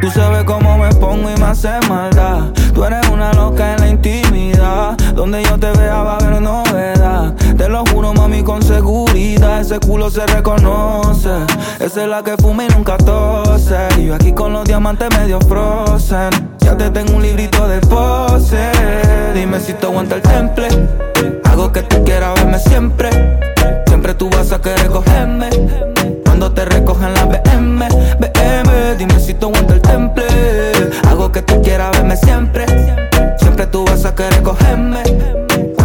Tú 0.00 0.10
sabes 0.12 0.44
cómo 0.44 0.78
me 0.78 0.88
pongo 0.94 1.28
y 1.28 1.36
me 1.40 1.46
hace 1.46 1.70
maldad. 1.88 2.52
Tú 2.72 2.84
eres 2.84 3.06
una 3.08 3.32
loca 3.32 3.74
en 3.74 3.80
la 3.80 3.88
intimidad. 3.88 4.96
Donde 5.14 5.42
yo 5.42 5.58
te 5.58 5.72
vea 5.72 6.02
va 6.04 6.12
a 6.12 6.16
haber 6.18 6.40
novedad. 6.40 7.34
Te 7.34 7.68
lo 7.68 7.84
juro, 7.86 8.14
mami, 8.14 8.44
con 8.44 8.62
seguridad. 8.62 9.60
Ese 9.60 9.80
culo 9.80 10.08
se 10.08 10.24
reconoce. 10.28 11.30
Esa 11.80 12.02
es 12.02 12.08
la 12.08 12.22
que 12.22 12.36
fuma 12.36 12.64
y 12.64 12.68
nunca 12.68 12.96
tose. 12.96 13.88
Y 13.98 14.06
yo 14.06 14.14
aquí 14.14 14.32
con 14.32 14.52
los 14.52 14.64
diamantes 14.64 15.08
medio 15.18 15.40
frozen. 15.40 16.30
Ya 16.60 16.76
te 16.76 16.90
tengo 16.90 17.16
un 17.16 17.22
librito 17.22 17.66
de 17.66 17.80
pose. 17.80 18.70
Dime 19.34 19.58
si 19.58 19.72
te 19.74 19.86
aguanta 19.86 20.14
el 20.14 20.22
temple. 20.22 21.09
Hago 21.70 21.82
que 21.82 21.96
tú 21.96 22.04
quieras 22.04 22.34
verme 22.34 22.58
siempre. 22.58 23.10
Siempre 23.86 24.14
tú 24.14 24.28
vas 24.28 24.50
a 24.50 24.60
querer 24.60 24.88
cogerme. 24.88 25.50
Cuando 26.24 26.50
te 26.52 26.64
recogen 26.64 27.14
la 27.14 27.26
BM, 27.26 27.86
BM, 28.18 28.96
dime 28.98 29.20
si 29.20 29.34
tú 29.34 29.46
aguanta 29.46 29.74
el 29.74 29.80
temple. 29.80 30.24
Hago 31.08 31.30
que 31.30 31.42
tú 31.42 31.62
quieras 31.62 31.92
verme 31.92 32.16
siempre. 32.16 32.66
Siempre 33.38 33.68
tú 33.68 33.84
vas 33.84 34.04
a 34.04 34.12
querer 34.16 34.42
cogerme. 34.42 35.04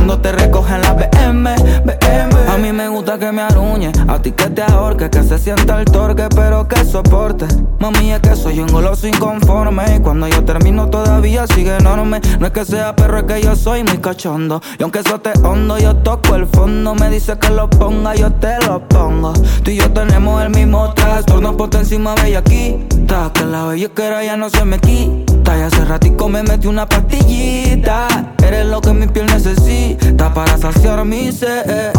Cuando 0.06 0.22
te 0.22 0.34
recogen 0.34 0.84
la 0.84 0.94
BM, 0.94 1.56
BM. 1.84 2.36
A 2.48 2.58
mí 2.60 2.72
me 2.72 2.88
gusta 2.90 3.18
que 3.18 3.32
me 3.32 3.42
aruñe, 3.42 3.92
a 4.08 4.20
ti 4.20 4.34
que 4.34 4.52
te 4.52 4.62
ahorque, 4.62 5.10
que 5.10 5.24
se 5.24 5.40
sienta 5.40 5.80
el 5.80 5.86
torque, 5.86 6.28
pero 6.36 6.68
que 6.68 6.86
soporte. 6.86 7.48
Mami, 7.80 8.14
es 8.14 8.20
que 8.20 8.36
soy 8.36 8.60
un 8.60 8.68
goloso 8.68 9.08
inconforme. 9.08 9.96
Y 9.96 10.00
cuando 10.02 10.28
yo 10.28 10.46
termino 10.46 10.92
todavía 10.92 11.48
sigue 11.48 11.76
enorme. 11.78 12.22
No 12.40 12.46
es 12.46 12.54
que 12.54 12.66
sea 12.66 12.96
perro, 12.96 13.18
es 13.18 13.24
que 13.24 13.42
yo 13.42 13.56
soy 13.56 13.84
muy 13.84 13.98
cachondo. 13.98 14.62
Y 14.78 14.84
aunque 14.84 15.00
eso 15.00 15.20
te 15.22 15.32
hondo, 15.40 15.80
yo 15.80 15.96
toco 15.96 16.36
el 16.36 16.46
fondo. 16.46 16.94
Me 16.94 17.10
dice 17.10 17.40
que 17.40 17.50
lo 17.50 17.68
ponga, 17.68 18.14
yo 18.14 18.32
te 18.32 18.64
lo 18.68 18.88
pongo. 18.88 19.34
Tú 19.64 19.72
y 19.72 19.78
yo 19.78 19.92
tenemos 19.92 20.40
el 20.44 20.52
mismo 20.52 20.94
trastorno, 20.94 21.58
por 21.58 21.76
encima 21.76 22.14
bellaquita. 22.14 23.32
Que 23.34 23.44
la 23.44 23.66
bellaquera 23.66 24.24
ya 24.24 24.38
no 24.38 24.52
se 24.52 24.66
me 24.66 24.78
quita. 24.78 25.25
Y 25.48 25.62
hace 25.62 25.86
ratico 25.86 26.28
me 26.28 26.44
metí 26.44 26.68
una 26.68 26.86
pastillita. 26.86 28.08
Eres 28.44 28.66
lo 28.66 28.82
que 28.82 28.94
mi 28.94 29.08
piel 29.08 29.26
necesita 29.28 30.34
para 30.34 30.58
saciar 30.58 31.06
mi 31.06 31.32
ser. 31.32 31.94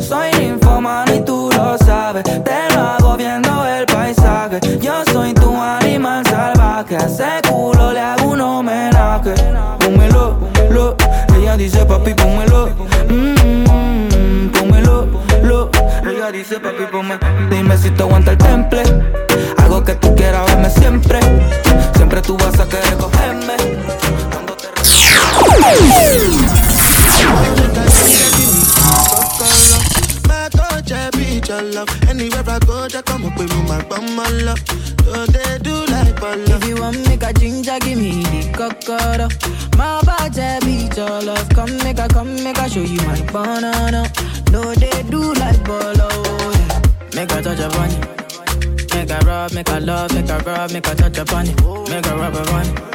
Soy 0.00 0.32
ninfomano 0.40 1.14
y 1.14 1.20
tú 1.20 1.50
lo 1.54 1.76
sabes. 1.78 2.24
Te 2.24 2.74
lo 2.74 2.80
hago 2.80 3.16
viendo 3.16 3.66
el 3.66 3.84
paisaje. 3.86 4.60
Yo 4.80 5.04
soy 5.12 5.34
tu 5.34 5.54
animal 5.54 6.24
salvaje. 6.26 6.96
A 6.96 7.06
ese 7.06 7.48
culo 7.48 7.92
le 7.92 8.00
hago 8.00 8.30
un 8.30 8.40
homenaje. 8.40 9.34
Pónmelo, 9.80 10.38
lo. 10.70 10.96
Ella 11.36 11.56
dice 11.56 11.84
papi, 11.84 12.14
pónmelo. 12.14 12.70
Mm, 13.08 14.48
pónmelo, 14.48 15.08
lo. 15.42 15.70
Ella 16.08 16.30
dice 16.32 16.58
papi, 16.58 16.84
pónmelo. 16.90 17.20
Dime 17.50 17.76
si 17.76 17.90
te 17.90 18.02
aguanta 18.02 18.30
el 18.30 18.38
temple. 18.38 18.82
Love. 34.00 34.58
So 35.04 35.26
they 35.26 35.58
do 35.58 35.74
like 35.86 36.20
love. 36.20 36.62
If 36.62 36.68
you 36.68 36.76
want 36.80 37.06
make 37.08 37.22
a 37.22 37.32
ginger, 37.32 37.78
give 37.80 37.98
me 37.98 38.22
the 38.22 38.52
cocoa. 38.52 39.28
My 39.76 40.02
body 40.02 40.58
beat 40.64 40.96
your 40.96 41.20
love. 41.22 41.48
Come 41.50 41.76
make 41.78 41.98
a, 41.98 42.08
come 42.08 42.34
make 42.42 42.58
a 42.58 42.68
show 42.68 42.80
you 42.80 43.00
my 43.06 43.20
banana. 43.32 44.10
No, 44.50 44.74
they 44.74 45.02
do 45.10 45.32
like 45.34 45.62
bolo. 45.64 46.08
Yeah. 46.08 46.82
Make 47.14 47.32
a 47.32 47.42
touch 47.42 47.60
upon 47.60 47.90
it. 47.90 48.94
Make 48.94 49.10
a 49.10 49.18
rub, 49.26 49.52
make 49.52 49.68
a 49.68 49.80
love, 49.80 50.14
make 50.14 50.28
a 50.28 50.38
rub, 50.38 50.72
make 50.72 50.86
a 50.86 50.94
touch 50.94 51.18
upon 51.18 51.46
it. 51.48 51.60
Make 51.90 52.06
a 52.06 52.16
rub 52.16 52.34
upon. 52.34 52.94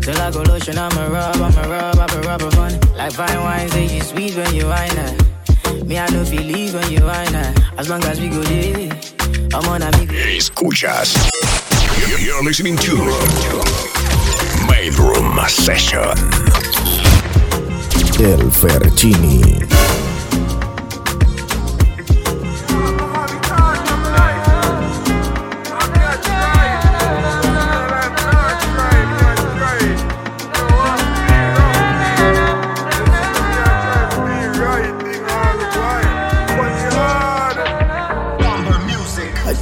Till 0.00 0.20
I 0.20 0.30
go 0.30 0.42
lotion, 0.42 0.78
I'ma 0.78 1.06
rub, 1.06 1.36
I'ma 1.36 1.62
rub, 1.62 1.98
I'ma 1.98 2.28
rub 2.28 2.42
upon 2.42 2.74
it. 2.74 2.96
Like 2.96 3.12
fine 3.12 3.40
wine, 3.40 3.68
say 3.70 3.86
you 3.96 4.02
sweet 4.02 4.36
when 4.36 4.54
you 4.54 4.66
wine 4.66 4.90
it. 4.90 5.22
Eh. 5.66 5.82
Me, 5.84 5.98
I 5.98 6.06
feel 6.06 6.42
leave 6.42 6.74
when 6.74 6.90
you 6.90 7.04
wine 7.04 7.34
it. 7.34 7.58
Eh. 7.58 7.64
As 7.78 7.88
long 7.88 8.04
as 8.04 8.20
we 8.20 8.28
go 8.28 8.42
there, 8.42 8.90
Big 9.54 10.10
Escuchas. 10.38 11.14
You're 12.18 12.42
listening 12.42 12.76
to 12.78 12.96
Main 14.68 14.92
Room 14.96 15.38
Session. 15.46 16.18
El 18.18 18.50
Ferchini. 18.50 20.03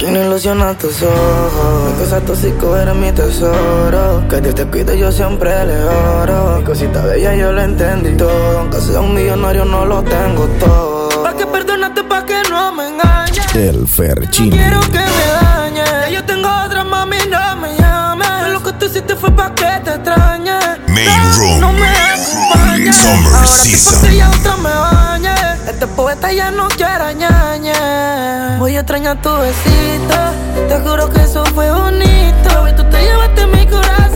Hay 0.03 0.09
quien 0.11 0.25
ilusiona 0.25 0.77
tus 0.77 1.01
ojos. 1.01 1.85
Mi 1.87 2.03
cosa 2.03 2.19
tóxico 2.19 2.75
era 2.75 2.93
mi 2.93 3.09
tesoro. 3.13 4.21
Que 4.29 4.41
Dios 4.41 4.53
te 4.53 4.65
cuide, 4.65 4.97
yo 4.97 5.09
siempre 5.13 5.65
le 5.65 5.81
oro. 5.85 6.57
Mi 6.57 6.63
cosita 6.65 7.05
bella, 7.05 7.33
yo 7.35 7.53
lo 7.53 7.61
entendí 7.61 8.11
todo. 8.17 8.59
Aunque 8.59 8.81
sea 8.81 8.99
un 8.99 9.13
millonario, 9.13 9.63
no 9.63 9.85
lo 9.85 10.03
tengo 10.03 10.45
todo. 10.59 11.23
Pa' 11.23 11.33
que 11.37 11.47
perdonarte, 11.47 12.03
pa' 12.03 12.25
que 12.25 12.35
no 12.49 12.73
me 12.73 12.89
engañes. 12.89 13.55
El 13.55 13.87
Ferchini. 13.87 14.49
Quiero 14.57 14.81
que 14.81 14.99
me 14.99 15.25
dañes. 15.41 15.89
Ya 15.89 16.09
yo 16.09 16.25
tengo 16.25 16.49
otra, 16.65 16.83
mami, 16.83 17.15
no 17.31 17.55
me 17.61 17.73
llames. 17.77 18.49
Lo 18.51 18.61
que 18.61 18.73
tú 18.73 18.85
hiciste 18.87 19.15
fue 19.15 19.31
pa' 19.31 19.55
que 19.55 19.71
te 19.85 19.91
extrañe. 19.91 20.59
Main 20.89 21.07
Room. 21.37 21.59
No 21.61 21.71
me 21.71 21.87
acompañes. 21.87 22.97
Summer 22.97 23.33
Ahora 23.35 23.47
Season. 23.47 24.11
ya 24.11 24.29
otra 24.29 24.57
me 24.57 24.69
bañe. 24.69 25.33
Este 25.69 25.87
ya 26.21 26.51
no 26.51 26.67
quiere 26.69 27.15
ñañe. 27.15 28.57
Voy 28.59 28.75
a 28.75 28.81
extrañar 28.81 29.21
tu 29.21 29.29
besito. 29.37 30.15
Te 30.67 30.79
juro 30.79 31.09
que 31.09 31.21
eso 31.21 31.43
fue 31.53 31.71
bonito. 31.71 32.67
Y 32.69 32.75
tú 32.75 32.83
te 32.89 33.01
llevaste 33.01 33.47
mi 33.47 33.65
corazoncito. 33.65 34.12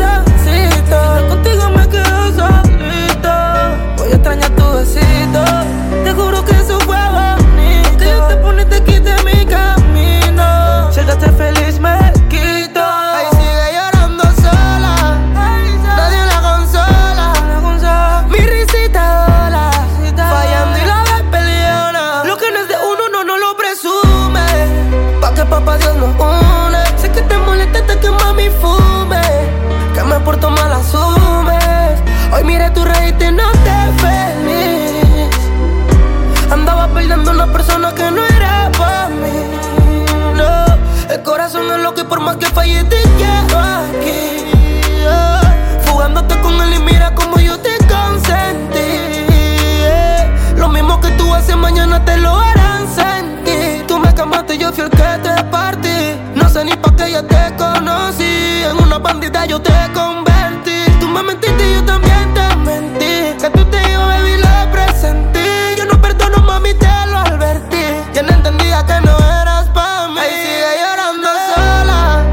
Yo 59.46 59.62
te 59.62 59.74
convertí. 59.94 60.86
Tú 61.00 61.08
me 61.08 61.24
mentiste 61.24 61.70
y 61.70 61.74
yo 61.76 61.84
también 61.86 62.34
te 62.34 62.56
mentí. 62.58 63.38
Que 63.40 63.50
tú 63.50 63.64
te 63.66 63.78
ibas, 63.92 64.08
baby, 64.08 64.38
lo 64.38 64.72
presentí. 64.72 65.40
Yo 65.78 65.86
no 65.86 66.02
perdono, 66.02 66.40
mami, 66.42 66.74
te 66.74 66.88
lo 67.12 67.20
advertí. 67.20 67.84
Ya 68.14 68.24
no 68.24 68.30
entendía 68.30 68.86
que 68.86 69.00
no 69.02 69.18
eras 69.18 69.68
pa' 69.70 70.08
mí. 70.10 70.20
Ahí 70.20 70.32
sigue 70.44 70.72
llorando 70.82 71.30
sola. 71.56 72.24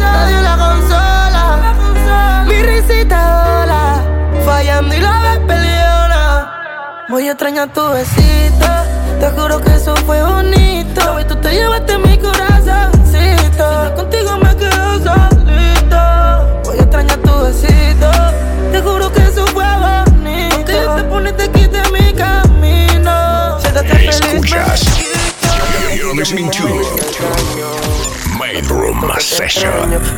Nadie 0.00 0.42
la 0.42 0.56
consola. 0.56 2.44
Mi 2.46 2.62
risita 2.62 3.18
dola. 3.44 4.02
Fallando 4.44 4.94
y 4.94 5.00
la 5.00 5.20
ves 5.22 5.38
peleona. 5.46 7.04
Voy 7.08 7.28
a 7.28 7.32
extrañar 7.32 7.72
tu 7.72 7.88
besito. 7.90 8.66
Te 9.20 9.30
juro 9.30 9.60
que 9.60 9.74
eso 9.74 9.94
fue 10.06 10.22
bonito. 10.22 11.20
Y 11.20 11.24
tú 11.24 11.36
te 11.36 11.50
llevaste 11.52 11.98
mi 11.98 12.17
listening. 26.32 26.50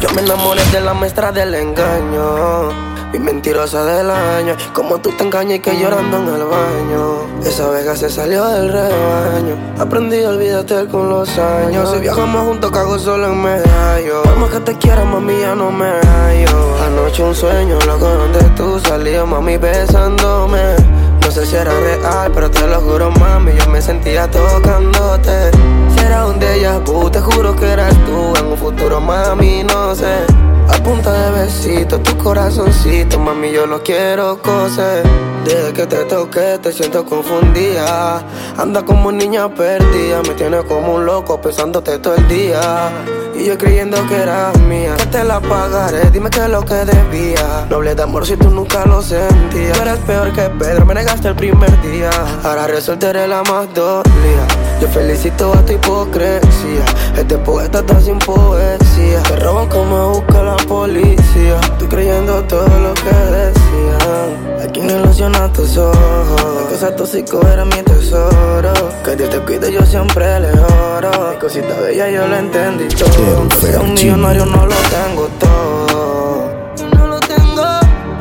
Yo 0.00 0.10
me 0.14 0.22
enamoré 0.22 0.64
de 0.72 0.80
la 0.80 0.94
maestra 0.94 1.30
del 1.30 1.54
engaño. 1.54 2.72
Mi 3.12 3.18
mentirosa 3.18 3.84
del 3.84 4.10
año. 4.10 4.56
Como 4.72 4.98
tú 4.98 5.10
te 5.12 5.24
engañas 5.24 5.58
y 5.58 5.60
que 5.60 5.78
llorando 5.78 6.18
en 6.18 6.28
el 6.28 6.44
baño. 6.44 7.42
Esa 7.44 7.68
vega 7.68 7.94
se 7.96 8.08
salió 8.08 8.44
del 8.46 8.72
rebaño. 8.72 9.56
Aprendí 9.78 10.22
a 10.24 10.30
olvidarte 10.30 10.86
con 10.86 11.08
los 11.10 11.28
años. 11.38 11.90
Si 11.92 12.00
viajamos 12.00 12.46
juntos, 12.46 12.70
cago 12.70 12.98
solo 12.98 13.28
en 13.28 13.42
medallo. 13.42 14.22
Más 14.38 14.50
que 14.50 14.60
te 14.60 14.74
quiera, 14.78 15.04
mami, 15.04 15.40
ya 15.40 15.54
no 15.54 15.70
me 15.70 15.90
hallo. 15.90 16.76
Anoche 16.84 17.22
un 17.22 17.34
sueño, 17.34 17.78
loco, 17.86 18.08
donde 18.08 18.40
tú 18.56 18.80
salías, 18.80 19.26
mami, 19.26 19.58
besándome. 19.58 20.76
No 21.22 21.30
sé 21.30 21.46
si 21.46 21.56
era 21.56 21.72
real, 21.72 22.32
pero 22.34 22.50
te 22.50 22.66
lo 22.66 22.80
juro, 22.80 23.10
mami, 23.12 23.52
yo 23.54 23.70
me 23.70 23.80
sentía 23.80 24.28
tocándote. 24.30 25.50
Si 26.00 26.06
era 26.06 26.26
un 26.26 26.38
déjà 26.38 26.78
vu, 26.78 27.10
te 27.10 27.20
juro 27.20 27.54
que 27.54 27.66
eras 27.66 27.94
tú. 28.06 28.32
En 28.38 28.46
un 28.52 28.56
futuro, 28.56 29.00
mami, 29.00 29.64
no 29.64 29.94
sé. 29.94 30.24
A 30.68 30.82
punta 30.82 31.12
de 31.12 31.42
besito, 31.42 31.98
tu 32.00 32.16
corazoncito, 32.16 33.18
mami, 33.18 33.52
yo 33.52 33.66
lo 33.66 33.82
quiero 33.82 34.40
coser. 34.40 35.02
Desde 35.44 35.72
que 35.74 35.86
te 35.86 36.04
toqué, 36.04 36.58
te 36.62 36.72
siento 36.72 37.04
confundida. 37.04 38.22
Anda 38.56 38.82
como 38.82 39.12
niña 39.12 39.54
perdida, 39.54 40.22
me 40.22 40.34
tiene 40.34 40.62
como 40.64 40.94
un 40.94 41.04
loco 41.04 41.38
pensándote 41.38 41.98
todo 41.98 42.14
el 42.14 42.28
día. 42.28 42.90
Y 43.40 43.46
yo 43.46 43.56
creyendo 43.56 43.96
que 44.06 44.16
eras 44.16 44.58
mía, 44.58 44.94
que 44.98 45.06
te 45.06 45.24
la 45.24 45.40
pagaré, 45.40 46.10
dime 46.10 46.28
qué 46.28 46.40
es 46.40 46.48
lo 46.50 46.62
que 46.62 46.74
debía. 46.74 47.66
Noble 47.70 47.94
de 47.94 48.02
amor 48.02 48.26
si 48.26 48.36
tú 48.36 48.50
nunca 48.50 48.84
lo 48.84 49.00
sentías. 49.00 49.78
Tú 49.78 49.82
eres 49.82 49.98
peor 50.00 50.30
que 50.34 50.42
Pedro, 50.58 50.84
me 50.84 50.92
negaste 50.92 51.28
el 51.28 51.36
primer 51.36 51.70
día. 51.80 52.10
Ahora 52.44 52.66
resultaré 52.66 53.26
la 53.26 53.42
más 53.44 53.72
dolida. 53.72 54.46
Yo 54.82 54.88
felicito 54.88 55.54
a 55.54 55.64
tu 55.64 55.72
hipocresía. 55.72 56.84
Este 57.16 57.38
poeta 57.38 57.78
está 57.78 57.98
sin 58.02 58.18
poesía. 58.18 59.22
Te 59.22 59.36
roban 59.36 59.68
como 59.68 60.10
busca 60.10 60.42
la 60.42 60.56
policía. 60.56 61.58
Tú 61.78 61.88
creyendo 61.88 62.44
todo 62.44 62.68
lo 62.78 62.92
que 62.92 63.10
Aquí 64.62 64.80
no 64.80 65.00
ilusionas 65.00 65.52
tus 65.52 65.76
ojos. 65.76 66.42
La 66.54 66.68
cosa 66.68 66.96
tóxico 66.96 67.40
era 67.46 67.64
mi 67.64 67.82
tesoro. 67.82 68.72
Que 69.04 69.16
Dios 69.16 69.30
te 69.30 69.40
cuide, 69.40 69.72
yo 69.72 69.84
siempre 69.86 70.40
le 70.40 70.52
oro. 70.52 71.10
Mi 71.32 71.38
cosita 71.38 71.74
bella, 71.80 72.08
yo 72.10 72.26
lo 72.26 72.36
entendí 72.36 72.88
todo. 72.88 73.36
Aunque 73.38 73.56
sea 73.56 73.80
un 73.80 73.94
millonario, 73.94 74.46
no 74.46 74.66
lo 74.66 74.76
tengo 74.96 75.28
todo. 75.38 76.74
No 76.96 77.06
lo 77.06 77.20
tengo. 77.20 77.64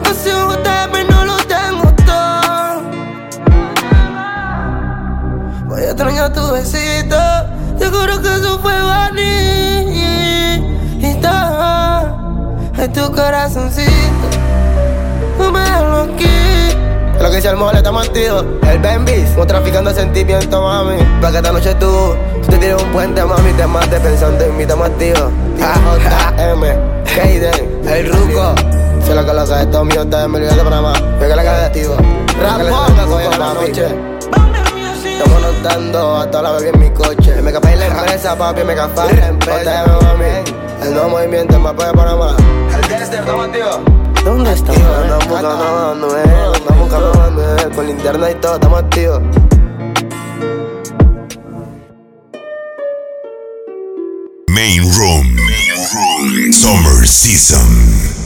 No 0.04 0.14
sé 0.14 0.36
usted, 0.36 0.90
pero 0.92 1.10
no 1.10 1.26
lo 1.26 1.38
tengo 1.38 1.94
todo. 2.06 2.82
Voy 5.68 5.82
a 5.82 5.92
extrañar 5.92 6.34
tu 6.34 6.52
besito. 6.52 7.18
Seguro 7.78 8.22
que 8.22 8.36
eso 8.36 8.60
fue 8.60 8.74
bonito. 8.82 9.50
Es 12.80 12.94
tu 12.94 13.12
corazoncito. 13.12 13.99
Lo 17.30 17.36
que 17.36 17.44
se 17.44 17.48
armó, 17.48 17.72
le 17.72 17.78
estamos 17.78 18.08
activos. 18.08 18.44
El 18.68 18.80
Bembis, 18.80 19.18
estamos 19.18 19.46
traficando 19.46 19.94
sentimientos, 19.94 20.60
mami. 20.60 20.98
Pa' 21.22 21.30
que 21.30 21.38
esta 21.38 21.52
noche 21.52 21.76
tú, 21.76 22.16
tú 22.42 22.50
te 22.50 22.58
tires 22.58 22.82
un 22.82 22.92
puente, 22.92 23.24
mami. 23.24 23.54
Te 23.54 23.68
mates 23.68 24.00
pensando 24.00 24.46
en 24.46 24.58
mí, 24.58 24.64
estamos 24.64 24.88
activos. 24.88 25.32
M, 26.40 26.78
Hayden, 27.22 27.88
el 27.88 28.12
Ruco. 28.12 28.56
Se 29.06 29.14
lo 29.14 29.24
coloca, 29.28 29.62
esto 29.62 29.86
mío, 29.86 30.02
está 30.02 30.24
en 30.24 30.32
mi 30.32 30.40
de 30.40 30.50
Panamá. 30.50 30.94
Venga 31.20 31.36
la 31.36 31.44
cara 31.44 31.60
de 31.60 31.66
activo. 31.66 31.98
Rapón, 32.42 33.22
esta 33.22 33.54
noche. 33.54 33.86
Estamos 35.06 35.42
notando 35.42 36.16
a 36.18 36.32
toda 36.32 36.42
la 36.42 36.52
bebé 36.54 36.70
en 36.70 36.80
mi 36.80 36.90
coche. 36.90 37.40
Me 37.44 37.52
en 37.52 37.80
la 37.80 37.86
empresa, 37.86 38.36
papi, 38.36 38.64
me 38.64 38.76
la 38.76 38.86
empresa. 39.28 39.86
El 40.82 40.94
nuevo 40.96 41.10
movimiento 41.10 41.58
en 41.58 41.62
mapa 41.62 41.90
de 41.90 41.94
Panamá. 41.94 42.36
El 42.74 42.90
Dexter, 42.90 43.20
estamos 43.20 43.46
activos. 43.46 43.99
¿Dónde 44.30 44.54
estamos? 44.54 44.80
Andamos 44.80 45.28
buscando 45.28 45.50
a 45.50 45.96
Manuel, 45.96 46.54
andamos 46.56 46.80
buscando 46.82 47.12
a 47.14 47.18
Manuel. 47.18 47.72
Con 47.72 47.88
linterna 47.88 48.30
y 48.30 48.36
todo, 48.36 48.54
estamos 48.54 48.80
activos. 48.80 49.22
Main 54.50 54.84
Room. 54.94 55.36
Summer 56.54 57.08
Season. 57.08 58.19